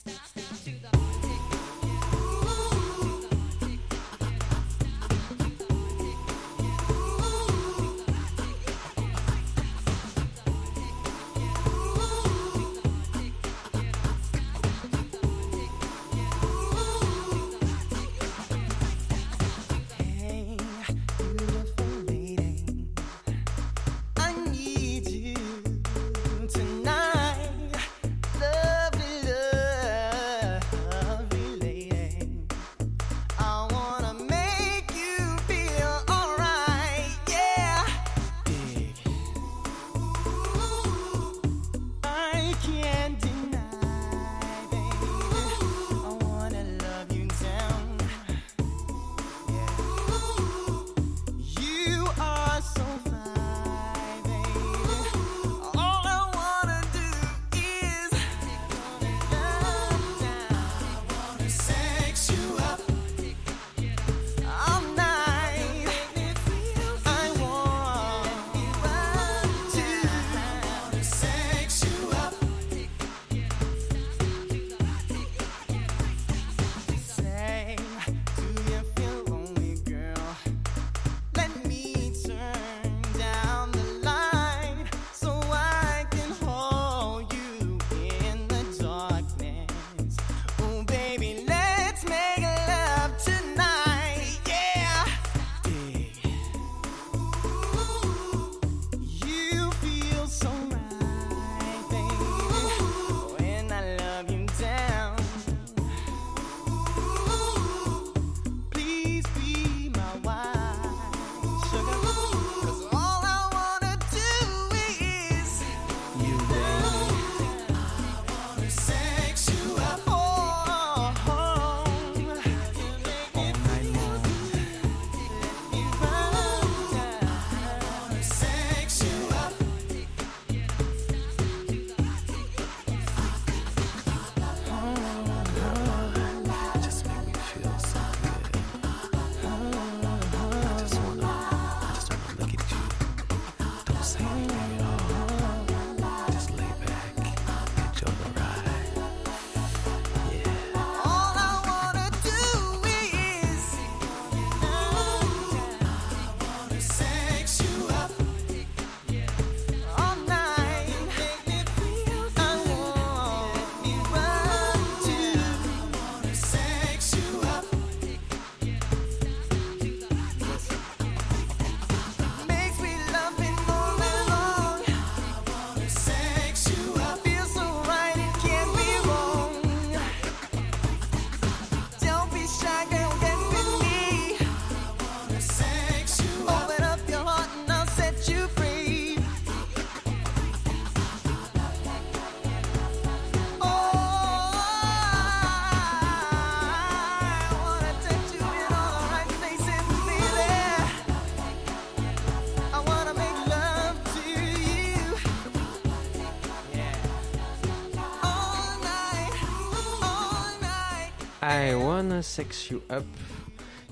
Sex 212.22 212.70
You 212.70 212.82
Up. 212.91 213.06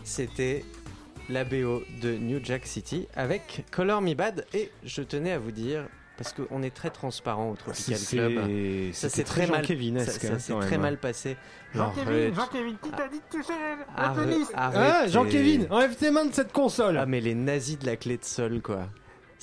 C'était 0.04 0.64
la 1.30 1.44
BO 1.46 1.84
de 2.02 2.16
New 2.18 2.40
Jack 2.44 2.66
City 2.66 3.08
avec 3.16 3.66
Color 3.72 4.02
Me 4.02 4.14
Bad. 4.14 4.46
Et 4.54 4.72
je 4.84 5.02
tenais 5.02 5.32
à 5.32 5.40
vous 5.40 5.52
dire, 5.52 5.88
parce 6.18 6.34
qu'on 6.34 6.62
est 6.64 6.74
très 6.74 6.90
transparent 6.90 7.52
au 7.52 7.56
Tropical 7.56 8.00
Club. 8.00 8.92
Ça 8.94 9.10
s'est 9.10 9.24
très 9.24 9.48
très 9.48 9.52
mal, 9.52 9.66
ça, 10.06 10.12
ça 10.12 10.34
hein, 10.34 10.40
s'est 10.40 10.54
très 10.54 10.72
même. 10.72 10.82
mal 10.82 10.98
passé. 10.98 11.38
Jean-Kevin. 11.74 12.36
Jean-Kevin, 12.36 12.76
qui 12.82 12.90
t'a 12.92 13.08
dit 13.08 13.18
de 13.20 13.38
toucher 13.38 13.54
la 13.98 14.12
Ah. 14.56 15.08
Jean-Kévin, 15.08 15.66
enlève 15.70 15.96
tes 15.96 16.12
mains 16.12 16.26
de 16.26 16.34
cette 16.34 16.52
console. 16.52 16.98
Ah 16.98 17.06
mais 17.06 17.22
les 17.22 17.36
nazis 17.36 17.80
de 17.80 17.86
la 17.86 17.96
clé 17.96 18.18
de 18.18 18.26
sol 18.26 18.62
quoi. 18.62 18.88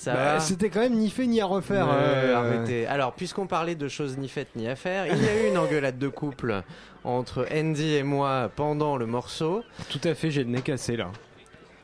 Ça 0.01 0.14
Bah, 0.14 0.24
va 0.34 0.40
C'était 0.40 0.70
quand 0.70 0.80
même 0.80 0.94
ni 0.94 1.11
fait 1.11 1.26
ni 1.26 1.42
à 1.42 1.44
refaire. 1.44 1.86
Euh, 1.90 2.34
arrêtez. 2.34 2.86
Alors, 2.86 3.12
puisqu'on 3.12 3.46
parlait 3.46 3.74
de 3.74 3.86
choses 3.86 4.16
ni 4.16 4.28
faites 4.30 4.57
ni 4.57 4.66
à 4.66 4.74
faire, 4.74 5.07
il 5.07 5.22
y 5.22 5.28
a 5.28 5.42
eu 5.44 5.48
une 5.51 5.59
engueulade 5.59 5.98
de 5.98 6.09
couple 6.09 6.62
entre 7.05 7.46
Andy 7.55 7.96
et 7.96 8.03
moi 8.03 8.51
pendant 8.57 8.96
le 8.96 9.05
morceau. 9.05 9.62
Tout 9.90 10.01
à 10.05 10.14
fait, 10.14 10.30
j'ai 10.30 10.42
le 10.42 10.48
nez 10.51 10.62
cassé 10.62 10.96
là. 10.96 11.09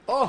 Oh 0.09 0.29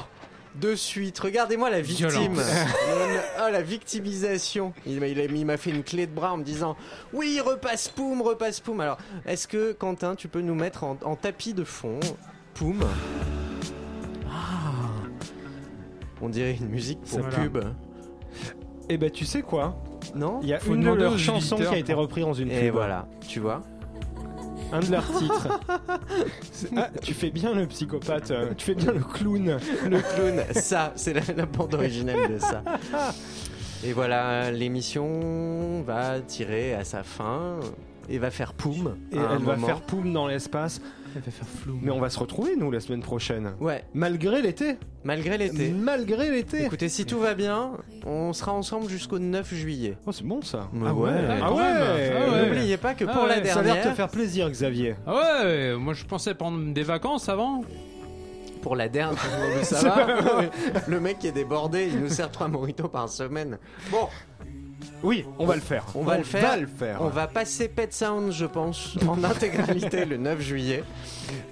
de 0.55 0.73
suite, 0.75 1.17
regardez-moi 1.19 1.69
la 1.69 1.81
victime. 1.81 2.33
Oh, 3.39 3.51
la 3.51 3.61
victimisation. 3.61 4.73
Il 4.87 4.99
m'a 4.99 5.07
il 5.07 5.45
m'a 5.45 5.55
fait 5.57 5.69
une 5.69 5.83
clé 5.83 6.07
de 6.07 6.11
bras 6.11 6.33
en 6.33 6.37
me 6.37 6.43
disant 6.43 6.75
Oui, 7.13 7.39
repasse 7.39 7.87
Poum, 7.89 8.21
repasse 8.21 8.59
Poum. 8.59 8.81
Alors, 8.81 8.97
est-ce 9.27 9.47
que 9.47 9.71
Quentin, 9.71 10.15
tu 10.15 10.27
peux 10.27 10.41
nous 10.41 10.55
mettre 10.55 10.83
en, 10.83 10.97
en 11.05 11.15
tapis 11.15 11.53
de 11.53 11.63
fond 11.63 11.99
Poum? 12.55 12.79
On 16.21 16.29
dirait 16.29 16.55
une 16.59 16.69
musique 16.69 17.01
pour 17.01 17.19
Voilà. 17.19 17.35
pub. 17.37 17.57
Et 18.89 18.97
bah 18.97 19.09
tu 19.09 19.25
sais 19.25 19.41
quoi? 19.41 19.81
Non? 20.15 20.39
Il 20.41 20.47
y 20.49 20.53
a 20.53 20.59
Faut 20.59 20.73
une 20.75 20.81
de 20.83 20.91
leurs 20.91 21.17
chansons 21.19 21.57
qui 21.57 21.65
a 21.65 21.77
été 21.77 21.93
reprise 21.93 22.23
dans 22.25 22.33
une 22.33 22.51
Et 22.51 22.61
pub. 22.67 22.73
voilà, 22.73 23.07
tu 23.27 23.39
vois. 23.39 23.61
Un 24.71 24.79
de 24.81 24.91
leurs 24.91 25.07
titres. 25.17 25.47
Ah, 26.75 26.89
tu 27.01 27.13
fais 27.13 27.29
bien 27.29 27.53
le 27.53 27.65
psychopathe, 27.67 28.31
euh, 28.31 28.53
tu 28.57 28.65
fais 28.65 28.75
bien 28.75 28.91
le 28.91 28.99
clown. 28.99 29.57
Le 29.89 29.99
clown, 30.01 30.43
ça, 30.51 30.91
c'est 30.95 31.13
la, 31.13 31.21
la 31.35 31.45
bande 31.45 31.73
originale 31.73 32.33
de 32.33 32.37
ça. 32.39 32.63
Et 33.85 33.93
voilà, 33.93 34.51
l'émission 34.51 35.83
va 35.83 36.19
tirer 36.19 36.73
à 36.73 36.83
sa 36.83 37.03
fin 37.03 37.59
et 38.09 38.17
va 38.17 38.29
faire 38.31 38.53
poum. 38.53 38.97
Et 39.13 39.17
elle 39.17 39.43
va 39.43 39.55
faire 39.57 39.81
poum 39.81 40.11
dans 40.11 40.27
l'espace. 40.27 40.81
Elle 41.17 41.23
va 41.23 41.31
faire 41.31 41.47
flou. 41.47 41.79
Mais 41.81 41.89
on 41.91 41.99
va 41.99 42.09
se 42.11 42.19
retrouver 42.19 42.55
nous 42.55 42.69
la 42.69 42.79
semaine 42.79 43.01
prochaine. 43.01 43.53
Ouais, 43.59 43.83
Malgré 43.95 44.41
l'été. 44.41 44.77
malgré 45.03 45.37
l'été. 45.37 45.69
Malgré 45.71 46.29
l'été. 46.29 46.65
Écoutez, 46.65 46.89
si 46.89 47.05
tout 47.05 47.17
va 47.19 47.33
bien, 47.33 47.71
on 48.05 48.33
sera 48.33 48.53
ensemble 48.53 48.87
jusqu'au 48.87 49.17
9 49.19 49.53
juillet. 49.55 49.97
Oh, 50.05 50.11
c'est 50.11 50.25
bon 50.25 50.41
ça. 50.43 50.69
Ah 50.85 50.93
ouais. 50.93 51.09
ouais. 51.09 51.11
Ah, 51.41 51.53
ouais. 51.53 51.61
Ah 51.63 52.31
ouais. 52.31 52.45
N'oubliez 52.45 52.77
pas 52.77 52.93
que 52.93 53.05
Ah 53.07 53.13
pour 53.13 53.25
la 53.25 53.37
ouais, 53.39 53.45
Ça 53.45 53.59
a 53.59 53.63
l'air 53.63 53.73
de 53.73 53.77
dernière, 53.79 53.91
te 53.91 53.95
faire 53.95 54.09
plaisir, 54.09 54.49
Xavier. 54.49 54.95
Ah 55.07 55.15
ouais, 55.43 55.75
moi 55.75 55.93
je 55.93 56.05
pensais 56.05 56.35
prendre 56.35 56.73
des 56.73 56.83
vacances 56.83 57.29
avant. 57.29 57.63
pour 58.61 58.75
la 58.75 58.89
dernière, 58.89 59.17
ça 59.63 59.81
va 59.89 60.41
Le 60.87 60.99
mec 60.99 61.19
qui 61.19 61.27
est 61.27 61.31
débordé, 61.31 61.89
il 61.91 61.99
nous 61.99 62.09
sert 62.09 62.29
trois 62.31 62.47
moritos 62.47 62.89
par 62.89 63.09
semaine. 63.09 63.57
Bon, 63.91 64.07
Oui, 65.03 65.25
on 65.39 65.45
va 65.45 65.55
le 65.55 65.61
faire. 65.61 65.85
On 65.95 66.03
va 66.03 66.17
le 66.17 66.23
faire. 66.23 66.41
va 66.41 66.57
le 66.57 66.67
faire. 66.67 67.01
on 67.01 67.07
va 67.09 67.27
passer 67.27 67.67
Pet 67.67 67.91
Sound, 67.93 68.31
je 68.31 68.45
pense, 68.45 68.97
en 69.07 69.23
intégralité 69.23 70.05
le 70.05 70.17
9 70.17 70.39
juillet. 70.41 70.83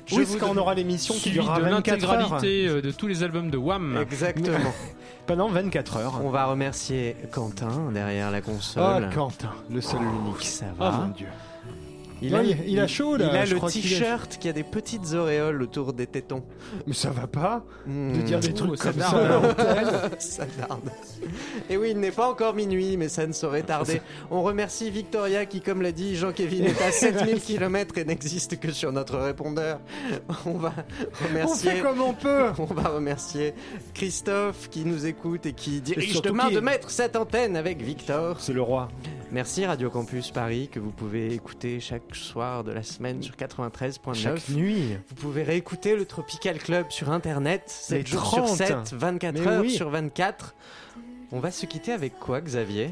Je 0.05 0.15
oui, 0.15 0.23
vous 0.25 0.57
aura 0.57 0.73
l'émission 0.73 1.13
qui 1.15 1.31
durera 1.31 1.57
de 1.59 1.63
24 1.65 2.03
heures. 2.05 2.11
l'intégralité 2.19 2.67
euh, 2.67 2.81
de 2.81 2.91
tous 2.91 3.07
les 3.07 3.23
albums 3.23 3.49
de 3.49 3.57
Wham. 3.57 3.97
Exactement. 4.01 4.73
Pendant 5.27 5.49
24 5.49 5.97
heures. 5.97 6.21
On 6.23 6.29
va 6.29 6.45
remercier 6.45 7.15
Quentin 7.31 7.91
derrière 7.91 8.29
la 8.29 8.39
Oh, 8.39 8.51
console. 8.51 9.09
Quentin, 9.13 9.51
le 9.71 9.81
seul 9.81 10.01
unique. 10.03 10.43
ça 10.45 10.65
Oh 10.75 10.83
va. 10.83 10.91
mon 10.91 11.07
dieu. 11.07 11.27
Il, 12.21 12.33
Ouais, 12.33 12.47
il- 12.47 12.69
il 12.73 12.79
a 12.79 12.87
chaud, 12.87 13.17
là, 13.17 13.29
Il 13.31 13.37
a 13.37 13.45
je 13.45 13.55
le 13.55 13.63
a- 13.63 13.67
t-shirt 13.69 14.37
qui 14.37 14.47
a 14.49 14.53
des 14.53 14.63
petites 14.63 15.13
auréoles 15.13 15.61
autour 15.61 15.93
des 15.93 16.07
tétons. 16.07 16.43
Mais 16.87 16.93
ça 16.93 17.09
va 17.09 17.27
pas 17.27 17.63
de 17.85 17.91
Hmm. 17.91 18.23
dire 18.23 18.39
des 18.39 18.49
Oh, 18.51 18.53
trucs 18.67 18.77
ça 18.77 18.89
comme 18.91 18.99
darde, 18.99 19.15
ça. 19.57 19.73
l'antenne. 19.73 20.09
ça 20.19 20.45
tarde. 20.45 20.89
Et 21.69 21.77
oui, 21.77 21.89
il 21.91 21.99
n'est 21.99 22.11
pas 22.11 22.29
encore 22.29 22.53
minuit, 22.53 22.97
mais 22.97 23.09
ça 23.09 23.25
ne 23.27 23.33
saurait 23.33 23.63
tarder. 23.63 24.01
On 24.31 24.41
remercie 24.43 24.89
Victoria 24.89 25.45
qui, 25.45 25.61
comme 25.61 25.81
l'a 25.81 25.91
dit 25.91 26.15
Jean-Kévin, 26.15 26.65
est 26.65 26.81
à 26.81 26.91
7000 26.91 27.41
km 27.41 27.97
et 27.97 28.05
n'existe 28.05 28.59
que 28.59 28.71
sur 28.71 28.91
notre 28.91 29.17
répondeur. 29.17 29.79
On 30.45 30.53
va 30.53 30.73
On 31.23 31.27
remercier. 31.27 31.71
fait 31.71 31.81
comme 31.81 32.01
on 32.01 32.13
peut. 32.13 32.45
On 32.59 32.65
va 32.65 32.89
remercier 32.89 33.53
Christophe 33.93 34.69
qui 34.69 34.85
nous 34.85 35.05
écoute 35.05 35.45
et 35.45 35.53
qui 35.53 35.81
dirige 35.81 36.21
demain 36.21 36.49
qui- 36.49 36.55
de 36.55 36.59
mettre 36.59 36.89
cette 36.89 37.15
antenne 37.15 37.55
avec 37.55 37.81
Victor. 37.81 38.39
C'est 38.39 38.53
le 38.53 38.61
roi. 38.61 38.87
Merci 39.31 39.65
Radio 39.65 39.89
Campus 39.89 40.31
Paris 40.31 40.69
que 40.71 40.79
vous 40.79 40.91
pouvez 40.91 41.33
écouter 41.33 41.79
chaque 41.79 42.15
soir 42.15 42.63
de 42.63 42.71
la 42.71 42.83
semaine 42.83 43.21
sur 43.21 43.35
93.9. 43.35 44.13
Chaque 44.13 44.49
nuit. 44.49 44.97
Vous 45.09 45.15
pouvez 45.15 45.43
réécouter 45.43 45.95
le 45.95 46.05
Tropical 46.05 46.57
Club 46.57 46.85
sur 46.89 47.11
internet 47.11 47.63
7 47.67 47.97
Les 47.97 48.05
jours 48.05 48.25
sur 48.27 48.45
30. 48.45 48.57
7, 48.57 48.93
24 48.93 49.33
Mais 49.33 49.47
heures 49.47 49.61
oui. 49.61 49.71
sur 49.71 49.89
24. 49.89 50.55
On 51.31 51.39
va 51.39 51.51
se 51.51 51.65
quitter 51.65 51.91
avec 51.91 52.17
quoi 52.19 52.39
Xavier? 52.39 52.91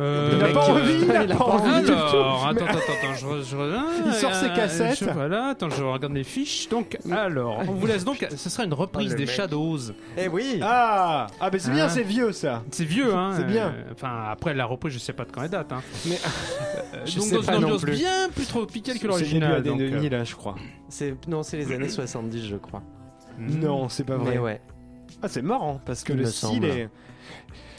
Euh, 0.00 0.30
Il 0.34 0.42
a 0.42 0.46
mec 0.46 0.54
pas 0.54 0.68
envie, 0.70 0.92
il 1.04 1.10
a 1.12 1.22
il 1.22 1.30
a 1.32 1.36
pas 1.36 1.44
envie 1.44 1.80
du 1.80 1.86
tout. 1.86 1.92
Alors, 1.92 2.46
attends, 2.48 2.64
attends, 2.64 2.78
attends, 2.78 3.14
je, 3.14 3.42
je 3.44 3.56
Il 4.06 4.12
sort 4.14 4.34
ses 4.34 4.48
cassettes. 4.48 4.98
je- 4.98 5.04
voilà, 5.10 5.50
attends, 5.50 5.70
je 5.70 5.84
regarde 5.84 6.12
mes 6.12 6.24
fiches. 6.24 6.68
Donc, 6.68 6.98
alors, 7.12 7.60
on 7.68 7.72
vous 7.74 7.86
laisse 7.86 8.04
donc. 8.04 8.26
Ce 8.36 8.50
sera 8.50 8.64
une 8.64 8.74
reprise 8.74 9.10
Oh, 9.10 9.12
le 9.12 9.18
des 9.18 9.26
mec. 9.26 9.34
Shadows. 9.34 9.78
Eh 10.18 10.26
oui 10.26 10.58
Ah, 10.62 11.28
ah 11.40 11.48
ben 11.50 11.60
c'est 11.60 11.70
bien, 11.70 11.84
Hein 11.84 11.88
c'est 11.88 12.02
vieux 12.02 12.32
ça. 12.32 12.64
C'est 12.72 12.84
vieux, 12.84 13.14
hein. 13.14 13.34
C'est 13.36 13.44
bien. 13.44 13.68
euh, 13.68 13.92
Enfin, 13.92 14.24
après 14.32 14.52
la 14.52 14.64
reprise, 14.66 14.94
je 14.94 14.98
sais 14.98 15.12
pas 15.12 15.24
de 15.24 15.30
quand 15.30 15.42
elle 15.44 15.50
date. 15.50 15.70
Hein. 15.72 15.82
Mais- 16.06 16.16
Euh, 16.94 16.98
Je 17.04 17.16
donc 17.18 17.24
sais 17.28 17.34
dans 17.36 17.42
pas 17.42 17.54
une 17.54 17.60
non 17.60 17.66
ambiance 17.68 17.82
plus. 17.82 17.92
bien 17.92 18.28
plus 18.34 18.46
tropicale 18.46 18.94
que 18.94 19.00
C'est 19.00 19.06
début 19.06 19.08
l'original. 19.40 19.52
années 19.58 19.70
euh, 19.84 19.90
2000, 19.90 20.10
là, 20.10 20.24
je 20.24 20.34
crois. 20.34 20.56
C'est 20.88 21.14
Non, 21.28 21.42
c'est 21.44 21.56
les 21.58 21.70
années 21.72 21.88
70, 21.88 22.44
je 22.48 22.56
crois. 22.56 22.82
Non, 23.38 23.88
c'est 23.88 24.04
pas 24.04 24.16
vrai. 24.16 24.32
Mais 24.32 24.38
ouais. 24.38 24.60
Ah, 25.22 25.28
c'est 25.28 25.42
marrant 25.42 25.80
parce 25.86 26.02
que 26.02 26.12
le 26.12 26.24
style 26.26 26.64
est. 26.64 26.88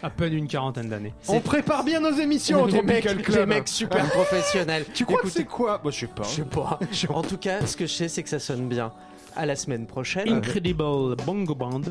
À 0.06 0.12
peine 0.12 0.34
une 0.34 0.48
quarantaine 0.48 0.88
d'années. 0.88 1.16
On 1.28 1.40
prépare 1.40 1.84
bien 1.84 2.00
nos 2.00 2.12
émissions 2.12 2.62
au 2.62 2.68
les, 2.68 2.84
mecs, 2.84 3.06
Tropical 3.06 3.24
Club. 3.24 3.50
les 3.50 3.56
mecs 3.56 3.68
super 3.68 4.08
professionnels. 4.12 4.86
Tu 4.94 5.04
crois 5.04 5.20
que 5.20 5.30
c'est 5.30 5.46
quoi? 5.46 5.80
Moi, 5.82 5.92
je 5.92 6.02
sais 6.02 6.06
pas. 6.06 6.22
Je 6.92 6.96
sais 6.96 7.08
pas. 7.08 7.14
En 7.16 7.24
tout 7.24 7.38
cas, 7.38 7.66
ce 7.66 7.76
que 7.76 7.88
je 7.88 7.92
sais, 7.92 8.08
c'est 8.08 8.22
que 8.22 8.30
ça 8.30 8.38
sonne 8.38 8.70
bien. 8.70 8.92
À 9.36 9.48
la 9.48 9.56
semaine 9.56 9.88
prochaine. 9.88 10.30
Incredible 10.30 11.16
Bongo 11.26 11.56
Band. 11.56 11.82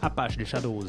Apache 0.00 0.38
des 0.38 0.46
Shadows. 0.46 0.86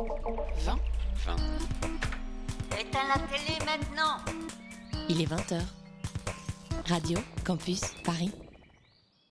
20 0.00 0.78
20. 1.26 1.36
Éteins 2.80 3.00
la 3.08 3.18
télé 3.28 3.58
maintenant 3.66 4.16
Il 5.10 5.20
est 5.20 5.26
20h. 5.26 5.60
Radio 6.88 7.18
Campus 7.44 7.82
Paris. 8.02 8.32